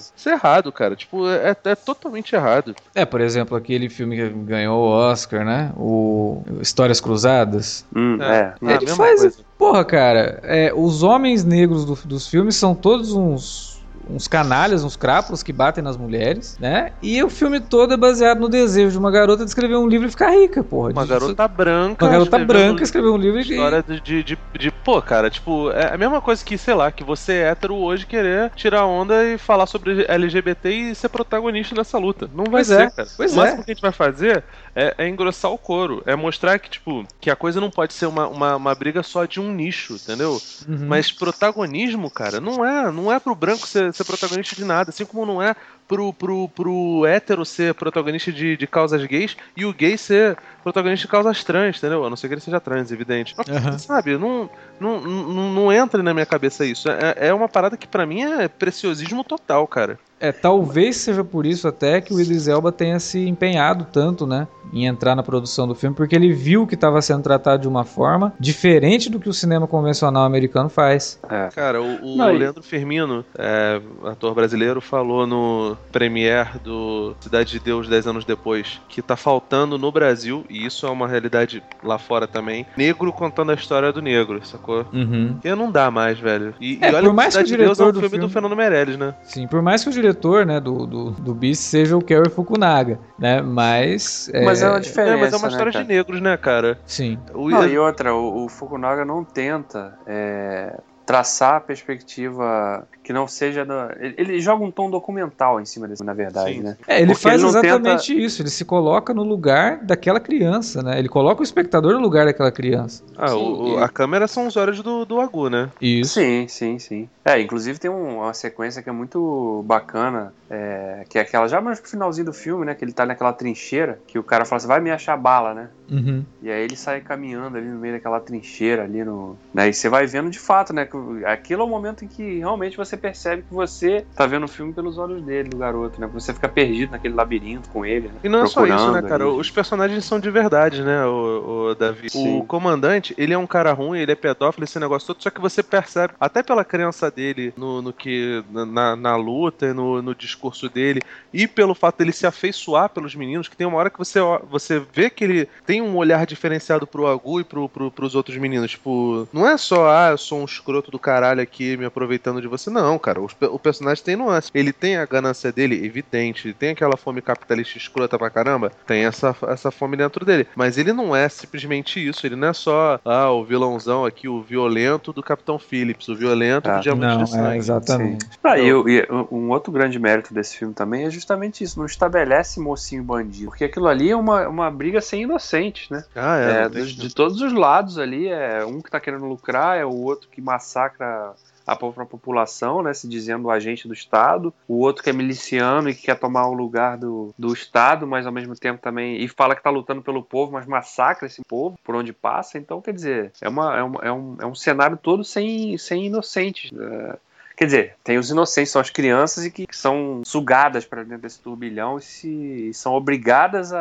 Isso 0.16 0.30
é 0.30 0.34
errado, 0.34 0.72
cara. 0.72 0.96
Tipo, 0.96 1.28
é, 1.30 1.56
é 1.64 1.76
totalmente 1.76 2.36
errado. 2.36 2.76
É, 2.94 3.06
por 3.06 3.22
exemplo, 3.22 3.56
aquele 3.58 3.90
filme 3.90 4.16
que 4.16 4.30
ganhou 4.30 4.82
o 4.84 4.90
Oscar, 4.90 5.46
né? 5.46 5.72
O 5.78 6.44
Histórias 6.62 7.00
Cruzadas. 7.02 7.86
Hum, 7.96 8.18
É. 8.22 8.26
é. 8.26 8.54
Ah, 8.62 8.72
Ele 8.74 8.86
mesma 8.86 8.96
faz. 9.06 9.20
coisa. 9.22 9.38
Porra, 9.58 9.86
cara, 9.86 10.40
é, 10.44 10.74
os 10.76 11.02
homens 11.02 11.46
negros 11.46 11.86
do- 11.86 11.96
dos 12.08 12.28
filmes 12.28 12.56
são 12.58 12.76
todos 12.86 13.14
uns. 13.14 13.75
Uns 14.08 14.28
canalhas, 14.28 14.84
uns 14.84 14.96
crápulos 14.96 15.42
que 15.42 15.52
batem 15.54 15.84
nas 15.84 15.98
mulheres, 15.98 16.58
né? 16.60 16.92
E 17.02 17.24
o 17.24 17.30
filme 17.30 17.60
todo 17.60 17.94
é 17.94 17.98
baseado 17.98 18.40
no 18.40 18.50
desejo 18.50 18.92
de 18.92 18.98
uma 18.98 19.10
garota 19.12 19.44
de 19.44 19.50
escrever 19.50 19.76
um 19.78 19.88
livro 19.88 20.08
e 20.08 20.12
ficar 20.12 20.30
rica, 20.32 20.64
porra. 20.64 20.92
Uma 20.92 21.04
De- 21.04 21.10
garota 21.10 21.48
branca. 21.48 22.06
uma 22.06 22.12
garota 22.12 22.40
branca 22.40 22.84
escrever 22.84 23.10
um 23.10 23.18
livro 23.18 23.40
e. 23.40 23.44
História 23.44 23.84
de, 23.88 24.02
de, 24.02 24.24
de, 24.24 24.38
de- 24.60 24.72
Pô, 24.72 25.02
cara, 25.02 25.30
tipo, 25.30 25.72
é 25.72 25.94
a 25.94 25.98
mesma 25.98 26.22
coisa 26.22 26.44
que, 26.46 26.58
sei 26.58 26.74
lá, 26.76 26.92
que 26.92 27.04
você 27.04 27.34
é 27.34 27.50
hétero 27.50 27.76
hoje 27.76 28.06
querer 28.06 28.52
tirar 28.56 28.86
onda 28.86 29.24
e 29.26 29.38
falar 29.38 29.66
sobre 29.66 30.06
LGBT 30.08 30.70
e 30.70 30.94
ser 30.96 31.10
protagonista 31.10 31.74
nessa 31.74 31.98
luta. 31.98 32.30
Não 32.34 32.44
vai 32.44 32.64
Pois 32.64 32.68
ser, 32.68 32.82
é, 32.82 32.90
cara. 32.92 33.08
pois 33.18 33.34
o 33.34 33.36
máximo 33.38 33.62
é. 33.62 33.64
que 33.64 33.72
a 33.72 33.74
gente 33.74 33.82
vai 33.82 33.92
fazer 33.92 34.44
é, 34.76 34.94
é 35.00 35.08
engrossar 35.10 35.52
o 35.52 35.58
couro. 35.58 36.04
É 36.06 36.16
mostrar 36.16 36.60
que, 36.60 36.70
tipo, 36.70 37.04
que 37.20 37.32
a 37.32 37.36
coisa 37.36 37.60
não 37.60 37.72
pode 37.72 37.94
ser 37.96 38.06
uma, 38.06 38.28
uma, 38.28 38.56
uma 38.56 38.76
briga 38.76 39.02
só 39.02 39.26
de 39.26 39.40
um 39.40 39.52
nicho, 39.52 39.94
entendeu? 39.96 40.40
Uhum. 40.68 40.86
Mas 40.88 41.12
protagonismo, 41.12 42.10
cara, 42.12 42.40
não 42.40 42.64
é, 42.64 42.92
não 42.92 43.12
é 43.12 43.20
pro 43.20 43.34
branco 43.34 43.66
ser, 43.68 43.92
ser 43.96 44.06
protagonista 44.06 44.56
de 44.56 44.64
nada, 44.66 44.90
assim 44.90 45.06
como 45.06 45.26
não 45.26 45.42
é 45.42 45.56
pro, 45.88 46.12
pro, 46.14 46.50
pro 46.50 47.06
hétero 47.06 47.46
ser 47.46 47.74
protagonista 47.74 48.32
de, 48.32 48.58
de 48.58 48.68
causas 48.68 49.04
gays 49.06 49.36
e 49.56 49.66
o 49.66 49.74
gay 49.74 49.98
ser 49.98 50.38
protagonista 50.64 51.06
de 51.06 51.12
causas 51.12 51.44
trans, 51.44 51.78
entendeu? 51.78 52.04
A 52.06 52.10
não 52.10 52.18
ser 52.18 52.28
que 52.28 52.34
ele 52.34 52.42
seja 52.42 52.60
trans, 52.60 52.92
evidente. 52.92 53.34
Mas, 53.38 53.48
Aham. 53.50 53.78
Sabe, 53.78 54.18
não, 54.18 54.50
não, 54.80 55.00
não, 55.02 55.54
não 55.54 55.72
entra 55.72 56.02
na 56.02 56.14
minha 56.14 56.26
cabeça 56.26 56.66
isso. 56.66 56.90
É, 56.90 57.28
é 57.28 57.34
uma 57.34 57.48
parada 57.48 57.78
que 57.78 57.88
pra 57.88 58.06
mim 58.06 58.22
é 58.24 58.48
preciosismo 58.48 59.24
total, 59.24 59.68
cara. 59.68 60.00
É, 60.20 60.32
talvez 60.32 60.96
seja 60.96 61.24
por 61.26 61.46
isso 61.46 61.68
até 61.68 62.00
que 62.00 62.14
o 62.14 62.20
Idris 62.20 62.48
Elba 62.48 62.72
tenha 62.72 63.00
se 63.00 63.28
empenhado 63.28 63.86
tanto, 63.92 64.26
né, 64.26 64.48
em 64.74 64.86
entrar 64.86 65.14
na 65.14 65.22
produção 65.22 65.68
do 65.68 65.76
filme, 65.76 65.94
porque 65.96 66.16
ele 66.16 66.32
viu 66.34 66.66
que 66.66 66.74
estava 66.74 67.02
sendo 67.02 67.22
tratado 67.22 67.62
de 67.62 67.68
uma 67.68 67.84
forma 67.84 68.34
diferente 68.40 69.10
do 69.10 69.20
que 69.20 69.28
o 69.28 69.34
cinema 69.34 69.68
convencional 69.68 70.24
americano 70.24 70.70
faz. 70.70 71.20
é. 71.30 71.50
Cara, 71.54 71.82
o, 71.82 72.14
o 72.14 72.16
Não, 72.16 72.34
e- 72.34 72.38
Leandro 72.38 72.64
Firmino, 72.64 73.26
é, 73.38 73.82
ator 74.06 74.34
brasileiro, 74.34 74.80
falou 74.80 75.28
no 75.28 75.75
premiere 75.92 76.60
do 76.64 77.16
Cidade 77.20 77.52
de 77.52 77.60
Deus 77.60 77.88
10 77.88 78.08
anos 78.08 78.26
depois 78.26 78.80
que 78.90 79.02
tá 79.02 79.16
faltando 79.16 79.78
no 79.78 79.92
Brasil, 79.92 80.46
e 80.50 80.66
isso 80.66 80.86
é 80.86 80.90
uma 80.90 81.08
realidade 81.08 81.62
lá 81.84 81.98
fora 81.98 82.28
também, 82.28 82.66
negro 82.78 83.12
contando 83.14 83.52
a 83.52 83.56
história 83.56 83.92
do 83.92 84.02
negro, 84.02 84.46
sacou? 84.46 84.86
Uhum. 84.94 85.34
Porque 85.34 85.54
não 85.56 85.72
dá 85.72 85.90
mais, 85.92 86.20
velho. 86.20 86.54
E, 86.60 86.78
É, 86.82 86.90
e 86.92 86.94
olha 86.94 87.02
por 87.04 87.10
que 87.10 87.16
mais 87.16 87.36
que 87.36 87.42
o 87.42 87.46
Cidade 87.46 87.50
de 87.50 87.58
Deus 87.58 87.80
é 87.80 87.84
um 87.84 87.86
diretor 87.86 87.92
do 87.94 88.00
filme, 88.00 88.10
do 88.10 88.30
filme- 88.30 88.34
Fernando 88.34 88.56
Meirelles, 88.58 88.98
né? 88.98 89.16
Sim, 89.24 89.48
por 89.48 89.62
mais 89.62 89.84
que 89.84 89.90
o 89.90 89.94
diretor, 89.94 90.46
né, 90.46 90.60
do, 90.60 90.86
do, 90.86 91.12
do 91.12 91.34
Beast 91.34 91.62
seja 91.62 91.96
o 91.98 92.02
Kerry 92.02 92.30
Fukunaga, 92.30 93.00
né, 93.18 93.42
mas... 93.42 94.30
Mas 94.44 94.62
é 94.62 94.68
uma 94.70 94.78
É, 94.78 94.80
diferença. 94.80 95.18
mas 95.18 95.34
é 95.34 95.38
uma 95.38 95.48
né, 95.48 95.52
história 95.52 95.72
cara? 95.74 95.86
de 95.86 95.94
negros, 95.94 96.22
né, 96.22 96.38
cara? 96.38 96.80
Sim. 96.86 97.18
O- 97.34 97.50
Não, 97.50 97.68
e 97.68 97.78
outra, 97.78 98.14
o, 98.14 98.46
o 98.46 98.50
Fukunaga 98.50 99.06
não 99.06 99.24
tenta 99.24 99.98
é, 100.08 100.80
traçar 101.06 101.56
a 101.56 101.60
perspectiva 101.62 102.88
que 103.06 103.14
não 103.14 103.28
seja. 103.28 103.64
Da... 103.64 103.96
Ele, 104.00 104.16
ele, 104.18 104.42
joga 104.42 104.64
um 104.64 104.72
tom 104.72 104.90
documental 104.90 105.62
em 105.62 105.66
cima 105.66 105.88
desse, 105.88 106.04
na 106.04 106.14
verdade, 106.14 106.56
Sim. 106.56 106.62
né? 106.62 106.78
É, 106.88 106.98
ele 106.98 107.14
Porque 107.14 107.22
faz 107.22 107.40
ele 107.40 107.50
exatamente 107.50 108.08
tenta... 108.08 108.26
isso. 108.26 108.42
Ele 108.42 108.50
se 108.50 108.66
coloca 108.66 109.14
no 109.14 109.24
lugar 109.24 109.78
daquela 109.84 110.20
criança, 110.20 110.82
né? 110.82 110.98
Ele 110.98 111.08
coloca 111.08 111.42
o 111.42 111.44
espectador 111.44 111.94
no 111.94 112.00
lugar 112.00 112.26
daquela 112.26 112.52
criança. 112.52 113.04
Ah, 113.16 113.28
sim, 113.28 113.36
o, 113.36 113.78
e... 113.80 113.84
a 113.84 113.88
câmera 113.88 114.28
são 114.28 114.48
os 114.48 114.58
olhos 114.58 114.82
do, 114.82 115.06
do 115.06 115.22
Agu, 115.22 115.50
né? 115.50 115.70
Isso. 115.80 116.16
Sim, 116.16 116.48
sim, 116.48 116.80
sim. 116.80 117.10
É, 117.24 117.40
inclusive 117.40 117.80
tem 117.80 117.92
um, 117.92 118.18
uma 118.18 118.34
sequência 118.34 118.82
que 118.82 118.90
é 118.90 118.92
muito 118.92 119.64
bacana, 119.68 120.34
é, 120.50 121.06
que 121.08 121.18
é 121.18 121.22
aquela 121.22 121.48
já 121.48 121.62
mais 121.62 121.80
pro 121.80 121.90
finalzinho 121.90 122.26
do 122.26 122.34
filme, 122.34 122.66
né? 122.66 122.74
Que 122.74 122.84
ele 122.84 122.92
tá 122.92 123.06
naquela 123.06 123.34
trincheira, 123.34 124.00
que 124.08 124.18
o 124.18 124.24
cara 124.24 124.46
fala 124.46 124.58
assim, 124.58 124.68
vai 124.68 124.80
me 124.80 124.92
achar 124.92 125.16
bala, 125.18 125.54
né? 125.54 125.70
Uhum. 125.90 126.26
E 126.42 126.52
aí 126.52 126.64
ele 126.64 126.76
sai 126.76 127.02
caminhando 127.02 127.58
ali 127.58 127.68
no 127.68 127.80
meio 127.80 127.94
daquela 127.94 128.20
trincheira 128.20 128.84
ali 128.84 129.04
no. 129.04 129.38
Né? 129.54 129.70
E 129.70 129.74
você 129.74 129.90
vai 129.90 130.06
vendo 130.08 130.30
de 130.30 130.40
fato, 130.40 130.74
né? 130.74 130.86
Que 130.86 130.98
aquilo 131.26 131.62
é 131.62 131.66
o 131.66 131.70
momento 131.70 132.04
em 132.04 132.08
que 132.08 132.40
realmente 132.40 132.78
você 132.78 132.95
percebe 132.98 133.44
que 133.44 133.54
você 133.54 134.06
tá 134.16 134.26
vendo 134.26 134.44
o 134.44 134.48
filme 134.48 134.74
pelos 134.74 134.98
olhos 134.98 135.22
dele, 135.24 135.50
do 135.50 135.58
garoto, 135.58 136.00
né? 136.00 136.08
Você 136.14 136.34
fica 136.34 136.48
perdido 136.48 136.92
naquele 136.92 137.14
labirinto 137.14 137.70
com 137.70 137.86
ele. 137.86 138.08
Né? 138.08 138.14
E 138.24 138.30
não 138.30 138.44
é 138.44 138.48
só 138.48 138.66
isso, 138.66 138.92
né, 138.92 139.02
cara? 139.02 139.24
Ali. 139.26 139.34
Os 139.34 139.50
personagens 139.50 140.06
são 140.06 140.20
de 140.20 140.30
verdade, 140.30 140.84
né, 140.84 141.06
o, 141.06 141.70
o 141.70 141.76
Davi? 141.76 142.10
Sim. 142.10 142.40
O 142.40 142.44
comandante, 142.44 143.14
ele 143.18 143.34
é 143.34 143.38
um 143.38 143.48
cara 143.48 143.74
ruim, 143.74 144.00
ele 144.00 144.12
é 144.12 144.16
pedófilo, 144.16 144.64
esse 144.64 144.80
negócio 144.80 145.08
todo, 145.08 145.22
só 145.22 145.30
que 145.30 145.42
você 145.42 145.62
percebe, 145.62 146.14
até 146.20 146.42
pela 146.44 146.64
crença 146.64 147.10
dele 147.10 147.54
no, 147.58 147.82
no 147.82 147.94
que. 147.94 148.44
Na, 148.50 148.96
na 148.96 149.16
luta, 149.16 149.74
no, 149.74 150.02
no 150.02 150.16
discurso 150.16 150.70
dele, 150.70 151.02
e 151.34 151.48
pelo 151.48 151.76
fato 151.76 151.98
dele 151.98 152.12
se 152.12 152.26
afeiçoar 152.26 152.90
pelos 152.90 153.16
meninos, 153.16 153.48
que 153.48 153.58
tem 153.58 153.68
uma 153.68 153.78
hora 153.78 153.90
que 153.90 153.98
você, 153.98 154.20
você 154.50 154.82
vê 154.94 155.10
que 155.10 155.24
ele 155.24 155.50
tem 155.66 155.82
um 155.82 155.96
olhar 155.96 156.26
diferenciado 156.26 156.88
pro 156.88 157.08
Agu 157.08 157.42
e 157.42 157.44
pro, 157.44 157.68
pro, 157.68 157.92
pros 157.92 158.16
outros 158.16 158.38
meninos. 158.38 158.72
Tipo, 158.72 159.28
não 159.32 159.48
é 159.48 159.58
só, 159.58 159.90
ah, 159.90 160.10
eu 160.12 160.18
sou 160.18 160.40
um 160.40 160.46
escroto 160.46 160.92
do 160.92 161.00
caralho 161.00 161.42
aqui 161.42 161.78
me 161.78 161.86
aproveitando 161.86 162.42
de 162.42 162.48
você. 162.48 162.70
Não, 162.70 162.85
cara. 163.00 163.20
O, 163.22 163.28
o 163.52 163.60
personagem 163.60 164.04
tem 164.04 164.16
nuance. 164.16 164.52
Ele 164.54 164.72
tem 164.72 164.98
a 164.98 165.06
ganância 165.06 165.52
dele, 165.52 165.86
evidente. 165.86 166.48
Ele 166.48 166.54
tem 166.54 166.70
aquela 166.72 166.96
fome 166.98 167.22
capitalista 167.22 167.78
escrota 167.78 168.18
pra 168.18 168.30
caramba. 168.30 168.72
Tem 168.86 169.06
essa, 169.06 169.36
essa 169.48 169.72
fome 169.72 169.98
dentro 169.98 170.26
dele. 170.26 170.48
Mas 170.56 170.78
ele 170.78 170.94
não 170.94 171.16
é 171.16 171.28
simplesmente 171.28 172.06
isso. 172.06 172.26
Ele 172.26 172.36
não 172.36 172.50
é 172.50 172.54
só, 172.54 173.00
ah, 173.04 173.32
o 173.32 173.44
vilãozão 173.44 174.06
aqui, 174.06 174.28
o 174.28 174.42
violento 174.42 175.12
do 175.12 175.24
Capitão 175.24 175.58
Phillips, 175.58 176.08
o 176.08 176.16
violento 176.16 176.70
ah, 176.70 176.78
do 176.78 176.82
Diamante 176.82 177.16
não, 177.18 177.24
de 177.24 177.30
Sangue. 177.30 177.56
É, 177.56 177.58
exatamente. 177.58 178.26
Ah, 178.44 178.60
e, 178.60 178.70
e, 178.70 179.08
um 179.32 179.50
outro 179.50 179.72
grande 179.72 179.98
mérito 179.98 180.34
desse 180.34 180.58
filme 180.58 180.74
também 180.74 181.06
é 181.06 181.10
justamente 181.10 181.64
isso. 181.64 181.80
Não 181.80 181.86
estabelece 181.86 182.60
mocinho 182.60 183.04
bandido. 183.04 183.50
Porque 183.50 183.66
aquilo 183.66 183.88
ali 183.88 184.12
é 184.12 184.16
uma, 184.16 184.48
uma 184.48 184.70
briga 184.70 185.02
sem 185.02 185.24
inocentes, 185.24 185.90
né? 185.90 186.04
Ah, 186.16 186.38
é. 186.38 186.64
é 186.64 186.70
de, 186.70 186.96
de 186.96 187.14
todos 187.14 187.42
os 187.42 187.54
lados 187.54 187.98
ali. 187.98 188.28
É 188.28 188.66
um 188.66 188.82
que 188.82 188.92
tá 188.92 189.00
querendo 189.00 189.26
lucrar, 189.26 189.78
é 189.78 189.86
o 189.86 189.94
outro 189.94 190.30
que 190.30 190.42
massacra 190.42 191.34
a 191.66 191.76
própria 191.76 192.06
população, 192.06 192.82
né, 192.84 192.94
se 192.94 193.08
dizendo 193.08 193.50
agente 193.50 193.88
do 193.88 193.94
Estado, 193.94 194.54
o 194.68 194.80
outro 194.80 195.04
que 195.04 195.10
é 195.10 195.14
miliciano 195.14 195.90
e 195.90 195.96
que 195.96 196.04
quer 196.04 196.20
tomar 196.20 196.48
o 196.48 196.54
lugar 196.54 196.98
do, 196.98 197.34
do 197.38 197.54
Estado, 197.54 198.06
mas 198.06 198.26
ao 198.26 198.32
mesmo 198.32 198.56
tempo 198.56 198.82
também, 198.82 199.22
e 199.22 199.28
fala 199.28 199.56
que 199.56 199.62
está 199.62 199.70
lutando 199.70 200.02
pelo 200.02 200.24
povo, 200.24 200.54
mas 200.54 200.66
massacra 200.66 201.28
esse 201.28 201.42
povo 201.44 201.78
por 201.84 201.96
onde 201.96 202.14
passa, 202.14 202.58
então 202.58 202.82
quer 202.82 202.94
dizer, 202.94 203.32
é, 203.42 203.50
uma, 203.50 203.78
é, 203.78 203.84
uma, 203.84 204.00
é, 204.04 204.12
um, 204.12 204.38
é 204.42 204.46
um 204.46 204.56
cenário 204.56 204.98
todo 204.98 205.24
sem, 205.24 205.78
sem 205.78 206.06
inocentes, 206.06 206.72
é, 206.78 207.18
Quer 207.56 207.66
dizer, 207.66 207.96
tem 208.04 208.18
os 208.18 208.30
inocentes, 208.30 208.72
são 208.72 208.82
as 208.82 208.90
crianças 208.90 209.46
e 209.46 209.52
que 209.52 209.66
são 209.72 210.22
sugadas 210.26 210.84
para 210.84 211.04
dentro 211.04 211.22
desse 211.22 211.40
turbilhão 211.40 211.98
e, 211.98 212.02
se, 212.02 212.28
e 212.28 212.74
são 212.74 212.94
obrigadas 212.94 213.72
a, 213.72 213.80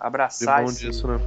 a 0.00 0.06
abraçar. 0.06 0.64
esse... 0.64 0.86
disso, 0.86 1.06
né? 1.06 1.18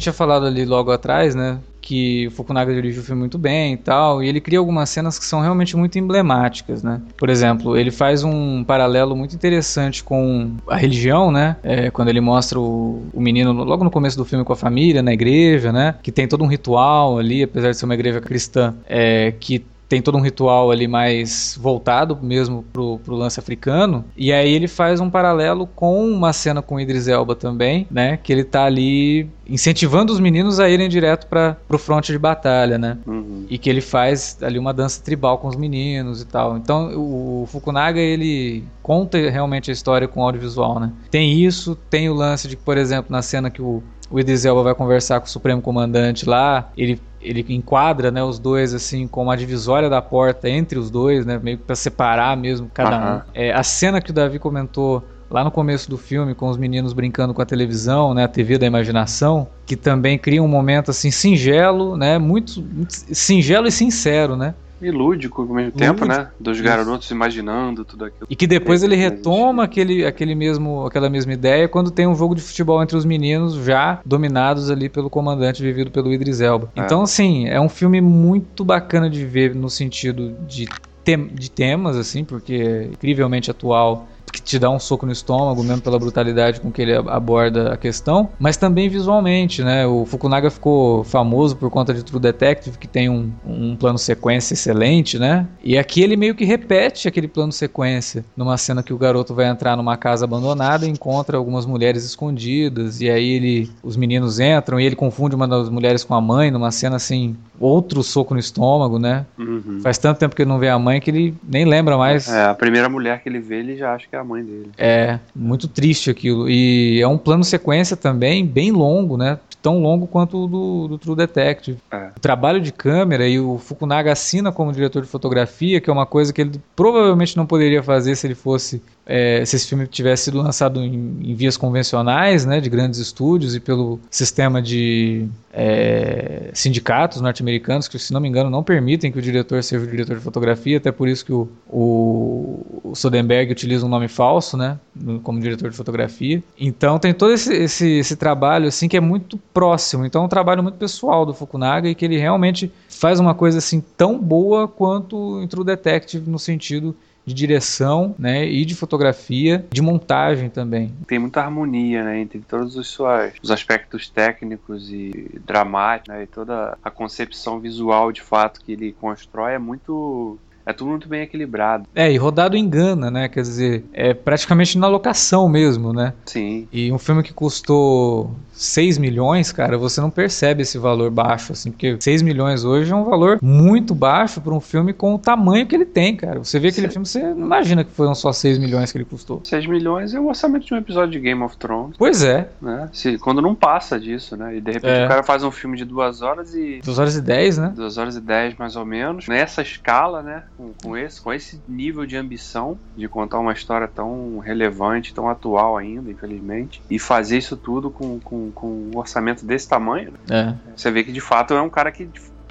Gente 0.00 0.04
tinha 0.04 0.12
falado 0.14 0.46
ali 0.46 0.64
logo 0.64 0.90
atrás, 0.90 1.34
né? 1.34 1.58
Que 1.80 2.26
o 2.26 2.30
Fukunaga 2.30 2.72
dirigiu 2.72 3.02
o 3.02 3.04
filme 3.04 3.20
muito 3.20 3.38
bem 3.38 3.74
e 3.74 3.76
tal, 3.76 4.22
e 4.22 4.28
ele 4.28 4.40
cria 4.40 4.58
algumas 4.58 4.88
cenas 4.88 5.18
que 5.18 5.24
são 5.24 5.40
realmente 5.40 5.76
muito 5.76 5.98
emblemáticas, 5.98 6.82
né? 6.82 7.00
Por 7.16 7.28
exemplo, 7.28 7.76
ele 7.76 7.90
faz 7.90 8.24
um 8.24 8.64
paralelo 8.64 9.14
muito 9.14 9.34
interessante 9.34 10.02
com 10.02 10.56
a 10.66 10.76
religião, 10.76 11.30
né? 11.30 11.56
É, 11.62 11.90
quando 11.90 12.08
ele 12.08 12.20
mostra 12.20 12.58
o, 12.58 13.02
o, 13.12 13.20
menino 13.20 13.52
logo 13.52 13.84
no 13.84 13.90
começo 13.90 14.16
do 14.16 14.24
filme 14.24 14.44
com 14.44 14.52
a 14.52 14.56
família, 14.56 15.02
na 15.02 15.12
igreja, 15.12 15.70
né? 15.72 15.94
Que 16.02 16.10
tem 16.10 16.26
todo 16.26 16.42
um 16.42 16.46
ritual 16.46 17.18
ali, 17.18 17.42
apesar 17.42 17.70
de 17.70 17.76
ser 17.76 17.84
uma 17.84 17.94
igreja 17.94 18.20
cristã, 18.20 18.74
é, 18.88 19.32
que 19.38 19.64
tem 19.90 20.00
todo 20.00 20.16
um 20.16 20.20
ritual 20.20 20.70
ali 20.70 20.86
mais 20.86 21.58
voltado 21.60 22.16
mesmo 22.22 22.64
pro, 22.72 23.00
pro 23.00 23.16
lance 23.16 23.40
africano. 23.40 24.04
E 24.16 24.32
aí 24.32 24.54
ele 24.54 24.68
faz 24.68 25.00
um 25.00 25.10
paralelo 25.10 25.66
com 25.66 26.08
uma 26.08 26.32
cena 26.32 26.62
com 26.62 26.78
Idris 26.78 27.08
Elba 27.08 27.34
também, 27.34 27.88
né? 27.90 28.16
Que 28.16 28.32
ele 28.32 28.44
tá 28.44 28.64
ali 28.64 29.28
incentivando 29.48 30.12
os 30.12 30.20
meninos 30.20 30.60
a 30.60 30.70
irem 30.70 30.88
direto 30.88 31.26
para 31.26 31.56
pro 31.66 31.76
fronte 31.76 32.12
de 32.12 32.18
batalha, 32.20 32.78
né? 32.78 32.98
Uhum. 33.04 33.46
E 33.50 33.58
que 33.58 33.68
ele 33.68 33.80
faz 33.80 34.38
ali 34.40 34.60
uma 34.60 34.72
dança 34.72 35.02
tribal 35.02 35.38
com 35.38 35.48
os 35.48 35.56
meninos 35.56 36.22
e 36.22 36.26
tal. 36.26 36.56
Então 36.56 36.92
o 36.96 37.46
Fukunaga 37.48 37.98
ele 37.98 38.62
conta 38.80 39.18
realmente 39.28 39.70
a 39.70 39.72
história 39.72 40.06
com 40.06 40.22
audiovisual, 40.22 40.78
né? 40.78 40.92
Tem 41.10 41.32
isso, 41.32 41.74
tem 41.74 42.08
o 42.08 42.14
lance 42.14 42.46
de 42.46 42.56
por 42.56 42.78
exemplo, 42.78 43.10
na 43.10 43.22
cena 43.22 43.50
que 43.50 43.60
o 43.60 43.82
o 44.10 44.18
Idris 44.18 44.44
Elba 44.44 44.62
vai 44.62 44.74
conversar 44.74 45.20
com 45.20 45.26
o 45.26 45.28
Supremo 45.30 45.62
Comandante 45.62 46.28
lá, 46.28 46.70
ele 46.76 47.00
ele 47.22 47.44
enquadra 47.50 48.10
né, 48.10 48.22
os 48.24 48.38
dois 48.38 48.72
assim 48.72 49.06
com 49.06 49.24
uma 49.24 49.36
divisória 49.36 49.90
da 49.90 50.00
porta 50.00 50.48
entre 50.48 50.78
os 50.78 50.90
dois, 50.90 51.26
né, 51.26 51.38
meio 51.42 51.58
para 51.58 51.76
separar 51.76 52.34
mesmo 52.34 52.70
cada 52.72 52.98
uhum. 52.98 53.16
um. 53.16 53.20
É, 53.34 53.52
a 53.52 53.62
cena 53.62 54.00
que 54.00 54.10
o 54.10 54.14
Davi 54.14 54.38
comentou 54.38 55.04
lá 55.30 55.44
no 55.44 55.50
começo 55.50 55.88
do 55.88 55.96
filme 55.96 56.34
com 56.34 56.48
os 56.48 56.56
meninos 56.56 56.92
brincando 56.92 57.32
com 57.32 57.42
a 57.42 57.46
televisão, 57.46 58.14
né, 58.14 58.24
a 58.24 58.28
TV 58.28 58.56
da 58.58 58.66
imaginação, 58.66 59.46
que 59.66 59.76
também 59.76 60.18
cria 60.18 60.42
um 60.42 60.48
momento 60.48 60.90
assim 60.90 61.10
singelo, 61.10 61.96
né, 61.96 62.18
muito, 62.18 62.62
muito 62.62 62.92
singelo 62.92 63.68
e 63.68 63.72
sincero, 63.72 64.34
né? 64.34 64.54
E 64.80 64.90
lúdico 64.90 65.42
ao 65.42 65.48
mesmo 65.48 65.72
tempo, 65.72 66.04
né? 66.04 66.28
Dos 66.38 66.60
garotos 66.60 67.10
imaginando 67.10 67.84
tudo 67.84 68.06
aquilo. 68.06 68.26
E 68.28 68.36
que 68.36 68.46
depois 68.46 68.82
ele 68.82 68.96
retoma 68.96 69.64
aquele, 69.64 70.04
aquele 70.04 70.34
mesmo, 70.34 70.86
aquela 70.86 71.10
mesma 71.10 71.32
ideia 71.32 71.68
quando 71.68 71.90
tem 71.90 72.06
um 72.06 72.14
jogo 72.14 72.34
de 72.34 72.40
futebol 72.40 72.82
entre 72.82 72.96
os 72.96 73.04
meninos 73.04 73.54
já 73.54 74.00
dominados 74.04 74.70
ali 74.70 74.88
pelo 74.88 75.10
comandante 75.10 75.62
vivido 75.62 75.90
pelo 75.90 76.12
Idris 76.12 76.40
Elba. 76.40 76.70
É. 76.74 76.80
Então, 76.80 77.02
assim, 77.02 77.46
é 77.48 77.60
um 77.60 77.68
filme 77.68 78.00
muito 78.00 78.64
bacana 78.64 79.08
de 79.08 79.24
ver 79.24 79.54
no 79.54 79.68
sentido 79.68 80.36
de, 80.46 80.66
tem, 81.04 81.26
de 81.28 81.50
temas, 81.50 81.96
assim, 81.96 82.24
porque 82.24 82.54
é 82.54 82.84
incrivelmente 82.84 83.50
atual 83.50 84.08
que 84.40 84.50
te 84.50 84.58
dá 84.58 84.70
um 84.70 84.78
soco 84.78 85.06
no 85.06 85.12
estômago, 85.12 85.62
mesmo 85.62 85.82
pela 85.82 85.98
brutalidade 85.98 86.60
com 86.60 86.70
que 86.70 86.82
ele 86.82 86.94
aborda 86.94 87.72
a 87.72 87.76
questão, 87.76 88.30
mas 88.38 88.56
também 88.56 88.88
visualmente, 88.88 89.62
né? 89.62 89.86
O 89.86 90.04
Fukunaga 90.04 90.50
ficou 90.50 91.04
famoso 91.04 91.56
por 91.56 91.70
conta 91.70 91.92
de 91.94 92.02
True 92.02 92.20
Detective, 92.20 92.78
que 92.78 92.88
tem 92.88 93.08
um, 93.08 93.30
um 93.46 93.76
plano 93.76 93.98
sequência 93.98 94.54
excelente, 94.54 95.18
né? 95.18 95.46
E 95.62 95.78
aqui 95.78 96.02
ele 96.02 96.16
meio 96.16 96.34
que 96.34 96.44
repete 96.44 97.08
aquele 97.08 97.28
plano 97.28 97.52
sequência 97.52 98.24
numa 98.36 98.56
cena 98.56 98.82
que 98.82 98.92
o 98.92 98.98
garoto 98.98 99.34
vai 99.34 99.46
entrar 99.46 99.76
numa 99.76 99.96
casa 99.96 100.24
abandonada 100.24 100.86
e 100.86 100.88
encontra 100.88 101.36
algumas 101.36 101.66
mulheres 101.66 102.04
escondidas, 102.04 103.00
e 103.00 103.10
aí 103.10 103.30
ele, 103.30 103.70
os 103.82 103.96
meninos 103.96 104.40
entram 104.40 104.80
e 104.80 104.84
ele 104.84 104.96
confunde 104.96 105.34
uma 105.34 105.46
das 105.46 105.68
mulheres 105.68 106.04
com 106.04 106.14
a 106.14 106.20
mãe 106.20 106.50
numa 106.50 106.70
cena 106.70 106.96
assim, 106.96 107.36
outro 107.60 108.02
soco 108.02 108.32
no 108.32 108.40
estômago, 108.40 108.98
né? 108.98 109.26
Uhum. 109.38 109.80
Faz 109.82 109.98
tanto 109.98 110.18
tempo 110.18 110.34
que 110.34 110.42
ele 110.42 110.48
não 110.48 110.58
vê 110.58 110.70
a 110.70 110.78
mãe 110.78 110.98
que 111.00 111.10
ele 111.10 111.34
nem 111.46 111.66
lembra 111.66 111.98
mais. 111.98 112.26
É, 112.26 112.46
a 112.46 112.54
primeira 112.54 112.88
mulher 112.88 113.22
que 113.22 113.28
ele 113.28 113.38
vê, 113.38 113.58
ele 113.58 113.76
já 113.76 113.94
acha 113.94 114.08
que 114.08 114.16
é 114.16 114.18
a 114.18 114.24
mãe 114.24 114.42
dele. 114.42 114.70
É, 114.78 115.18
muito 115.36 115.68
triste 115.68 116.10
aquilo. 116.10 116.48
E 116.48 117.00
é 117.00 117.06
um 117.06 117.18
plano 117.18 117.44
sequência 117.44 117.96
também 117.96 118.46
bem 118.46 118.72
longo, 118.72 119.18
né? 119.18 119.38
Tão 119.60 119.82
longo 119.82 120.06
quanto 120.06 120.44
o 120.44 120.46
do, 120.46 120.88
do 120.88 120.98
True 120.98 121.14
Detective. 121.14 121.76
É. 121.90 122.08
O 122.16 122.20
trabalho 122.20 122.62
de 122.62 122.72
câmera 122.72 123.28
e 123.28 123.38
o 123.38 123.58
Fukunaga 123.58 124.10
assina 124.10 124.50
como 124.50 124.72
diretor 124.72 125.02
de 125.02 125.08
fotografia, 125.08 125.82
que 125.82 125.90
é 125.90 125.92
uma 125.92 126.06
coisa 126.06 126.32
que 126.32 126.40
ele 126.40 126.52
provavelmente 126.74 127.36
não 127.36 127.44
poderia 127.44 127.82
fazer 127.82 128.16
se 128.16 128.26
ele 128.26 128.34
fosse 128.34 128.82
é, 129.10 129.44
se 129.44 129.56
esse 129.56 129.66
filme 129.66 129.88
tivesse 129.88 130.24
sido 130.24 130.38
lançado 130.38 130.80
em, 130.80 131.18
em, 131.20 131.34
vias 131.34 131.56
convencionais, 131.56 132.46
né, 132.46 132.60
de 132.60 132.70
grandes 132.70 133.00
estúdios 133.00 133.56
e 133.56 133.60
pelo 133.60 133.98
sistema 134.08 134.62
de 134.62 135.26
é, 135.52 136.50
sindicatos 136.54 137.20
norte-americanos, 137.20 137.88
que 137.88 137.98
se 137.98 138.12
não 138.12 138.20
me 138.20 138.28
engano 138.28 138.48
não 138.48 138.62
permitem 138.62 139.10
que 139.10 139.18
o 139.18 139.22
diretor 139.22 139.64
seja 139.64 139.84
o 139.84 139.88
diretor 139.88 140.16
de 140.16 140.22
fotografia, 140.22 140.76
até 140.76 140.92
por 140.92 141.08
isso 141.08 141.26
que 141.26 141.32
o, 141.32 141.48
o, 141.68 142.80
o 142.84 142.94
Soderbergh 142.94 143.50
utiliza 143.50 143.84
um 143.84 143.88
nome 143.88 144.06
falso, 144.06 144.56
né, 144.56 144.78
como 145.24 145.40
diretor 145.40 145.70
de 145.70 145.76
fotografia. 145.76 146.40
Então 146.56 146.96
tem 146.96 147.12
todo 147.12 147.32
esse, 147.32 147.52
esse, 147.52 147.88
esse 147.98 148.14
trabalho 148.14 148.68
assim 148.68 148.86
que 148.86 148.96
é 148.96 149.00
muito 149.00 149.36
próximo, 149.52 150.06
então 150.06 150.22
é 150.22 150.24
um 150.26 150.28
trabalho 150.28 150.62
muito 150.62 150.76
pessoal 150.76 151.26
do 151.26 151.34
Fukunaga 151.34 151.88
e 151.88 151.96
que 151.96 152.04
ele 152.04 152.16
realmente 152.16 152.70
faz 152.88 153.18
uma 153.18 153.34
coisa 153.34 153.58
assim 153.58 153.82
tão 153.96 154.16
boa 154.16 154.68
quanto 154.68 155.42
em 155.42 155.48
True 155.48 155.64
Detective 155.64 156.30
no 156.30 156.38
sentido 156.38 156.94
de 157.24 157.34
direção, 157.34 158.14
né, 158.18 158.46
e 158.46 158.64
de 158.64 158.74
fotografia, 158.74 159.64
de 159.70 159.82
montagem 159.82 160.48
também. 160.48 160.92
Tem 161.06 161.18
muita 161.18 161.40
harmonia, 161.40 162.04
né, 162.04 162.20
entre 162.20 162.40
todos 162.40 162.76
os, 162.76 162.88
suas, 162.88 163.32
os 163.42 163.50
aspectos 163.50 164.08
técnicos 164.08 164.90
e 164.90 165.40
dramáticos, 165.44 166.14
né, 166.14 166.22
e 166.24 166.26
toda 166.26 166.76
a 166.82 166.90
concepção 166.90 167.60
visual 167.60 168.10
de 168.12 168.22
fato 168.22 168.60
que 168.64 168.72
ele 168.72 168.92
constrói 169.00 169.54
é 169.54 169.58
muito 169.58 170.38
é 170.70 170.72
tudo 170.72 170.90
muito 170.90 171.08
bem 171.08 171.22
equilibrado. 171.22 171.86
É, 171.94 172.10
e 172.10 172.16
rodado 172.16 172.56
engana, 172.56 173.10
né? 173.10 173.28
Quer 173.28 173.42
dizer, 173.42 173.84
é 173.92 174.14
praticamente 174.14 174.78
na 174.78 174.86
locação 174.86 175.48
mesmo, 175.48 175.92
né? 175.92 176.14
Sim. 176.24 176.66
E 176.72 176.92
um 176.92 176.98
filme 176.98 177.22
que 177.22 177.32
custou 177.32 178.34
6 178.52 178.98
milhões, 178.98 179.50
cara, 179.52 179.78
você 179.78 180.00
não 180.00 180.10
percebe 180.10 180.62
esse 180.62 180.76
valor 180.76 181.10
baixo, 181.10 181.52
assim, 181.52 181.70
porque 181.70 181.96
6 181.98 182.20
milhões 182.20 182.62
hoje 182.62 182.92
é 182.92 182.94
um 182.94 183.04
valor 183.04 183.38
muito 183.40 183.94
baixo 183.94 184.40
para 184.40 184.52
um 184.52 184.60
filme 184.60 184.92
com 184.92 185.14
o 185.14 185.18
tamanho 185.18 185.66
que 185.66 185.74
ele 185.74 185.86
tem, 185.86 186.14
cara. 186.14 186.38
Você 186.38 186.58
vê 186.58 186.68
aquele 186.68 186.88
Sim. 186.88 186.92
filme, 186.92 187.06
você 187.06 187.22
não 187.34 187.46
imagina 187.46 187.82
que 187.82 187.90
foram 187.90 188.14
só 188.14 188.32
6 188.32 188.58
milhões 188.58 188.92
que 188.92 188.98
ele 188.98 189.06
custou. 189.06 189.40
6 189.44 189.66
milhões 189.66 190.12
é 190.12 190.20
o 190.20 190.28
orçamento 190.28 190.66
de 190.66 190.74
um 190.74 190.76
episódio 190.76 191.12
de 191.12 191.20
Game 191.20 191.42
of 191.42 191.56
Thrones. 191.56 191.96
Pois 191.96 192.22
é. 192.22 192.50
Né? 192.60 192.88
Se, 192.92 193.16
quando 193.18 193.40
não 193.40 193.54
passa 193.54 193.98
disso, 193.98 194.36
né? 194.36 194.56
E 194.56 194.60
de 194.60 194.72
repente 194.72 194.92
é. 194.92 195.06
o 195.06 195.08
cara 195.08 195.22
faz 195.22 195.42
um 195.42 195.50
filme 195.50 195.76
de 195.76 195.86
2 195.86 196.20
horas 196.20 196.54
e. 196.54 196.80
2 196.84 196.98
horas 196.98 197.16
e 197.16 197.22
10, 197.22 197.58
né? 197.58 197.72
2 197.74 197.98
horas 197.98 198.16
e 198.16 198.20
10, 198.20 198.56
mais 198.56 198.76
ou 198.76 198.84
menos. 198.84 199.26
Nessa 199.26 199.62
escala, 199.62 200.22
né? 200.22 200.42
Com, 200.60 200.74
com, 200.82 200.96
esse, 200.96 201.20
com 201.20 201.32
esse 201.32 201.58
nível 201.66 202.04
de 202.04 202.16
ambição 202.18 202.78
de 202.94 203.08
contar 203.08 203.38
uma 203.38 203.52
história 203.52 203.88
tão 203.88 204.38
relevante, 204.40 205.14
tão 205.14 205.28
atual 205.28 205.78
ainda, 205.78 206.10
infelizmente. 206.10 206.82
E 206.90 206.98
fazer 206.98 207.38
isso 207.38 207.56
tudo 207.56 207.90
com, 207.90 208.20
com, 208.20 208.50
com 208.50 208.90
um 208.94 208.98
orçamento 208.98 209.46
desse 209.46 209.66
tamanho, 209.66 210.12
né? 210.12 210.18
é. 210.30 210.70
você 210.76 210.90
vê 210.90 211.02
que 211.02 211.12
de 211.12 211.20
fato 211.20 211.54
é 211.54 211.62
um 211.62 211.70
cara 211.70 211.90
que 211.90 212.08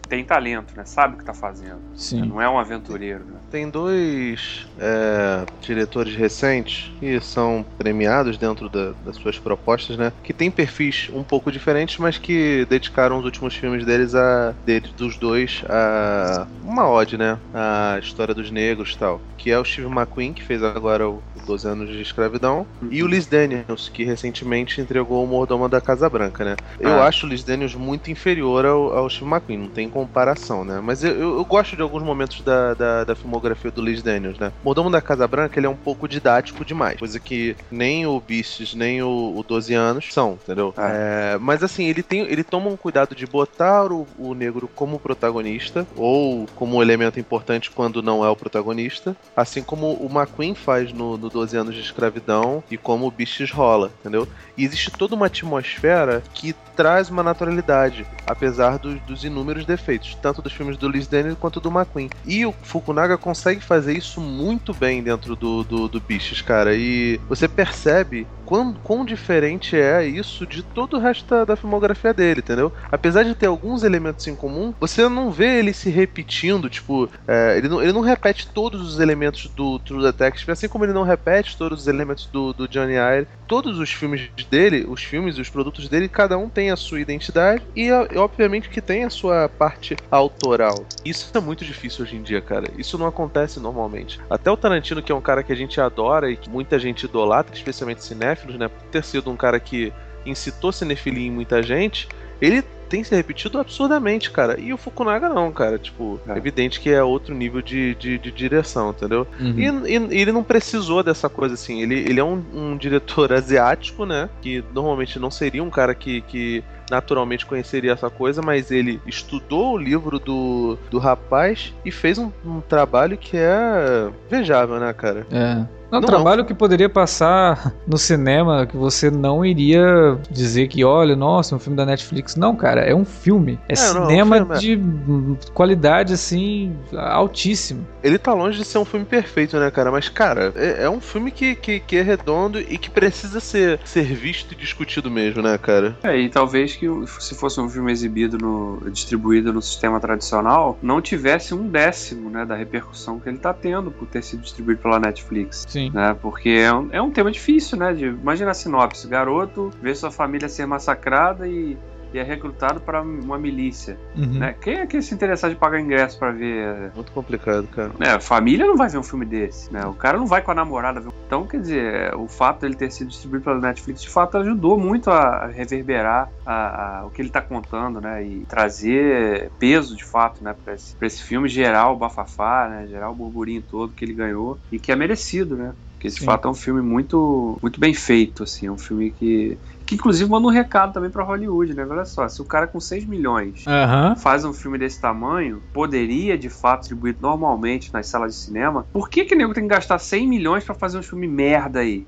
tem 0.09 0.25
talento, 0.25 0.73
né? 0.75 0.83
Sabe 0.85 1.13
o 1.13 1.17
que 1.19 1.23
tá 1.23 1.33
fazendo. 1.33 1.79
Sim. 1.95 2.25
Não 2.25 2.41
é 2.41 2.49
um 2.49 2.57
aventureiro, 2.57 3.23
né? 3.25 3.37
Tem 3.51 3.69
dois 3.69 4.67
é, 4.79 5.45
diretores 5.61 6.15
recentes 6.15 6.91
que 6.99 7.19
são 7.21 7.63
premiados 7.77 8.37
dentro 8.37 8.67
da, 8.67 8.93
das 9.05 9.15
suas 9.17 9.37
propostas, 9.37 9.97
né? 9.97 10.11
Que 10.23 10.33
tem 10.33 10.49
perfis 10.49 11.09
um 11.13 11.23
pouco 11.23 11.51
diferentes, 11.51 11.97
mas 11.99 12.17
que 12.17 12.65
dedicaram 12.67 13.19
os 13.19 13.25
últimos 13.25 13.55
filmes 13.55 13.85
deles 13.85 14.15
a 14.15 14.53
deles, 14.65 14.91
dos 14.91 15.15
dois 15.15 15.63
a 15.69 16.47
uma 16.63 16.89
ode, 16.89 17.17
né? 17.17 17.37
A 17.53 17.99
história 18.01 18.33
dos 18.33 18.49
negros 18.49 18.93
e 18.93 18.97
tal. 18.97 19.21
Que 19.37 19.51
é 19.51 19.59
o 19.59 19.63
Steve 19.63 19.87
McQueen, 19.87 20.33
que 20.33 20.43
fez 20.43 20.63
agora 20.63 21.07
o 21.07 21.21
12 21.49 21.67
anos 21.67 21.89
de 21.89 22.01
escravidão, 22.01 22.65
uhum. 22.81 22.89
e 22.91 23.01
o 23.01 23.07
Liz 23.07 23.25
Daniels, 23.25 23.89
que 23.89 24.03
recentemente 24.03 24.79
entregou 24.79 25.23
o 25.23 25.27
Mordomo 25.27 25.67
da 25.67 25.81
Casa 25.81 26.07
Branca, 26.07 26.45
né? 26.45 26.55
Eu 26.79 27.01
ah. 27.01 27.07
acho 27.07 27.25
o 27.25 27.29
Liz 27.29 27.43
Daniels 27.43 27.73
muito 27.73 28.11
inferior 28.11 28.65
ao, 28.65 28.95
ao 28.95 29.09
Steve 29.09 29.29
McQueen, 29.31 29.57
não 29.59 29.67
tem 29.67 29.89
comparação, 29.99 30.63
né? 30.63 30.79
Mas 30.81 31.03
eu, 31.03 31.11
eu, 31.11 31.37
eu 31.37 31.45
gosto 31.45 31.75
de 31.75 31.81
alguns 31.81 32.03
momentos 32.03 32.41
da, 32.41 32.73
da, 32.73 33.03
da, 33.03 33.15
filmografia 33.15 33.71
do 33.71 33.81
Liz 33.81 34.01
Daniels, 34.01 34.39
né? 34.39 34.51
Mordomo 34.63 34.89
da 34.89 35.01
Casa 35.01 35.27
Branca, 35.27 35.59
ele 35.59 35.67
é 35.67 35.69
um 35.69 35.75
pouco 35.75 36.07
didático 36.07 36.63
demais, 36.63 36.99
coisa 36.99 37.19
que 37.19 37.55
nem 37.69 38.05
o 38.05 38.19
Beasts, 38.19 38.73
nem 38.73 39.01
o, 39.01 39.33
o 39.35 39.43
12 39.43 39.73
anos 39.73 40.13
são, 40.13 40.39
entendeu? 40.43 40.73
Ah. 40.77 40.89
É, 40.89 41.37
mas 41.37 41.63
assim, 41.63 41.85
ele, 41.85 42.01
tem, 42.01 42.21
ele 42.21 42.43
toma 42.43 42.69
um 42.69 42.77
cuidado 42.77 43.13
de 43.13 43.25
botar 43.25 43.91
o, 43.91 44.07
o 44.17 44.33
negro 44.33 44.69
como 44.73 44.99
protagonista, 44.99 45.85
ou 45.95 46.45
como 46.55 46.77
um 46.77 46.81
elemento 46.81 47.19
importante 47.19 47.69
quando 47.69 48.01
não 48.01 48.23
é 48.23 48.29
o 48.29 48.35
protagonista, 48.35 49.15
assim 49.35 49.61
como 49.61 49.93
o 49.93 50.09
McQueen 50.09 50.55
faz 50.55 50.93
no, 50.93 51.17
no 51.17 51.29
12 51.29 51.57
anos 51.57 51.75
de 51.75 51.81
escravidão 51.81 52.63
e 52.71 52.77
como 52.77 53.07
o 53.07 53.11
Beasts 53.11 53.51
rola, 53.51 53.91
entendeu? 53.99 54.27
E 54.57 54.63
existe 54.63 54.91
toda 54.91 55.15
uma 55.15 55.25
atmosfera 55.25 56.23
que 56.33 56.53
traz 56.75 57.09
uma 57.09 57.21
naturalidade, 57.21 58.05
apesar 58.25 58.77
do, 58.77 58.95
dos 59.01 59.23
inúmeros 59.23 59.65
defeitos, 59.65 59.88
tanto 60.21 60.41
dos 60.41 60.53
filmes 60.53 60.77
do 60.77 60.89
Liz 60.89 61.07
Daniels 61.07 61.37
quanto 61.39 61.59
do 61.59 61.69
McQueen. 61.69 62.09
E 62.25 62.45
o 62.45 62.51
Fukunaga 62.51 63.17
consegue 63.17 63.61
fazer 63.61 63.97
isso 63.97 64.21
muito 64.21 64.73
bem 64.73 65.01
dentro 65.01 65.35
do, 65.35 65.63
do, 65.63 65.87
do 65.87 65.99
Bichos, 65.99 66.41
cara. 66.41 66.75
E 66.75 67.19
você 67.27 67.47
percebe 67.47 68.27
quão, 68.49 68.73
quão 68.73 69.05
diferente 69.05 69.77
é 69.77 70.03
isso 70.03 70.47
de 70.47 70.63
todo 70.63 70.97
o 70.97 70.99
resto 70.99 71.23
da, 71.29 71.45
da, 71.45 71.55
filmografia 71.55 72.11
dele, 72.11 72.39
entendeu? 72.39 72.73
Apesar 72.91 73.21
de 73.21 73.35
ter 73.35 73.45
alguns 73.45 73.83
elementos 73.83 74.25
em 74.25 74.35
comum, 74.35 74.73
você 74.79 75.07
não 75.07 75.29
vê 75.29 75.59
ele 75.59 75.71
se 75.71 75.91
repetindo, 75.91 76.67
tipo, 76.67 77.07
é, 77.27 77.59
ele, 77.59 77.69
não, 77.69 77.79
ele 77.79 77.93
não 77.93 78.01
repete 78.01 78.47
todos 78.47 78.81
os 78.81 78.99
elementos 78.99 79.45
do 79.55 79.77
True 79.77 80.01
Detective, 80.01 80.51
assim 80.51 80.67
como 80.67 80.83
ele 80.83 80.93
não 80.93 81.03
repete 81.03 81.55
todos 81.55 81.81
os 81.81 81.87
elementos 81.87 82.25
do, 82.25 82.51
do 82.51 82.67
Johnny 82.67 82.93
Eyre. 82.93 83.27
Todos 83.47 83.77
os 83.77 83.91
filmes 83.91 84.29
dele, 84.49 84.85
os 84.87 85.03
filmes 85.03 85.37
e 85.37 85.41
os 85.41 85.49
produtos 85.49 85.87
dele, 85.87 86.07
cada 86.07 86.35
um 86.37 86.49
tem 86.49 86.71
a 86.71 86.75
sua 86.75 86.99
identidade 86.99 87.61
e, 87.75 87.91
obviamente, 87.91 88.69
que 88.69 88.81
tem 88.81 89.03
a 89.03 89.09
sua 89.11 89.47
parte 89.47 89.95
autoral. 90.09 90.85
Isso 91.05 91.31
é 91.35 91.39
muito 91.39 91.63
difícil 91.63 92.03
hoje 92.03 92.15
em 92.15 92.23
dia, 92.23 92.41
cara. 92.41 92.65
Isso 92.77 92.97
não 92.97 93.05
acontece 93.05 93.59
normalmente. 93.59 94.19
Até 94.29 94.49
o 94.49 94.57
Tarantino, 94.57 95.03
que 95.03 95.11
é 95.11 95.15
um 95.15 95.21
cara 95.21 95.43
que 95.43 95.51
a 95.53 95.55
gente 95.55 95.79
adora 95.79 96.31
e 96.31 96.37
que 96.37 96.49
muita 96.49 96.79
gente 96.79 97.05
idolatra, 97.05 97.55
especialmente 97.55 98.03
cinéfilos, 98.39 98.57
né? 98.57 98.67
Por 98.67 98.81
ter 98.89 99.03
sido 99.03 99.29
um 99.29 99.35
cara 99.35 99.59
que 99.59 99.93
incitou 100.25 100.71
cinefilia 100.71 101.27
em 101.27 101.31
muita 101.31 101.61
gente, 101.61 102.07
ele 102.41 102.63
tem 102.89 103.03
se 103.03 103.15
repetido 103.15 103.59
absurdamente, 103.59 104.31
cara. 104.31 104.59
E 104.59 104.73
o 104.73 104.77
Fukunaga 104.77 105.29
não, 105.29 105.51
cara. 105.51 105.77
Tipo, 105.77 106.19
é 106.27 106.35
evidente 106.35 106.79
que 106.79 106.89
é 106.89 107.03
outro 107.03 107.35
nível 107.35 107.61
de, 107.61 107.93
de, 107.95 108.17
de 108.17 108.31
direção, 108.31 108.89
entendeu? 108.89 109.27
Uhum. 109.39 109.85
E, 109.85 110.15
e, 110.15 110.21
ele 110.21 110.31
não 110.31 110.43
precisou 110.43 111.03
dessa 111.03 111.29
coisa 111.29 111.53
assim. 111.53 111.83
Ele, 111.83 111.99
ele 111.99 112.19
é 112.19 112.23
um, 112.23 112.43
um, 112.51 112.77
diretor 112.77 113.31
asiático, 113.33 114.05
né? 114.05 114.27
Que 114.41 114.63
normalmente 114.73 115.19
não 115.19 115.29
seria 115.29 115.63
um 115.63 115.69
cara 115.69 115.93
que, 115.93 116.21
que 116.21 116.63
naturalmente 116.89 117.45
conheceria 117.45 117.91
essa 117.91 118.09
coisa, 118.09 118.41
mas 118.41 118.71
ele 118.71 118.99
estudou 119.05 119.73
o 119.73 119.77
livro 119.77 120.17
do, 120.17 120.75
do 120.89 120.97
rapaz 120.97 121.71
e 121.85 121.91
fez 121.91 122.17
um, 122.17 122.31
um 122.43 122.59
trabalho 122.59 123.15
que 123.17 123.37
é 123.37 124.09
vejável, 124.27 124.79
né, 124.79 124.91
cara? 124.93 125.27
É. 125.31 125.78
É 125.91 125.97
um 125.97 126.01
não, 126.01 126.07
trabalho 126.07 126.39
não. 126.39 126.45
que 126.45 126.53
poderia 126.53 126.89
passar 126.89 127.73
no 127.87 127.97
cinema 127.97 128.65
que 128.65 128.77
você 128.77 129.09
não 129.09 129.43
iria 129.43 130.17
dizer 130.29 130.67
que, 130.67 130.83
olha, 130.83 131.15
nossa, 131.15 131.53
é 131.53 131.57
um 131.57 131.59
filme 131.59 131.75
da 131.75 131.85
Netflix. 131.85 132.35
Não, 132.35 132.55
cara, 132.55 132.81
é 132.81 132.93
um 132.93 133.05
filme. 133.05 133.59
É, 133.67 133.73
é 133.73 133.75
cinema 133.75 134.39
não, 134.39 134.53
é 134.53 134.57
um 134.57 134.61
filme, 134.61 135.37
de 135.37 135.51
qualidade, 135.51 136.13
assim, 136.13 136.75
altíssima. 136.95 137.81
Ele 138.03 138.17
tá 138.17 138.33
longe 138.33 138.57
de 138.57 138.65
ser 138.65 138.77
um 138.77 138.85
filme 138.85 139.05
perfeito, 139.05 139.57
né, 139.57 139.71
cara? 139.71 139.91
Mas, 139.91 140.09
cara, 140.09 140.53
é, 140.55 140.83
é 140.83 140.89
um 140.89 141.01
filme 141.01 141.31
que, 141.31 141.55
que, 141.55 141.79
que, 141.79 141.97
é 141.97 142.01
redondo 142.01 142.59
e 142.59 142.77
que 142.77 142.89
precisa 142.89 143.39
ser, 143.39 143.79
ser 143.83 144.03
visto 144.03 144.53
e 144.53 144.55
discutido 144.55 145.09
mesmo, 145.09 145.41
né, 145.41 145.57
cara? 145.57 145.97
É, 146.03 146.15
e 146.17 146.29
talvez 146.29 146.75
que 146.75 146.87
se 147.19 147.35
fosse 147.35 147.59
um 147.59 147.69
filme 147.69 147.91
exibido, 147.91 148.37
no, 148.37 148.89
distribuído 148.91 149.51
no 149.51 149.61
sistema 149.61 149.99
tradicional, 149.99 150.77
não 150.81 151.01
tivesse 151.01 151.53
um 151.53 151.67
décimo, 151.67 152.29
né, 152.29 152.45
da 152.45 152.55
repercussão 152.55 153.19
que 153.19 153.27
ele 153.27 153.37
tá 153.37 153.53
tendo 153.53 153.91
por 153.91 154.07
ter 154.07 154.23
sido 154.23 154.41
distribuído 154.41 154.81
pela 154.81 154.99
Netflix. 154.99 155.65
Sim. 155.67 155.78
Sim. 155.79 155.91
Né? 155.93 156.13
Porque 156.21 156.49
é 156.49 156.73
um, 156.73 156.89
é 156.91 157.01
um 157.01 157.11
tema 157.11 157.31
difícil, 157.31 157.77
né? 157.77 157.93
De, 157.93 158.05
imagina 158.05 158.51
a 158.51 158.53
sinopse: 158.53 159.07
garoto 159.07 159.71
vê 159.81 159.95
sua 159.95 160.11
família 160.11 160.49
ser 160.49 160.65
massacrada 160.65 161.47
e 161.47 161.77
e 162.13 162.19
é 162.19 162.23
recrutado 162.23 162.79
para 162.79 163.01
uma 163.01 163.37
milícia. 163.37 163.97
Uhum. 164.15 164.39
Né? 164.39 164.55
Quem 164.61 164.75
é 164.75 164.87
que 164.87 165.01
se 165.01 165.13
interessar 165.13 165.49
de 165.49 165.55
pagar 165.55 165.79
ingresso 165.79 166.17
para 166.17 166.31
ver? 166.31 166.91
Muito 166.95 167.11
complicado, 167.11 167.67
cara. 167.67 167.91
É, 167.99 168.11
a 168.11 168.19
família 168.19 168.65
não 168.65 168.75
vai 168.75 168.89
ver 168.89 168.97
um 168.97 169.03
filme 169.03 169.25
desse, 169.25 169.71
né? 169.71 169.85
O 169.85 169.93
cara 169.93 170.17
não 170.17 170.25
vai 170.25 170.41
com 170.41 170.51
a 170.51 170.55
namorada 170.55 170.99
ver. 170.99 171.09
Então, 171.27 171.45
quer 171.45 171.61
dizer, 171.61 172.15
o 172.15 172.27
fato 172.27 172.61
dele 172.61 172.75
ter 172.75 172.91
sido 172.91 173.09
distribuído 173.09 173.43
pela 173.45 173.59
Netflix, 173.59 174.01
de 174.01 174.09
fato, 174.09 174.37
ajudou 174.37 174.79
muito 174.79 175.11
a 175.11 175.47
reverberar 175.47 176.29
a, 176.45 177.01
a, 177.01 177.05
o 177.05 177.11
que 177.11 177.21
ele 177.21 177.29
está 177.29 177.41
contando, 177.41 178.01
né? 178.01 178.25
E 178.25 178.45
trazer 178.45 179.51
peso, 179.59 179.95
de 179.95 180.03
fato, 180.03 180.43
né? 180.43 180.55
Para 180.63 180.73
esse, 180.73 180.95
esse 180.99 181.23
filme 181.23 181.47
gerar 181.47 181.91
o 181.91 181.95
bafafá, 181.95 182.67
né? 182.67 182.87
Gerar 182.87 183.11
o 183.11 183.15
burburinho 183.15 183.61
todo 183.61 183.93
que 183.93 184.03
ele 184.03 184.13
ganhou 184.13 184.59
e 184.71 184.79
que 184.79 184.91
é 184.91 184.95
merecido, 184.95 185.55
né? 185.55 185.73
Porque 185.99 186.07
de 186.07 186.15
Sim. 186.15 186.25
fato 186.25 186.47
é 186.47 186.51
um 186.51 186.55
filme 186.55 186.81
muito, 186.81 187.59
muito 187.61 187.77
bem 187.77 187.93
feito, 187.93 188.43
assim, 188.43 188.67
é 188.67 188.71
um 188.71 188.77
filme 188.77 189.11
que, 189.11 189.57
que 189.89 189.95
inclusive 189.95 190.29
manda 190.29 190.47
um 190.47 190.51
recado 190.51 190.93
também 190.93 191.09
para 191.09 191.23
Hollywood, 191.23 191.73
né? 191.73 191.83
Olha 191.89 192.05
só, 192.05 192.27
se 192.27 192.39
o 192.43 192.45
cara 192.45 192.67
com 192.67 192.79
6 192.79 193.05
milhões 193.05 193.65
uhum. 193.65 194.15
faz 194.15 194.45
um 194.45 194.53
filme 194.53 194.77
desse 194.77 195.01
tamanho, 195.01 195.63
poderia 195.73 196.37
de 196.37 196.47
fato 196.47 196.81
distribuir 196.81 197.15
normalmente 197.19 197.91
nas 197.91 198.05
salas 198.05 198.35
de 198.35 198.39
cinema, 198.39 198.85
por 198.93 199.09
que 199.09 199.25
que 199.25 199.33
nego 199.33 199.51
tem 199.51 199.63
que 199.63 199.69
gastar 199.69 199.97
100 199.97 200.27
milhões 200.27 200.63
para 200.63 200.75
fazer 200.75 200.99
um 200.99 201.01
filme 201.01 201.27
merda 201.27 201.79
aí? 201.79 202.05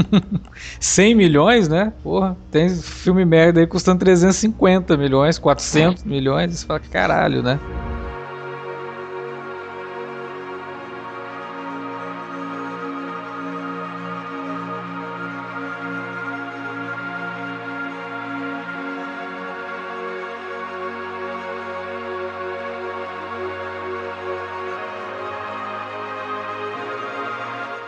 100 0.80 1.14
milhões, 1.14 1.68
né? 1.68 1.92
Porra, 2.02 2.34
tem 2.50 2.70
filme 2.70 3.26
merda 3.26 3.60
aí 3.60 3.66
custando 3.66 3.98
350 3.98 4.96
milhões, 4.96 5.38
400 5.38 6.04
milhões, 6.04 6.60
você 6.60 6.66
fala 6.66 6.80
caralho, 6.80 7.42
né? 7.42 7.60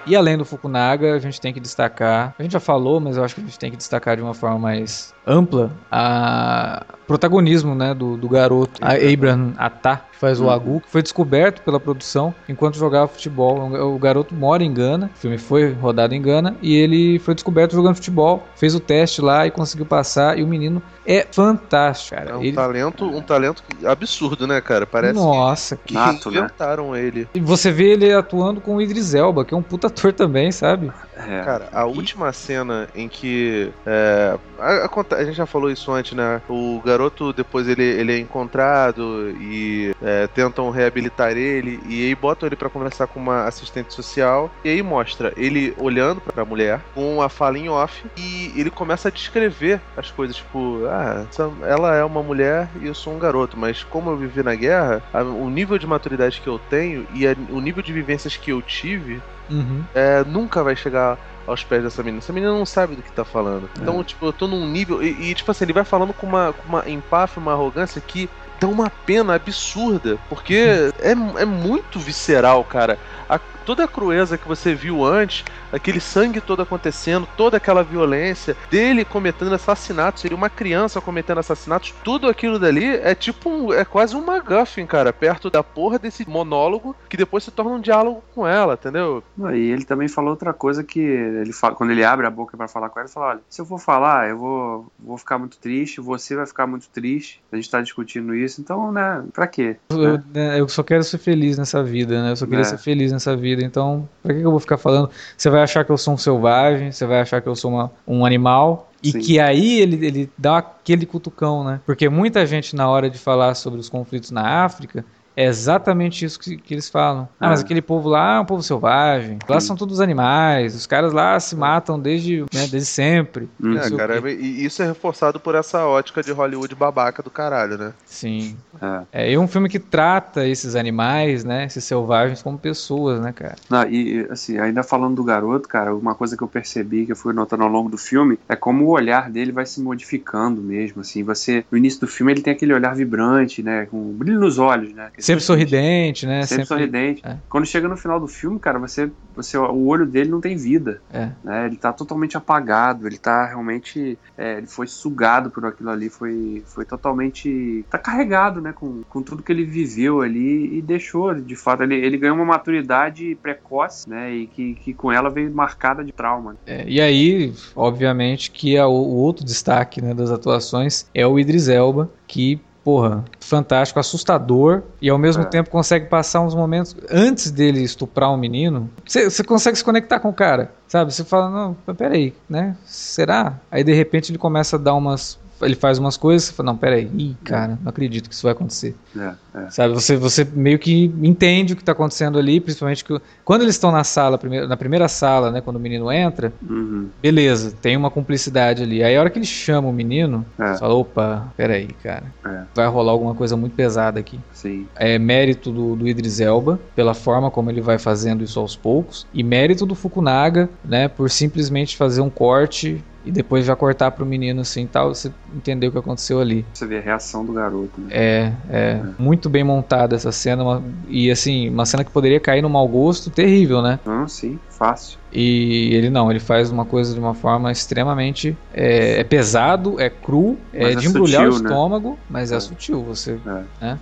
E 0.06 0.16
além 0.16 0.36
do 0.36 0.44
Fukunaga, 0.44 1.14
a 1.14 1.18
gente 1.18 1.40
tem 1.40 1.52
que 1.52 1.60
destacar, 1.60 2.34
a 2.38 2.42
gente 2.42 2.52
já 2.52 2.60
falou, 2.60 3.00
mas 3.00 3.16
eu 3.16 3.24
acho 3.24 3.34
que 3.34 3.40
a 3.40 3.44
gente 3.44 3.58
tem 3.58 3.70
que 3.70 3.76
destacar 3.76 4.16
de 4.16 4.22
uma 4.22 4.34
forma 4.34 4.58
mais 4.58 5.14
ampla 5.26 5.78
a 5.90 6.84
protagonismo, 7.10 7.74
né, 7.74 7.92
do, 7.92 8.16
do 8.16 8.28
garoto, 8.28 8.80
a 8.80 8.92
Abraham 8.92 9.52
Atá, 9.58 9.96
que 10.12 10.16
faz 10.16 10.40
o 10.40 10.44
Uhum. 10.44 10.50
Agu, 10.50 10.80
que 10.80 10.88
foi 10.88 11.02
descoberto 11.02 11.60
pela 11.62 11.80
produção 11.80 12.32
enquanto 12.48 12.76
jogava 12.78 13.08
futebol. 13.08 13.68
O 13.92 13.98
garoto 13.98 14.32
mora 14.32 14.62
em 14.62 14.72
Gana, 14.72 15.10
o 15.12 15.18
filme 15.18 15.36
foi 15.36 15.72
rodado 15.72 16.14
em 16.14 16.22
Gana, 16.22 16.54
e 16.62 16.72
ele 16.76 17.18
foi 17.18 17.34
descoberto 17.34 17.72
jogando 17.72 17.96
futebol, 17.96 18.46
fez 18.54 18.76
o 18.76 18.80
teste 18.80 19.20
lá 19.20 19.44
e 19.44 19.50
conseguiu 19.50 19.86
passar, 19.86 20.38
e 20.38 20.44
o 20.44 20.46
menino 20.46 20.80
é 21.04 21.26
fantástico, 21.32 22.14
cara. 22.16 22.30
É 22.30 22.36
um 22.36 22.42
Ele- 22.42 22.52
talento, 22.52 23.04
um 23.04 23.20
talento 23.22 23.64
absurdo, 23.84 24.46
né, 24.46 24.60
cara? 24.60 24.86
Parece 24.86 25.14
Nossa, 25.14 25.76
que 25.76 25.92
Nato, 25.92 26.30
né? 26.30 26.38
inventaram 26.38 26.94
ele. 26.94 27.26
E 27.34 27.40
você 27.40 27.72
vê 27.72 27.90
ele 27.94 28.12
atuando 28.12 28.60
com 28.60 28.76
o 28.76 28.80
Idris 28.82 29.14
Elba, 29.14 29.44
que 29.44 29.52
é 29.52 29.56
um 29.56 29.62
puta 29.62 29.88
ator 29.88 30.12
também, 30.12 30.52
sabe? 30.52 30.92
É. 31.28 31.44
Cara, 31.44 31.68
a 31.72 31.84
última 31.86 32.32
cena 32.32 32.88
em 32.94 33.08
que. 33.08 33.72
É, 33.86 34.38
a, 34.58 34.86
a- 34.86 35.16
a 35.16 35.24
gente 35.24 35.34
já 35.36 35.46
falou 35.46 35.70
isso 35.70 35.90
antes, 35.92 36.12
né? 36.12 36.40
O 36.48 36.80
garoto, 36.84 37.32
depois 37.32 37.68
ele, 37.68 37.82
ele 37.82 38.12
é 38.12 38.18
encontrado 38.18 39.30
e 39.36 39.92
é, 40.00 40.26
tentam 40.28 40.70
reabilitar 40.70 41.36
ele. 41.36 41.80
E 41.84 42.06
aí 42.06 42.14
botam 42.14 42.46
ele 42.46 42.56
pra 42.56 42.70
conversar 42.70 43.06
com 43.06 43.18
uma 43.20 43.44
assistente 43.46 43.92
social. 43.94 44.52
E 44.64 44.68
aí 44.70 44.82
mostra 44.82 45.32
ele 45.36 45.74
olhando 45.78 46.20
pra 46.20 46.44
mulher 46.44 46.84
com 46.94 47.20
a 47.22 47.28
fala 47.28 47.58
em 47.58 47.68
off. 47.68 48.06
E 48.16 48.52
ele 48.58 48.70
começa 48.70 49.08
a 49.08 49.12
descrever 49.12 49.82
as 49.96 50.10
coisas. 50.10 50.36
Tipo, 50.36 50.84
ah, 50.86 51.26
ela 51.66 51.94
é 51.96 52.04
uma 52.04 52.22
mulher 52.22 52.70
e 52.80 52.86
eu 52.86 52.94
sou 52.94 53.14
um 53.14 53.18
garoto. 53.18 53.58
Mas 53.58 53.82
como 53.84 54.10
eu 54.10 54.16
vivi 54.16 54.42
na 54.42 54.54
guerra, 54.54 55.02
a- 55.12 55.22
o 55.22 55.50
nível 55.50 55.78
de 55.78 55.86
maturidade 55.86 56.40
que 56.40 56.48
eu 56.48 56.58
tenho 56.58 57.06
e 57.14 57.26
o 57.52 57.60
nível 57.60 57.82
de 57.82 57.92
vivências 57.92 58.36
que 58.36 58.50
eu 58.52 58.62
tive 58.62 59.20
Uhum. 59.50 59.84
é, 59.94 60.24
nunca 60.24 60.62
vai 60.62 60.76
chegar 60.76 61.18
aos 61.46 61.64
pés 61.64 61.82
dessa 61.82 62.02
menina. 62.02 62.18
Essa 62.20 62.32
menina 62.32 62.52
não 62.52 62.64
sabe 62.64 62.94
do 62.96 63.02
que 63.02 63.12
tá 63.12 63.24
falando. 63.24 63.70
Então, 63.76 64.02
tipo, 64.04 64.24
eu 64.26 64.32
tô 64.32 64.46
num 64.46 64.68
nível. 64.70 65.02
E, 65.02 65.30
e, 65.30 65.34
tipo 65.34 65.50
assim, 65.50 65.64
ele 65.64 65.72
vai 65.72 65.84
falando 65.84 66.14
com 66.14 66.26
uma, 66.26 66.52
com 66.52 66.68
uma 66.68 66.88
empáfia, 66.88 67.40
uma 67.40 67.52
arrogância 67.52 68.00
que 68.00 68.30
dá 68.60 68.68
uma 68.68 68.90
pena 68.90 69.34
absurda. 69.34 70.20
Porque 70.28 70.92
é, 71.00 71.10
é 71.10 71.44
muito 71.44 71.98
visceral, 71.98 72.64
cara. 72.64 72.98
A- 73.28 73.40
toda 73.64 73.84
a 73.84 73.88
crueza 73.88 74.38
que 74.38 74.48
você 74.48 74.74
viu 74.74 75.04
antes, 75.04 75.44
aquele 75.72 76.00
sangue 76.00 76.40
todo 76.40 76.62
acontecendo, 76.62 77.28
toda 77.36 77.56
aquela 77.56 77.82
violência, 77.82 78.56
dele 78.70 79.04
cometendo 79.04 79.54
assassinatos, 79.54 80.22
seria 80.22 80.36
uma 80.36 80.50
criança 80.50 81.00
cometendo 81.00 81.38
assassinatos, 81.38 81.94
tudo 82.04 82.28
aquilo 82.28 82.58
dali 82.58 82.86
é 82.86 83.14
tipo 83.14 83.48
um, 83.48 83.72
é 83.72 83.84
quase 83.84 84.16
um 84.16 84.24
MacGuffin, 84.24 84.86
cara, 84.86 85.12
perto 85.12 85.50
da 85.50 85.62
porra 85.62 85.98
desse 85.98 86.28
monólogo 86.28 86.94
que 87.08 87.16
depois 87.16 87.44
se 87.44 87.50
torna 87.50 87.72
um 87.72 87.80
diálogo 87.80 88.22
com 88.34 88.46
ela, 88.46 88.74
entendeu? 88.74 89.22
E 89.52 89.70
ele 89.70 89.84
também 89.84 90.08
falou 90.08 90.30
outra 90.30 90.52
coisa 90.52 90.82
que 90.82 91.00
ele 91.00 91.52
fala, 91.52 91.74
quando 91.74 91.90
ele 91.90 92.04
abre 92.04 92.26
a 92.26 92.30
boca 92.30 92.56
pra 92.56 92.68
falar 92.68 92.88
com 92.88 92.98
ela, 92.98 93.06
ele 93.06 93.12
fala, 93.12 93.26
olha, 93.26 93.40
se 93.48 93.60
eu 93.60 93.66
for 93.66 93.78
falar, 93.78 94.28
eu 94.28 94.38
vou, 94.38 94.86
vou 94.98 95.18
ficar 95.18 95.38
muito 95.38 95.58
triste, 95.58 96.00
você 96.00 96.34
vai 96.34 96.46
ficar 96.46 96.66
muito 96.66 96.88
triste, 96.88 97.40
a 97.52 97.56
gente 97.56 97.70
tá 97.70 97.80
discutindo 97.80 98.34
isso, 98.34 98.60
então, 98.60 98.90
né, 98.92 99.24
pra 99.32 99.46
quê? 99.46 99.76
Eu, 99.90 100.20
né, 100.32 100.60
eu 100.60 100.68
só 100.68 100.82
quero 100.82 101.02
ser 101.04 101.18
feliz 101.18 101.58
nessa 101.58 101.82
vida, 101.82 102.22
né? 102.22 102.32
Eu 102.32 102.36
só 102.36 102.46
queria 102.46 102.60
É. 102.60 102.64
ser 102.64 102.78
feliz 102.78 103.12
nessa 103.12 103.36
vida. 103.36 103.49
Então, 103.58 104.08
pra 104.22 104.32
que 104.34 104.40
que 104.40 104.46
eu 104.46 104.50
vou 104.50 104.60
ficar 104.60 104.78
falando? 104.78 105.10
Você 105.36 105.50
vai 105.50 105.62
achar 105.62 105.84
que 105.84 105.90
eu 105.90 105.98
sou 105.98 106.14
um 106.14 106.18
selvagem, 106.18 106.92
você 106.92 107.06
vai 107.06 107.20
achar 107.20 107.40
que 107.40 107.48
eu 107.48 107.56
sou 107.56 107.70
uma- 107.72 107.90
um 108.06 108.24
animal. 108.24 108.88
E 109.02 109.12
Sim. 109.12 109.18
que 109.18 109.40
aí 109.40 109.80
ele, 109.80 110.06
ele 110.06 110.30
dá 110.36 110.58
aquele 110.58 111.06
cutucão, 111.06 111.64
né? 111.64 111.80
Porque 111.86 112.08
muita 112.08 112.44
gente, 112.44 112.76
na 112.76 112.86
hora 112.88 113.08
de 113.08 113.18
falar 113.18 113.54
sobre 113.54 113.80
os 113.80 113.88
conflitos 113.88 114.30
na 114.30 114.64
África, 114.64 115.04
é 115.36 115.46
exatamente 115.46 116.24
isso 116.24 116.38
que, 116.38 116.56
que 116.56 116.74
eles 116.74 116.88
falam. 116.88 117.28
Ah, 117.38 117.48
mas 117.50 117.60
É. 117.60 117.64
aquele 117.64 117.82
povo 117.82 118.08
lá 118.08 118.36
é 118.36 118.40
um 118.40 118.44
povo 118.44 118.62
selvagem. 118.62 119.38
Lá 119.48 119.60
são 119.60 119.76
todos 119.76 120.00
animais. 120.00 120.74
Os 120.74 120.86
caras 120.86 121.12
lá 121.12 121.38
se 121.40 121.54
matam 121.56 121.98
desde, 121.98 122.40
né, 122.52 122.66
desde 122.66 122.84
sempre. 122.86 123.48
É, 123.62 123.96
cara, 123.96 124.30
e 124.30 124.64
isso 124.64 124.82
é 124.82 124.86
reforçado 124.86 125.38
por 125.40 125.54
essa 125.54 125.86
ótica 125.86 126.22
de 126.22 126.32
Hollywood 126.32 126.74
babaca 126.74 127.22
do 127.22 127.30
caralho, 127.30 127.78
né? 127.78 127.92
Sim. 128.04 128.56
É. 128.80 129.00
É, 129.12 129.32
é 129.32 129.38
um 129.38 129.46
filme 129.48 129.68
que 129.68 129.78
trata 129.78 130.46
esses 130.46 130.74
animais, 130.74 131.44
né? 131.44 131.64
Esses 131.66 131.84
selvagens 131.84 132.42
como 132.42 132.58
pessoas, 132.58 133.20
né, 133.20 133.32
cara? 133.32 133.56
Não, 133.68 133.82
e 133.88 134.26
assim, 134.30 134.58
ainda 134.58 134.82
falando 134.82 135.16
do 135.16 135.24
garoto, 135.24 135.68
cara, 135.68 135.94
uma 135.94 136.14
coisa 136.14 136.36
que 136.36 136.42
eu 136.42 136.48
percebi, 136.48 137.06
que 137.06 137.12
eu 137.12 137.16
fui 137.16 137.32
notando 137.32 137.62
ao 137.62 137.68
longo 137.68 137.88
do 137.88 137.98
filme, 137.98 138.38
é 138.48 138.56
como 138.56 138.84
o 138.84 138.88
olhar 138.90 139.30
dele 139.30 139.52
vai 139.52 139.66
se 139.66 139.80
modificando 139.80 140.60
mesmo, 140.60 141.00
assim, 141.02 141.22
você, 141.22 141.64
no 141.70 141.78
início 141.78 142.00
do 142.00 142.06
filme 142.06 142.32
ele 142.32 142.42
tem 142.42 142.52
aquele 142.52 142.72
olhar 142.74 142.94
vibrante, 142.94 143.62
né, 143.62 143.86
com 143.86 143.96
um 143.98 144.12
brilho 144.12 144.40
nos 144.40 144.58
olhos, 144.58 144.92
né. 144.92 145.10
Sempre 145.20 145.44
sorridente, 145.44 146.26
né? 146.26 146.42
Sempre, 146.44 146.66
sorridente. 146.66 147.22
é. 147.24 147.36
Quando 147.48 147.66
chega 147.66 147.88
no 147.88 147.96
final 147.96 148.18
do 148.18 148.26
filme, 148.26 148.58
cara, 148.58 148.78
você, 148.78 149.10
você, 149.34 149.56
o 149.56 149.86
olho 149.86 150.06
dele 150.06 150.30
não 150.30 150.40
tem 150.40 150.56
vida, 150.56 151.00
É. 151.12 151.30
né, 151.44 151.66
ele 151.66 151.76
tá 151.76 151.92
totalmente 151.92 152.36
apagado, 152.36 153.06
ele 153.06 153.18
tá 153.18 153.46
realmente, 153.46 154.18
é, 154.36 154.58
ele 154.58 154.66
foi 154.66 154.86
sugado 154.86 155.50
por 155.50 155.64
aquilo 155.66 155.90
ali, 155.90 156.08
foi, 156.08 156.62
foi 156.66 156.84
totalmente, 156.84 157.84
tá 157.90 157.98
carregado, 157.98 158.60
né, 158.60 158.72
com, 158.72 159.02
com 159.08 159.22
tudo 159.22 159.42
que 159.42 159.52
ele 159.52 159.64
viveu 159.64 160.20
ali 160.20 160.78
e 160.78 160.82
deixou, 160.82 161.34
de 161.34 161.56
fato, 161.56 161.82
ele, 161.82 161.94
ele 161.94 162.16
ganhou 162.16 162.36
uma 162.36 162.44
maturidade 162.44 163.36
precoce, 163.42 164.08
né, 164.08 164.32
e 164.34 164.46
que, 164.46 164.74
que 164.74 164.94
com 164.94 165.10
ela 165.12 165.30
veio 165.30 165.52
marcada 165.52 166.04
de 166.04 166.12
trauma. 166.12 166.56
É, 166.66 166.84
e 166.88 167.00
aí, 167.00 167.52
obviamente, 167.74 168.50
que 168.50 168.76
é 168.76 168.84
o, 168.84 168.90
o 168.90 169.16
outro 169.16 169.44
destaque 169.44 170.00
né, 170.00 170.14
das 170.14 170.30
atuações 170.30 171.06
é 171.14 171.26
o 171.26 171.38
Idris 171.38 171.68
Elba, 171.68 172.10
que, 172.26 172.60
porra, 172.84 173.24
fantástico, 173.40 173.98
assustador, 173.98 174.82
e 175.00 175.08
ao 175.10 175.18
mesmo 175.18 175.42
É. 175.42 175.46
tempo 175.46 175.70
consegue 175.70 176.06
passar 176.06 176.40
uns 176.40 176.54
momentos 176.54 176.94
antes 177.10 177.50
dele 177.50 177.82
estuprar 177.82 178.32
um 178.32 178.36
menino. 178.36 178.90
Você 179.06 179.42
consegue 179.42 179.76
se 179.76 179.84
conectar 179.84 180.20
com 180.20 180.28
o 180.28 180.32
cara, 180.32 180.72
sabe? 180.86 181.12
Você 181.12 181.24
fala, 181.24 181.50
não, 181.50 181.74
peraí, 181.94 182.34
né? 182.48 182.76
Será? 182.84 183.58
Aí 183.70 183.82
de 183.82 183.92
repente 183.92 184.30
ele 184.30 184.38
começa 184.38 184.76
a 184.76 184.78
dar 184.78 184.94
umas. 184.94 185.38
Ele 185.62 185.74
faz 185.74 185.98
umas 185.98 186.16
coisas, 186.16 186.48
você 186.48 186.52
fala, 186.54 186.68
não, 186.72 186.76
peraí, 186.76 187.10
ih, 187.16 187.36
cara, 187.44 187.78
não 187.82 187.88
acredito 187.90 188.28
que 188.28 188.34
isso 188.34 188.42
vai 188.44 188.52
acontecer. 188.52 188.94
É, 189.16 189.32
é. 189.54 189.70
Sabe, 189.70 189.92
você, 189.94 190.16
você 190.16 190.46
meio 190.54 190.78
que 190.78 191.04
entende 191.22 191.72
o 191.72 191.76
que 191.76 191.82
está 191.82 191.92
acontecendo 191.92 192.38
ali, 192.38 192.60
principalmente 192.60 193.04
que 193.04 193.20
quando 193.44 193.62
eles 193.62 193.74
estão 193.74 193.90
na 193.92 194.04
sala, 194.04 194.38
primeiro- 194.38 194.66
na 194.68 194.76
primeira 194.76 195.08
sala, 195.08 195.50
né, 195.50 195.60
quando 195.60 195.76
o 195.76 195.80
menino 195.80 196.10
entra, 196.10 196.52
Uhum. 196.68 197.08
beleza, 197.20 197.74
tem 197.80 197.96
uma 197.96 198.10
cumplicidade 198.10 198.82
ali. 198.82 199.02
Aí 199.02 199.16
a 199.16 199.20
hora 199.20 199.28
que 199.30 199.38
ele 199.38 199.46
chama 199.46 199.88
o 199.88 199.92
menino, 199.92 200.44
É. 200.58 200.72
você 200.74 200.80
fala, 200.80 200.94
opa, 200.94 201.52
peraí, 201.56 201.88
cara, 202.02 202.24
É. 202.46 202.62
vai 202.74 202.86
rolar 202.88 203.12
alguma 203.12 203.34
coisa 203.34 203.56
muito 203.56 203.74
pesada 203.74 204.18
aqui. 204.20 204.38
Sim. 204.52 204.86
É 204.96 205.18
mérito 205.18 205.70
do, 205.72 205.94
do 205.96 206.08
Idris 206.08 206.40
Elba, 206.40 206.80
pela 206.94 207.14
forma 207.14 207.50
como 207.50 207.70
ele 207.70 207.80
vai 207.80 207.98
fazendo 207.98 208.42
isso 208.42 208.58
aos 208.58 208.76
poucos, 208.76 209.26
e 209.34 209.42
mérito 209.42 209.84
do 209.84 209.94
Fukunaga, 209.94 210.68
né, 210.84 211.08
por 211.08 211.28
simplesmente 211.30 211.96
fazer 211.96 212.20
um 212.20 212.30
corte 212.30 213.02
e 213.24 213.30
depois 213.30 213.64
já 213.66 213.76
cortar 213.76 214.10
pro 214.10 214.24
menino 214.24 214.60
assim 214.62 214.86
tal, 214.86 215.14
você 215.14 215.30
entendeu 215.54 215.90
o 215.90 215.92
que 215.92 215.98
aconteceu 215.98 216.40
ali. 216.40 216.64
Você 216.72 216.86
vê 216.86 216.98
a 216.98 217.00
reação 217.00 217.44
do 217.44 217.52
garoto, 217.52 218.00
né? 218.00 218.08
É, 218.10 218.52
é, 218.68 219.02
muito 219.18 219.48
bem 219.50 219.62
montada 219.62 220.16
essa 220.16 220.32
cena, 220.32 220.62
uma- 220.62 220.82
e 221.06 221.30
assim, 221.30 221.68
uma 221.68 221.84
cena 221.84 222.04
que 222.04 222.10
poderia 222.10 222.40
cair 222.40 222.62
no 222.62 222.70
mau 222.70 222.88
gosto 222.88 223.30
terrível, 223.30 223.82
né? 223.82 223.98
Não, 224.06 224.26
sim, 224.26 224.58
fácil. 224.78 225.18
E 225.32 225.94
ele 225.94 226.10
não, 226.10 226.30
ele 226.30 226.40
faz 226.40 226.70
uma 226.70 226.84
coisa 226.84 227.14
de 227.14 227.20
uma 227.20 227.34
forma 227.34 227.70
extremamente. 227.70 228.56
É, 228.72 229.20
é 229.20 229.24
pesado, 229.24 230.00
é 230.00 230.10
cru, 230.10 230.56
é 230.72 230.84
Mas 230.84 230.96
é 230.96 231.00
de 231.00 231.06
embrulhar 231.06 231.48
o 231.48 231.52
sutil, 231.52 231.64
né? 231.64 231.70
estômago, 231.70 232.18
mas 232.28 232.52
é, 232.52 232.56
É. 232.56 232.60
sutil. 232.60 233.02
Você. 233.04 233.38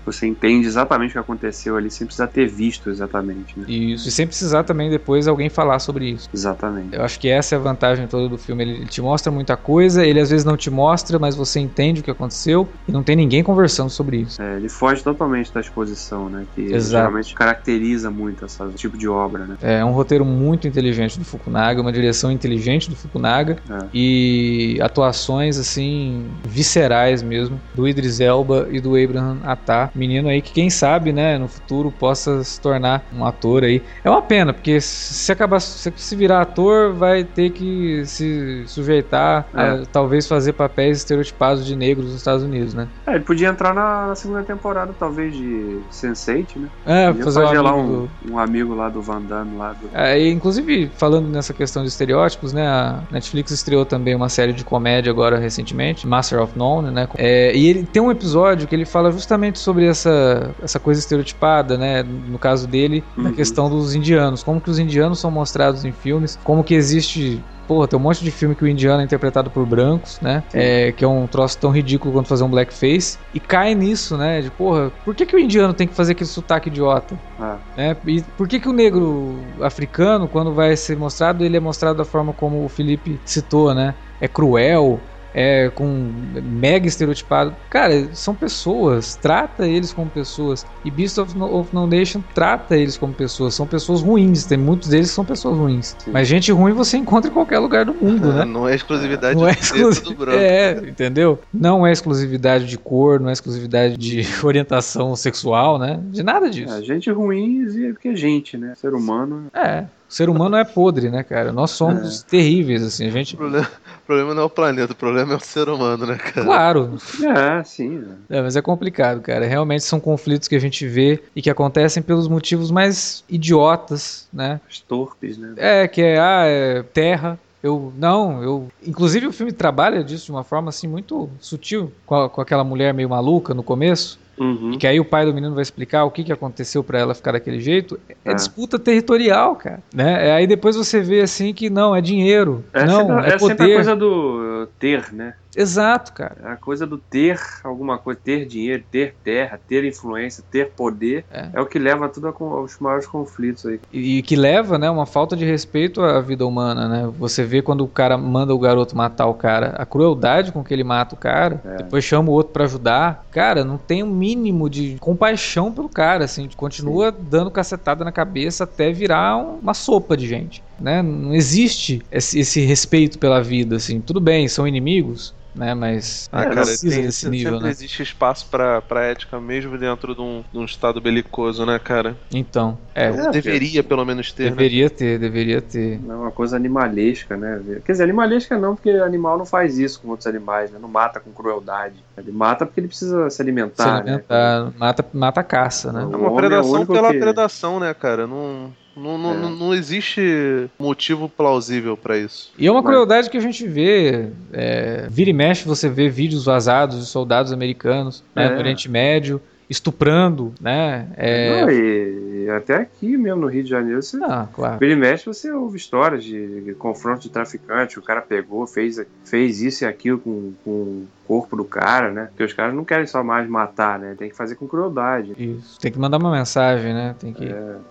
Você 0.04 0.26
entende 0.26 0.66
exatamente 0.66 1.10
o 1.10 1.12
que 1.12 1.18
aconteceu 1.18 1.76
ali 1.76 1.90
sem 1.90 2.06
precisar 2.06 2.28
ter 2.28 2.46
visto 2.48 2.88
exatamente, 2.90 3.58
né? 3.58 3.66
Isso, 3.68 4.08
e 4.08 4.10
sem 4.10 4.26
precisar 4.26 4.64
também 4.64 4.90
depois 4.90 5.28
alguém 5.28 5.48
falar 5.48 5.78
sobre 5.78 6.10
isso. 6.10 6.28
Exatamente. 6.32 6.94
Eu 6.96 7.02
acho 7.02 7.18
que 7.20 7.28
essa 7.28 7.54
é 7.54 7.58
a 7.58 7.60
vantagem 7.60 8.06
toda 8.06 8.28
do 8.28 8.38
filme. 8.38 8.64
Ele, 8.64 8.72
ele 8.72 8.86
te 8.86 9.00
mostra 9.00 9.30
muita 9.30 9.56
coisa, 9.56 10.04
ele 10.04 10.20
às 10.20 10.30
vezes 10.30 10.44
não 10.44 10.56
te 10.56 10.70
mostra, 10.70 11.18
mas 11.18 11.34
você 11.36 11.60
entende 11.60 12.00
o 12.00 12.04
que 12.04 12.10
aconteceu 12.10 12.68
e 12.86 12.92
não 12.92 13.02
tem 13.02 13.16
ninguém 13.16 13.42
conversando 13.42 13.90
sobre 13.90 14.18
isso. 14.18 14.40
É, 14.40 14.56
ele 14.56 14.68
foge 14.68 15.02
totalmente 15.02 15.52
da 15.52 15.60
exposição, 15.60 16.28
né? 16.28 16.44
Que 16.54 16.62
Exato. 16.62 16.90
geralmente 16.90 17.34
caracteriza 17.34 18.10
muito 18.10 18.44
esse 18.44 18.58
tipo 18.74 18.96
de 18.96 19.08
obra, 19.08 19.46
né? 19.46 19.56
É 19.60 19.84
um 19.84 19.92
roteiro 19.92 20.24
muito 20.24 20.66
inteligente 20.66 21.17
do 21.18 21.24
Fukunaga, 21.24 21.80
uma 21.80 21.92
direção 21.92 22.30
inteligente 22.30 22.88
do 22.88 22.96
Fukunaga 22.96 23.56
É. 23.70 23.78
e 23.92 24.78
atuações 24.80 25.58
assim 25.58 26.26
viscerais 26.44 27.22
mesmo 27.22 27.60
do 27.74 27.86
Idris 27.88 28.20
Elba 28.20 28.68
e 28.70 28.80
do 28.80 28.96
Abraham 28.96 29.38
Attah, 29.44 29.90
menino 29.94 30.28
aí 30.28 30.40
que 30.42 30.52
quem 30.52 30.70
sabe, 30.70 31.12
né, 31.12 31.38
no 31.38 31.48
futuro 31.48 31.90
possa 31.90 32.42
se 32.44 32.60
tornar 32.60 33.04
um 33.12 33.24
ator 33.24 33.64
aí. 33.64 33.82
É 34.04 34.10
uma 34.10 34.22
pena 34.22 34.52
porque 34.52 34.80
se 34.80 35.30
acabar 35.32 35.60
se, 35.60 35.92
se 35.96 36.16
virar 36.16 36.42
ator 36.42 36.92
vai 36.94 37.24
ter 37.24 37.50
que 37.50 38.04
se 38.06 38.64
sujeitar 38.66 39.46
a 39.52 39.62
É. 39.62 39.82
talvez 39.92 40.26
fazer 40.26 40.52
papéis 40.52 40.98
estereotipados 40.98 41.64
de 41.66 41.74
negros 41.76 42.06
nos 42.06 42.16
Estados 42.16 42.42
Unidos, 42.42 42.74
né? 42.74 42.88
É, 43.06 43.14
ele 43.16 43.24
podia 43.24 43.48
entrar 43.48 43.74
na, 43.74 44.08
na 44.08 44.14
segunda 44.14 44.42
temporada, 44.42 44.92
talvez, 44.98 45.34
de 45.36 45.78
Sense8, 45.90 46.56
né? 46.56 46.68
É, 46.86 47.06
Podia 47.08 47.24
fazer 47.24 47.40
um 47.40 47.46
fazer 47.46 47.60
lá 47.60 47.70
amigo 47.70 47.88
um, 47.88 48.08
do- 48.26 48.32
um 48.34 48.38
amigo 48.38 48.74
lá 48.74 48.88
do 48.88 49.00
Van 49.02 49.20
Damme, 49.22 49.56
lá 49.56 49.72
do... 49.72 49.88
É, 49.94 50.28
inclusive, 50.28 50.90
falando 51.08 51.28
nessa 51.30 51.54
questão 51.54 51.82
de 51.82 51.88
estereótipos, 51.88 52.52
né? 52.52 52.66
A 52.66 53.02
Netflix 53.10 53.50
estreou 53.50 53.86
também 53.86 54.14
uma 54.14 54.28
série 54.28 54.52
de 54.52 54.62
comédia 54.62 55.10
agora 55.10 55.38
recentemente, 55.38 56.06
Master 56.06 56.40
of 56.42 56.52
None, 56.56 56.90
né? 56.90 57.08
É, 57.16 57.56
e 57.56 57.66
ele 57.66 57.84
tem 57.84 58.02
um 58.02 58.10
episódio 58.10 58.68
que 58.68 58.74
ele 58.74 58.84
fala 58.84 59.10
justamente 59.10 59.58
sobre 59.58 59.86
essa, 59.86 60.54
essa 60.62 60.78
coisa 60.78 61.00
estereotipada, 61.00 61.78
né? 61.78 62.02
No 62.02 62.38
caso 62.38 62.66
dele, 62.68 63.02
na 63.16 63.30
Uhum. 63.30 63.34
questão 63.34 63.70
dos 63.70 63.94
indianos. 63.94 64.42
Como 64.42 64.60
que 64.60 64.70
os 64.70 64.78
indianos 64.78 65.18
são 65.18 65.30
mostrados 65.30 65.84
em 65.84 65.92
filmes, 65.92 66.38
como 66.44 66.62
que 66.62 66.74
existe 66.74 67.42
porra, 67.68 67.86
tem 67.86 67.98
um 67.98 68.02
monte 68.02 68.24
de 68.24 68.30
filme 68.30 68.54
que 68.54 68.64
o 68.64 68.66
indiano 68.66 69.02
é 69.02 69.04
interpretado 69.04 69.50
por 69.50 69.66
brancos, 69.66 70.18
né? 70.22 70.42
É, 70.54 70.90
que 70.92 71.04
é 71.04 71.08
um 71.08 71.26
troço 71.26 71.58
tão 71.58 71.70
ridículo 71.70 72.14
quanto 72.14 72.26
fazer 72.26 72.42
um 72.42 72.48
blackface. 72.48 73.18
E 73.34 73.38
cai 73.38 73.74
nisso, 73.74 74.16
né? 74.16 74.40
De, 74.40 74.50
porra, 74.50 74.90
por 75.04 75.14
que, 75.14 75.26
que 75.26 75.36
o 75.36 75.38
indiano 75.38 75.74
tem 75.74 75.86
que 75.86 75.94
fazer 75.94 76.12
aquele 76.12 76.30
sotaque 76.30 76.70
idiota? 76.70 77.14
Ah. 77.38 77.58
Né? 77.76 77.94
E 78.06 78.22
por 78.22 78.48
que, 78.48 78.58
que 78.58 78.68
o 78.68 78.72
negro 78.72 79.38
africano, 79.60 80.26
quando 80.26 80.52
vai 80.54 80.74
ser 80.76 80.96
mostrado, 80.96 81.44
ele 81.44 81.58
é 81.58 81.60
mostrado 81.60 81.98
da 81.98 82.04
forma 82.04 82.32
como 82.32 82.64
o 82.64 82.68
Felipe 82.68 83.20
citou, 83.24 83.74
né? 83.74 83.94
É 84.20 84.26
cruel, 84.26 84.98
é 85.34 85.70
com 85.74 86.10
mega 86.42 86.86
estereotipado. 86.86 87.54
Cara, 87.70 88.08
são 88.14 88.34
pessoas, 88.34 89.16
trata 89.16 89.66
eles 89.66 89.92
como 89.92 90.10
pessoas. 90.10 90.66
E 90.84 90.90
Beast 90.90 91.18
of 91.18 91.36
No, 91.36 91.58
of 91.58 91.74
no 91.74 91.86
Nation 91.86 92.22
trata 92.34 92.76
eles 92.76 92.96
como 92.96 93.12
pessoas. 93.12 93.54
São 93.54 93.66
pessoas 93.66 94.02
ruins, 94.02 94.44
tem 94.44 94.58
muitos 94.58 94.88
deles 94.88 95.08
que 95.08 95.14
são 95.14 95.24
pessoas 95.24 95.56
ruins. 95.56 95.96
Sim. 95.98 96.10
Mas 96.12 96.28
gente 96.28 96.50
ruim 96.52 96.72
você 96.72 96.96
encontra 96.96 97.30
em 97.30 97.34
qualquer 97.34 97.58
lugar 97.58 97.84
do 97.84 97.94
mundo, 97.94 98.32
né? 98.32 98.44
Não 98.44 98.68
é 98.68 98.74
exclusividade 98.74 99.38
Não 99.38 99.48
é 99.48 99.54
do 99.54 100.14
branco. 100.14 100.38
É, 100.38 100.72
entendeu? 100.88 101.38
Não 101.52 101.86
é 101.86 101.92
exclusividade 101.92 102.66
de 102.66 102.78
cor, 102.78 103.20
não 103.20 103.28
é 103.28 103.32
exclusividade 103.32 103.96
de 103.96 104.22
orientação 104.44 105.14
sexual, 105.14 105.78
né? 105.78 106.00
De 106.10 106.22
nada 106.22 106.50
disso. 106.50 106.72
É, 106.74 106.82
gente 106.82 107.10
ruim 107.10 107.66
é 107.86 107.92
porque 107.92 108.08
é 108.08 108.16
gente, 108.16 108.56
né? 108.56 108.74
Ser 108.74 108.94
humano. 108.94 109.46
É. 109.54 109.84
O 110.08 110.12
ser 110.12 110.30
humano 110.30 110.56
é 110.56 110.64
podre, 110.64 111.10
né, 111.10 111.22
cara? 111.22 111.52
Nós 111.52 111.72
somos 111.72 112.22
terríveis, 112.22 112.82
assim. 112.82 113.06
A 113.06 113.10
gente. 113.10 113.34
O 113.34 113.38
problema, 113.38 113.68
problema 114.08 114.34
não 114.34 114.42
é 114.42 114.44
o 114.46 114.50
planeta, 114.50 114.92
o 114.92 114.96
problema 114.96 115.34
é 115.34 115.36
o 115.36 115.40
ser 115.40 115.68
humano, 115.68 116.06
né, 116.06 116.16
cara? 116.16 116.44
Claro, 116.46 116.98
É, 117.22 117.62
sim. 117.62 117.90
né? 117.98 118.16
É, 118.30 118.42
mas 118.42 118.56
é 118.56 118.62
complicado, 118.62 119.20
cara. 119.20 119.46
Realmente 119.46 119.84
são 119.84 120.00
conflitos 120.00 120.48
que 120.48 120.56
a 120.56 120.58
gente 120.58 120.86
vê 120.88 121.22
e 121.36 121.42
que 121.42 121.50
acontecem 121.50 122.02
pelos 122.02 122.26
motivos 122.26 122.70
mais 122.70 123.22
idiotas, 123.28 124.26
né? 124.32 124.60
Os 124.68 124.80
torpes, 124.80 125.36
né? 125.38 125.52
É, 125.56 125.86
que 125.86 126.00
é, 126.02 126.18
ah, 126.18 126.44
é 126.46 126.82
terra. 126.82 127.38
Eu, 127.62 127.92
não, 127.98 128.42
eu. 128.42 128.68
Inclusive 128.86 129.26
o 129.26 129.32
filme 129.32 129.52
trabalha 129.52 130.02
disso 130.02 130.26
de 130.26 130.30
uma 130.30 130.44
forma 130.44 130.68
assim 130.70 130.86
muito 130.86 131.28
sutil, 131.40 131.92
com, 132.06 132.14
a- 132.14 132.28
com 132.30 132.40
aquela 132.40 132.62
mulher 132.64 132.94
meio 132.94 133.08
maluca 133.10 133.52
no 133.52 133.62
começo. 133.62 134.18
Uhum. 134.38 134.72
E 134.72 134.76
que 134.78 134.86
aí 134.86 134.98
o 135.00 135.04
pai 135.04 135.24
do 135.24 135.34
menino 135.34 135.54
vai 135.54 135.62
explicar 135.62 136.04
o 136.04 136.10
que, 136.10 136.24
que 136.24 136.32
aconteceu 136.32 136.82
pra 136.84 136.98
ela 136.98 137.14
ficar 137.14 137.32
daquele 137.32 137.60
jeito. 137.60 137.98
É, 138.08 138.30
É. 138.30 138.34
disputa 138.34 138.78
territorial, 138.78 139.56
cara. 139.56 139.80
Né? 139.94 140.28
É, 140.28 140.32
aí 140.32 140.46
depois 140.46 140.76
você 140.76 141.00
vê 141.00 141.20
assim 141.20 141.52
que 141.54 141.68
não, 141.70 141.94
é 141.94 142.00
dinheiro. 142.00 142.64
É, 142.72 142.84
não, 142.84 143.06
sempre, 143.08 143.14
é, 143.14 143.18
é 143.34 143.38
sempre 143.38 143.52
a 143.52 143.56
poder. 143.56 143.74
coisa 143.74 143.96
do 143.96 144.62
uh, 144.64 144.66
ter, 144.78 145.12
né? 145.12 145.34
Exato, 145.56 146.12
cara. 146.12 146.36
É 146.44 146.52
a 146.52 146.56
coisa 146.56 146.86
do 146.86 146.98
ter 146.98 147.40
alguma 147.64 147.98
coisa, 147.98 148.20
ter 148.22 148.44
dinheiro, 148.46 148.84
ter 148.92 149.14
terra, 149.24 149.58
ter 149.66 149.82
influência, 149.84 150.44
ter 150.52 150.70
poder. 150.70 151.24
É. 151.32 151.48
É, 151.54 151.60
o 151.60 151.66
que 151.66 151.80
leva 151.80 152.08
tudo 152.08 152.28
aos 152.28 152.78
maiores 152.78 153.06
conflitos 153.08 153.66
aí. 153.66 153.80
E 153.92 154.22
que 154.22 154.36
leva, 154.36 154.78
né, 154.78 154.88
uma 154.88 155.06
falta 155.06 155.34
de 155.34 155.44
respeito 155.44 156.00
à 156.00 156.20
vida 156.20 156.46
humana, 156.46 156.86
né? 156.88 157.12
Você 157.18 157.42
vê 157.42 157.60
quando 157.60 157.82
o 157.82 157.88
cara 157.88 158.16
manda 158.16 158.54
o 158.54 158.58
garoto 158.58 158.96
matar 158.96 159.26
o 159.26 159.34
cara, 159.34 159.70
a 159.78 159.84
crueldade 159.84 160.52
com 160.52 160.62
que 160.62 160.72
ele 160.72 160.84
mata 160.84 161.16
o 161.16 161.18
cara, 161.18 161.60
É. 161.64 161.76
depois 161.78 162.04
chama 162.04 162.28
o 162.30 162.32
outro 162.34 162.52
pra 162.52 162.64
ajudar. 162.64 163.26
Cara, 163.32 163.64
não 163.64 163.78
tem 163.78 164.02
um 164.04 164.10
mínimo 164.10 164.27
de 164.68 164.96
compaixão 165.00 165.72
pelo 165.72 165.88
cara, 165.88 166.24
assim, 166.24 166.48
continua 166.56 167.10
dando 167.12 167.50
cacetada 167.50 168.04
na 168.04 168.12
cabeça 168.12 168.64
até 168.64 168.92
virar 168.92 169.36
um- 169.36 169.58
uma 169.58 169.74
sopa 169.74 170.16
de 170.16 170.26
gente, 170.26 170.62
né? 170.78 171.02
Não 171.02 171.34
existe 171.34 172.02
esse, 172.10 172.38
esse 172.40 172.60
respeito 172.60 173.18
pela 173.18 173.42
vida, 173.42 173.76
assim. 173.76 174.00
Tudo 174.00 174.20
bem, 174.20 174.48
são 174.48 174.66
inimigos, 174.66 175.34
né? 175.54 175.74
Mas 175.74 176.28
Ah, 176.32 176.42
É, 176.42 176.44
não 176.46 176.54
cara, 176.54 176.66
precisa 176.66 176.94
tem- 176.96 177.04
desse 177.04 177.18
sempre 177.20 177.38
nível, 177.38 177.60
né? 177.60 177.70
existe 177.70 178.02
espaço 178.02 178.46
pra, 178.50 178.80
pra 178.82 179.04
ética 179.04 179.40
mesmo 179.40 179.76
dentro 179.78 180.14
de 180.14 180.20
um, 180.20 180.44
de 180.52 180.58
um 180.58 180.64
estado 180.64 181.00
belicoso, 181.00 181.64
né, 181.66 181.78
cara? 181.78 182.16
Então, 182.32 182.78
é, 182.94 183.06
É, 183.08 183.30
Deveria 183.30 183.82
pelo 183.82 184.04
menos 184.04 184.32
ter, 184.32 184.44
né? 184.44 184.50
deveria 184.50 184.90
ter, 184.90 185.18
deveria 185.18 185.60
ter. 185.60 186.00
É 186.08 186.14
uma 186.14 186.30
coisa 186.30 186.56
animalesca, 186.56 187.36
né? 187.36 187.60
Quer 187.84 187.92
dizer, 187.92 188.04
animalesca 188.04 188.58
não, 188.58 188.74
porque 188.74 188.90
animal 188.90 189.38
não 189.38 189.46
faz 189.46 189.78
isso 189.78 190.00
com 190.00 190.08
outros 190.08 190.26
animais, 190.26 190.70
né? 190.70 190.78
Não 190.80 190.88
mata 190.88 191.20
com 191.20 191.30
crueldade. 191.32 192.04
Ele 192.16 192.32
mata 192.32 192.66
porque 192.66 192.80
ele 192.80 192.88
precisa 192.88 193.28
se 193.30 193.40
alimentar, 193.40 193.84
Se 193.84 193.88
né? 194.04 194.12
alimentar, 194.12 194.72
mata, 194.76 195.04
mata 195.12 195.40
a 195.40 195.44
caça, 195.44 195.92
né? 195.92 196.02
É 196.02 196.16
uma 196.16 196.28
é 196.32 196.34
predação 196.36 196.86
pela 196.86 197.12
que- 197.12 197.18
predação, 197.18 197.80
né, 197.80 197.92
cara? 197.94 198.26
Não, 198.26 198.72
não, 198.98 199.16
não, 199.18 199.32
É. 199.34 199.50
não, 199.56 199.74
existe 199.74 200.68
motivo 200.78 201.28
plausível 201.28 201.96
pra 201.96 202.18
isso. 202.18 202.52
E 202.58 202.66
é 202.66 202.70
uma 202.70 202.82
Mas- 202.82 202.90
crueldade 202.90 203.30
que 203.30 203.36
a 203.36 203.40
gente 203.40 203.66
vê, 203.66 204.28
é, 204.52 205.06
vira 205.10 205.30
e 205.30 205.32
mexe, 205.32 205.66
você 205.66 205.88
vê 205.88 206.08
vídeos 206.08 206.44
vazados 206.44 206.98
de 206.98 207.06
soldados 207.06 207.52
americanos 207.52 208.22
né, 208.34 208.46
É. 208.46 208.50
no 208.50 208.58
Oriente 208.58 208.90
Médio 208.90 209.40
estuprando, 209.70 210.52
né? 210.60 211.06
É, 211.16 211.60
Não, 211.60 211.70
e, 211.70 212.44
e 212.46 212.50
até 212.50 212.76
aqui 212.76 213.16
mesmo 213.18 213.42
no 213.42 213.46
Rio 213.48 213.62
de 213.62 213.68
Janeiro, 213.68 214.02
você 214.02 214.16
ah, 214.22 214.48
claro. 214.52 214.78
Vira 214.78 214.92
e 214.92 214.96
mexe, 214.96 215.26
você 215.26 215.50
ouve 215.52 215.76
histórias 215.76 216.24
de, 216.24 216.62
de 216.62 216.74
confronto 216.74 217.20
de 217.20 217.28
traficante, 217.28 217.98
o 217.98 218.02
cara 218.02 218.22
pegou, 218.22 218.66
fez, 218.66 218.98
fez 219.24 219.60
isso 219.60 219.84
e 219.84 219.86
aquilo 219.86 220.18
com, 220.18 220.52
com 220.64 221.04
corpo 221.28 221.54
do 221.54 221.64
cara, 221.64 222.10
né? 222.10 222.24
Porque 222.30 222.42
os 222.42 222.52
caras 222.54 222.74
não 222.74 222.84
querem 222.84 223.06
só 223.06 223.22
mais 223.22 223.46
matar, 223.48 223.98
né? 223.98 224.14
Tem 224.18 224.30
que 224.30 224.34
fazer 224.36 224.54
com 224.54 224.66
crueldade. 224.66 225.34
Isso. 225.38 225.78
Tem 225.78 225.92
que 225.92 225.98
mandar 225.98 226.16
uma 226.16 226.32
mensagem, 226.32 226.94
né? 226.94 227.14
Tem 227.20 227.32
que. 227.34 227.44
É, 227.44 227.48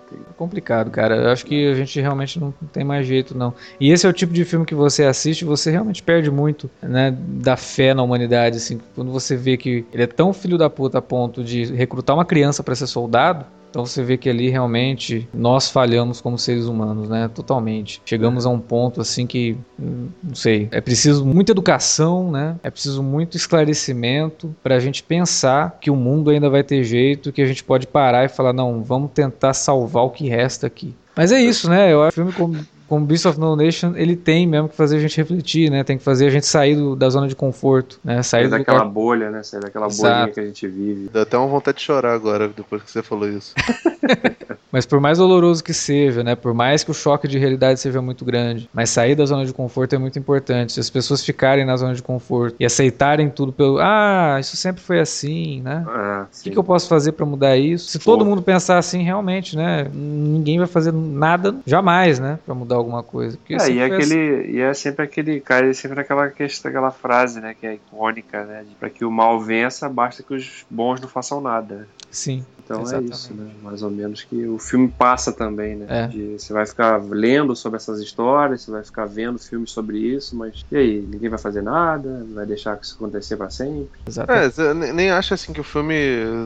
tem- 0.09 0.19
É 0.19 0.33
complicado, 0.35 0.89
cara. 0.89 1.15
Eu 1.15 1.29
acho 1.29 1.45
que 1.45 1.69
a 1.71 1.75
gente 1.75 2.01
realmente 2.01 2.39
não 2.39 2.51
tem 2.73 2.83
mais 2.83 3.05
jeito, 3.05 3.37
não. 3.37 3.53
E 3.79 3.91
esse 3.91 4.07
é 4.07 4.09
o 4.09 4.13
tipo 4.13 4.33
de 4.33 4.43
filme 4.43 4.65
que 4.65 4.73
você 4.75 5.03
assiste, 5.05 5.45
você 5.45 5.69
realmente 5.69 6.01
perde 6.01 6.31
muito, 6.31 6.69
né? 6.81 7.15
Da 7.15 7.55
fé 7.55 7.93
na 7.93 8.01
humanidade, 8.01 8.57
assim. 8.57 8.79
Quando 8.95 9.11
você 9.11 9.35
vê 9.35 9.55
que 9.55 9.85
ele 9.93 10.03
é 10.03 10.07
tão 10.07 10.33
filho 10.33 10.57
da 10.57 10.69
puta 10.69 10.97
a 10.97 11.01
ponto 11.01 11.43
de 11.43 11.65
recrutar 11.75 12.15
uma 12.15 12.25
criança 12.25 12.63
pra 12.63 12.73
ser 12.75 12.87
soldado. 12.87 13.45
Então 13.77 13.85
você 13.85 14.03
vê 14.03 14.17
que 14.17 14.27
ali 14.27 14.49
realmente 14.49 15.29
nós 15.31 15.69
falhamos 15.69 16.19
como 16.19 16.35
seres 16.35 16.65
humanos, 16.65 17.07
né? 17.07 17.27
Totalmente. 17.27 18.01
Chegamos 18.03 18.43
a 18.43 18.49
um 18.49 18.59
ponto 18.59 18.99
assim 18.99 19.27
que, 19.27 19.55
hum, 19.79 20.07
não 20.23 20.33
sei, 20.33 20.67
é 20.71 20.81
preciso 20.81 21.23
muita 21.23 21.51
educação, 21.51 22.31
né? 22.31 22.55
É 22.63 22.71
preciso 22.71 23.03
muito 23.03 23.37
esclarecimento 23.37 24.55
pra 24.63 24.79
gente 24.79 25.03
pensar 25.03 25.77
que 25.79 25.91
o 25.91 25.95
mundo 25.95 26.31
ainda 26.31 26.49
vai 26.49 26.63
ter 26.63 26.83
jeito, 26.83 27.31
que 27.31 27.39
a 27.39 27.45
gente 27.45 27.63
pode 27.63 27.85
parar 27.85 28.25
e 28.25 28.29
falar, 28.29 28.51
não, 28.51 28.81
vamos 28.81 29.11
tentar 29.11 29.53
salvar 29.53 30.05
o 30.05 30.09
que 30.09 30.27
resta 30.27 30.65
aqui. 30.65 30.95
Mas 31.15 31.31
é 31.31 31.39
isso, 31.39 31.69
né? 31.69 31.93
Eu 31.93 32.01
acho 32.01 32.15
que 32.15 32.21
o 32.21 32.31
filme 32.31 32.65
como, 32.87 33.05
Beast 33.05 33.25
of 33.25 33.39
No 33.39 33.55
Nation, 33.55 33.93
ele 33.95 34.15
tem 34.15 34.47
mesmo 34.47 34.69
que 34.69 34.75
fazer 34.75 34.97
a 34.97 34.99
gente 34.99 35.15
refletir, 35.17 35.69
né? 35.69 35.83
Tem 35.83 35.97
que 35.97 36.03
fazer 36.03 36.27
a 36.27 36.29
gente 36.29 36.45
sair 36.45 36.75
do- 36.75 36.95
da 36.95 37.09
zona 37.09 37.27
de 37.27 37.35
conforto, 37.35 37.99
né? 38.03 38.23
Sair 38.23 38.23
Sair 38.23 38.43
do 38.45 38.49
daquela 38.57 38.79
lugar... 38.79 38.91
bolha, 38.93 39.29
né? 39.31 39.43
Sair 39.43 39.59
daquela 39.61 39.87
Exato. 39.87 40.13
bolinha 40.15 40.33
que 40.33 40.39
a 40.39 40.45
gente 40.45 40.67
vive. 40.67 41.09
Dá 41.11 41.21
até 41.23 41.37
uma 41.37 41.47
vontade 41.47 41.77
de 41.77 41.83
chorar 41.83 42.13
agora, 42.13 42.47
depois 42.47 42.81
que 42.83 42.89
você 42.91 43.01
falou 43.03 43.27
isso. 43.29 43.53
Mas 44.71 44.85
por 44.85 44.99
mais 44.99 45.17
doloroso 45.17 45.63
que 45.63 45.73
seja, 45.73 46.23
né? 46.23 46.35
Por 46.35 46.53
mais 46.53 46.83
que 46.83 46.91
o 46.91 46.93
choque 46.93 47.27
de 47.27 47.37
realidade 47.37 47.79
seja 47.79 48.01
muito 48.01 48.25
grande, 48.25 48.69
mas 48.73 48.89
sair 48.89 49.15
da 49.15 49.25
zona 49.25 49.45
de 49.45 49.53
conforto 49.53 49.93
é 49.95 49.97
muito 49.97 50.19
importante. 50.19 50.73
Se 50.73 50.79
as 50.79 50.89
pessoas 50.89 51.23
ficarem 51.23 51.65
na 51.65 51.75
zona 51.77 51.93
de 51.93 52.01
conforto 52.03 52.55
e 52.59 52.65
aceitarem 52.65 53.29
tudo 53.29 53.53
pelo, 53.53 53.79
ah, 53.79 54.37
isso 54.39 54.57
sempre 54.57 54.81
foi 54.81 54.99
assim, 54.99 55.61
né? 55.61 55.85
É, 55.87 56.21
O 56.23 56.43
que, 56.43 56.51
que 56.51 56.57
eu 56.57 56.63
posso 56.63 56.87
fazer 56.87 57.13
pra 57.13 57.25
mudar 57.25 57.57
isso? 57.57 57.87
Se 57.89 57.99
todo 57.99 58.25
mundo 58.25 58.41
pensar 58.41 58.77
assim, 58.77 59.03
realmente, 59.03 59.55
né? 59.55 59.87
Ninguém 59.93 60.57
vai 60.57 60.67
fazer 60.67 60.91
nada, 60.93 61.55
jamais, 61.65 62.19
né? 62.19 62.39
Pra 62.45 62.53
mudar 62.53 62.75
alguma 62.75 63.01
coisa. 63.03 63.37
Porque 63.37 63.53
É, 63.53 63.57
e, 63.69 63.79
é 63.79 63.85
assim. 63.85 63.93
aquele, 63.95 64.51
e 64.51 64.59
é 64.59 64.73
sempre 64.73 65.05
aquele, 65.05 65.39
cara, 65.39 65.69
é 65.69 65.73
sempre 65.73 65.99
aquela, 66.01 66.27
questão, 66.29 66.69
aquela 66.69 66.91
frase, 66.91 67.39
né, 67.39 67.55
que 67.59 67.65
é 67.65 67.73
icônica, 67.75 68.43
né, 68.45 68.63
pra 68.79 68.89
que 68.89 69.05
o 69.05 69.11
mal 69.11 69.39
vença, 69.39 69.87
basta 69.89 70.21
que 70.23 70.33
os 70.33 70.65
bons 70.69 70.99
não 70.99 71.07
façam 71.07 71.39
nada. 71.41 71.75
né? 71.75 71.85
Sim. 72.11 72.45
Então 72.67 72.81
Exatamente. 72.81 73.13
é 73.13 73.15
isso, 73.15 73.33
né, 73.33 73.49
mais 73.61 73.81
ou 73.81 73.89
menos 73.89 74.23
que 74.23 74.45
o 74.45 74.59
filme 74.59 74.89
passa 74.89 75.31
também, 75.31 75.77
né, 75.77 75.85
É. 75.87 76.07
de, 76.07 76.37
você 76.37 76.51
vai 76.51 76.65
ficar 76.65 77.01
lendo 77.01 77.55
sobre 77.55 77.77
essas 77.77 78.01
histórias, 78.01 78.63
você 78.63 78.71
vai 78.71 78.83
ficar 78.83 79.05
vendo 79.05 79.39
filmes 79.39 79.71
sobre 79.71 79.97
isso, 79.99 80.35
mas 80.37 80.65
e 80.69 80.75
aí, 80.75 81.07
ninguém 81.09 81.29
vai 81.29 81.39
fazer 81.39 81.61
nada, 81.61 82.27
vai 82.33 82.45
deixar 82.45 82.77
isso 82.81 82.95
acontecer 82.95 83.37
pra 83.37 83.49
sempre? 83.49 83.87
Exatamente. 84.05 84.59
É, 84.61 84.73
nem 84.73 85.11
acha 85.11 85.35
assim 85.35 85.53
que 85.53 85.61
o 85.61 85.63
filme, 85.63 85.95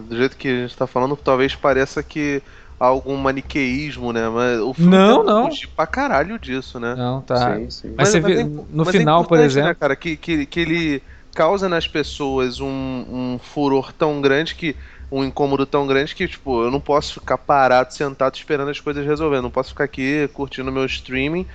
do 0.07 0.15
jeito 0.15 0.37
que 0.37 0.47
a 0.47 0.61
gente 0.67 0.77
tá 0.77 0.85
falando, 0.85 1.15
talvez 1.17 1.55
pareça 1.55 2.03
que 2.03 2.43
há 2.79 2.85
algum 2.85 3.17
maniqueísmo, 3.17 4.13
né? 4.13 4.29
Mas 4.29 4.59
o 4.59 4.73
filme 4.75 4.91
Não, 4.91 5.23
não. 5.23 5.49
fugir 5.49 5.69
pra 5.75 5.87
caralho 5.87 6.37
disso, 6.37 6.79
né? 6.79 6.93
Não, 6.95 7.21
tá. 7.21 7.55
Sim, 7.55 7.69
sim. 7.71 7.93
Mas, 7.97 8.09
você 8.09 8.19
vê, 8.19 8.41
é- 8.41 8.43
no 8.43 8.65
mas 8.69 8.89
é 8.89 8.99
final, 8.99 9.23
por 9.23 9.35
importante, 9.37 9.51
exemplo. 9.51 9.69
Né, 9.69 9.75
cara, 9.75 9.95
que, 9.95 10.15
que, 10.17 10.45
que 10.45 10.59
ele 10.59 11.01
causa 11.33 11.67
nas 11.69 11.87
pessoas 11.87 12.59
um, 12.59 12.67
um 12.67 13.39
furor 13.41 13.91
tão 13.91 14.21
grande 14.21 14.53
que. 14.53 14.75
Um 15.11 15.23
incômodo 15.25 15.65
tão 15.65 15.85
grande 15.85 16.15
que, 16.15 16.27
tipo, 16.27 16.63
eu 16.63 16.71
não 16.71 16.79
posso 16.79 17.15
ficar 17.15 17.37
parado, 17.37 17.93
sentado, 17.93 18.35
esperando 18.35 18.69
as 18.71 18.79
coisas 18.79 19.05
resolver. 19.05 19.37
Eu 19.37 19.41
não 19.41 19.51
posso 19.51 19.69
ficar 19.69 19.83
aqui 19.83 20.27
curtindo 20.33 20.71
meu 20.71 20.85
streaming, 20.85 21.45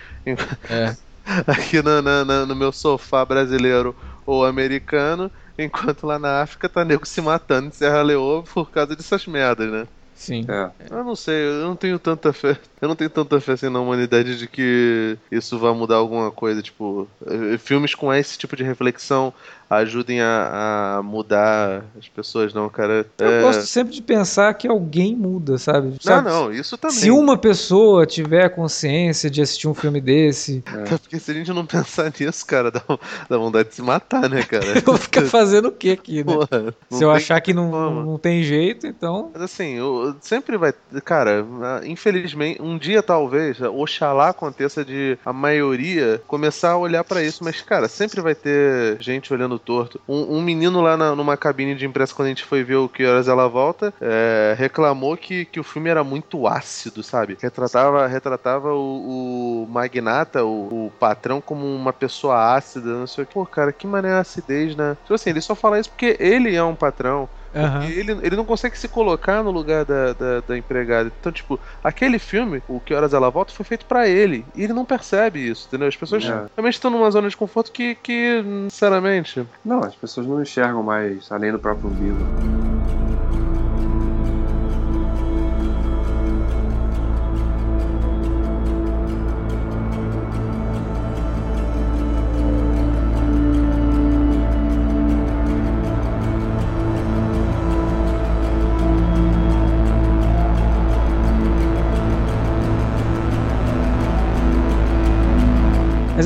É. 0.69 0.97
aqui 1.47 1.83
no, 1.83 2.03
no, 2.03 2.25
no- 2.25 2.47
no 2.47 2.57
meu 2.57 2.73
sofá 2.73 3.25
brasileiro 3.25 3.97
ou 4.25 4.45
americano, 4.45 5.31
enquanto 5.59 6.07
lá 6.07 6.19
na 6.19 6.43
África 6.43 6.69
tá 6.69 6.85
nego 6.85 7.07
se 7.07 7.21
matando 7.21 7.69
em 7.69 7.71
Serra 7.73 8.03
Leoa 8.03 8.43
por 8.43 8.71
causa 8.71 8.95
dessas 8.97 9.27
merdas, 9.27 9.71
né? 9.71 9.87
Sim. 10.15 10.47
É. 10.49 10.73
Eu 10.91 11.05
não 11.05 11.15
sei, 11.15 11.35
eu 11.47 11.67
não 11.67 11.77
tenho 11.77 11.99
tanta 11.99 12.33
fé. 12.33 12.59
Eu 12.81 12.89
não 12.89 12.97
tenho 12.97 13.11
tanta 13.11 13.41
fé 13.41 13.53
assim 13.53 13.69
na 13.69 13.81
humanidade 13.81 14.39
de 14.39 14.47
que 14.49 15.19
isso 15.31 15.59
vai 15.59 15.73
mudar 15.75 15.97
alguma 15.97 16.31
coisa. 16.31 16.63
Tipo, 16.63 17.09
eh, 17.27 17.59
filmes 17.59 17.95
com 17.95 18.13
esse 18.13 18.37
tipo 18.39 18.55
de 18.57 18.63
reflexão 18.65 19.33
ajudem 19.69 20.21
a, 20.21 20.97
a 20.99 21.03
mudar 21.03 21.85
as 21.99 22.09
pessoas, 22.09 22.55
não, 22.55 22.69
cara. 22.69 23.07
Eu 23.19 23.27
É- 23.29 23.43
gosto 23.43 23.67
sempre 23.67 23.93
de 23.95 24.03
pensar 24.03 24.53
que 24.55 24.69
alguém 24.69 25.15
muda, 25.17 25.59
sabe? 25.59 25.89
Não, 25.89 25.97
Sabe? 26.01 26.29
não, 26.29 26.53
isso 26.53 26.77
também. 26.79 26.97
Se 26.97 27.11
uma 27.11 27.37
pessoa 27.37 28.07
tiver 28.07 28.49
consciência 28.51 29.29
de 29.31 29.43
assistir 29.43 29.69
um 29.69 29.75
filme 29.75 30.01
desse, 30.01 30.63
Até 30.87 30.99
Porque 30.99 31.19
se 31.19 31.31
a 31.31 31.35
gente 31.35 31.53
não 31.53 31.67
pensar 31.67 32.13
nisso, 32.19 32.45
cara, 32.47 32.71
dá, 32.71 32.83
dá 33.29 33.37
vontade 33.39 33.69
de 33.71 33.75
se 33.75 33.83
matar, 33.83 34.29
né, 34.29 34.43
cara? 34.43 34.65
eu 34.77 34.83
vou 34.83 34.97
ficar 34.97 35.23
fazendo 35.27 35.69
o 35.69 35.73
que 35.73 35.91
aqui, 35.91 36.19
né? 36.19 36.25
Porra, 36.25 36.75
Se 36.91 37.03
eu 37.03 37.11
achar 37.11 37.41
que 37.41 37.53
não, 37.53 38.05
não 38.05 38.19
tem 38.19 38.43
jeito, 38.43 38.87
então. 38.87 39.31
Mas 39.33 39.43
assim, 39.43 39.75
eu- 39.75 40.15
sempre 40.21 40.57
vai. 40.57 40.73
Cara, 41.05 41.45
infelizmente, 41.85 42.61
um 42.63 42.79
dia 42.79 43.03
talvez, 43.03 43.61
oxalá 43.61 44.29
aconteça 44.31 44.85
de 44.85 45.19
a 45.25 45.33
maioria 45.33 46.23
começar 46.27 46.71
a 46.73 46.79
olhar 46.79 47.05
pra 47.05 47.23
isso, 47.23 47.43
mas, 47.43 47.61
cara, 47.63 47.89
sempre 47.89 48.21
vai 48.21 48.35
ter 48.35 48.97
gente 49.01 49.33
olhando 49.33 49.56
torto. 49.59 50.01
Um, 50.09 50.37
um 50.39 50.43
menino 50.43 50.81
lá 50.81 50.97
na- 50.97 51.15
numa 51.17 51.37
cabine 51.37 51.75
de 51.75 51.87
imprensa, 51.87 52.15
quando 52.15 52.27
a 52.27 52.29
gente 52.31 52.45
foi 52.45 52.63
ver 52.65 52.77
o 52.77 52.89
Que 52.89 53.05
Horas 53.07 53.29
Ela 53.29 53.49
Volta, 53.49 53.93
é, 54.01 54.55
reclamou 54.59 55.17
que, 55.17 55.45
que 55.47 55.61
o 55.61 55.65
filme 55.65 55.89
era 55.91 56.03
muito 56.05 56.47
ácido, 56.47 57.03
sabe? 57.03 57.37
Retratava, 57.41 58.07
retratava 58.07 58.73
o, 58.75 59.65
o 59.65 59.69
magnata, 59.69 60.45
o, 60.45 60.87
o 60.87 60.91
patrão, 60.99 61.41
como 61.41 61.65
uma 61.67 61.93
pessoa 61.93 62.55
ácida, 62.55 62.91
não 62.99 63.07
sei 63.07 63.25
o 63.25 63.27
que. 63.27 63.35
Pô, 63.35 63.47
cara, 63.47 63.73
que 63.73 63.87
maneira 63.87 64.21
acidez, 64.21 64.75
né? 64.77 64.97
Tipo 65.03 65.15
assim, 65.15 65.31
ele 65.31 65.41
só 65.41 65.55
fala 65.55 65.79
isso 65.79 65.91
porque 65.91 66.17
ele 66.19 66.55
é 66.55 66.63
um 66.63 66.75
patrão. 66.75 67.29
Porque 67.53 67.93
ele, 67.93 68.13
ele 68.23 68.37
não 68.37 68.45
consegue 68.45 68.79
se 68.79 68.89
colocar 68.89 69.43
no 69.43 69.51
lugar 69.51 69.85
da, 69.85 70.13
da, 70.13 70.41
da 70.41 70.57
empregada. 70.59 71.13
Então, 71.21 71.33
tipo, 71.33 71.59
aquele 71.83 72.19
filme, 72.19 72.63
o 72.69 72.81
Que 72.81 72.95
Horas 72.95 73.15
Ela 73.15 73.31
Volta, 73.31 73.53
foi 73.53 73.65
feito 73.65 73.87
pra 73.87 74.09
ele. 74.09 74.45
E 74.55 74.63
ele 74.65 74.73
não 74.73 74.85
percebe 74.85 75.39
isso, 75.49 75.67
entendeu? 75.69 75.89
As 75.89 75.97
pessoas 75.97 76.25
É. 76.25 76.47
realmente 76.57 76.75
estão 76.75 76.91
numa 76.91 77.11
zona 77.11 77.29
de 77.29 77.37
conforto 77.37 77.73
que, 77.73 77.95
que 77.97 78.43
sinceramente. 78.71 79.47
Não, 79.65 79.81
as 79.81 79.95
pessoas 79.95 80.27
não 80.27 80.43
enxergam 80.43 80.83
mais 80.83 81.31
além 81.31 81.53
do 81.53 81.59
próprio 81.59 81.91
umbigo. 81.91 82.76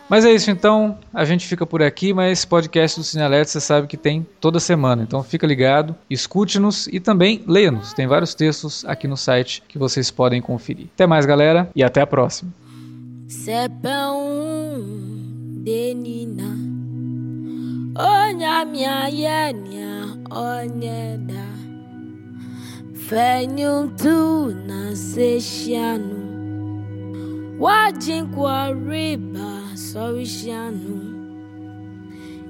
Mas 0.09 0.25
é 0.25 0.33
isso 0.33 0.51
então, 0.51 0.99
a 1.13 1.25
gente 1.25 1.47
fica 1.47 1.67
por 1.67 1.83
aqui, 1.83 2.15
mas 2.15 2.45
podcast 2.45 3.01
do 3.01 3.05
Cine 3.05 3.25
Alerta 3.25 3.51
você 3.51 3.61
sabe 3.61 3.89
que 3.89 3.97
tem 3.97 4.25
toda 4.41 4.61
semana, 4.61 5.03
então 5.03 5.23
fica 5.23 5.47
ligado, 5.47 5.97
escute-nos 6.09 6.87
e 6.89 7.01
também 7.01 7.43
leia-nos. 7.47 7.93
Tem 7.93 8.07
vários 8.07 8.33
textos 8.33 8.85
aqui 8.85 9.09
no 9.09 9.17
site 9.17 9.63
que 9.67 9.79
vocês 9.79 10.11
podem 10.11 10.41
conferir. 10.41 10.87
Até 10.95 11.07
mais, 11.07 11.27
galera, 11.27 11.69
e 11.75 11.83
até 11.83 12.01
a 12.01 12.07
próxima. 12.07 12.53
Fenyum 15.67 16.37
Fenyu 23.09 23.91
na 24.67 24.97
sesianu 24.97 26.19
wajinkwa 27.61 28.73
riba 28.73 29.51
sorisianu 29.75 30.97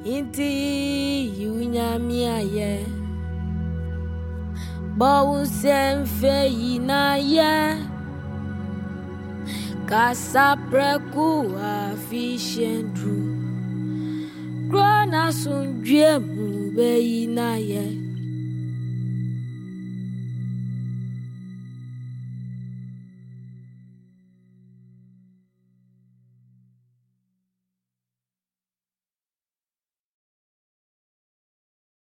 inti 0.05 0.53
yunyamiaye 1.43 2.87
bọwusenfe 4.99 6.37
yinaye 6.61 7.77
kasapreku 9.87 11.29
afishendru 11.77 13.19
krona 14.71 15.33
sunjuemu 15.33 16.71
beyinaye. 16.77 18.06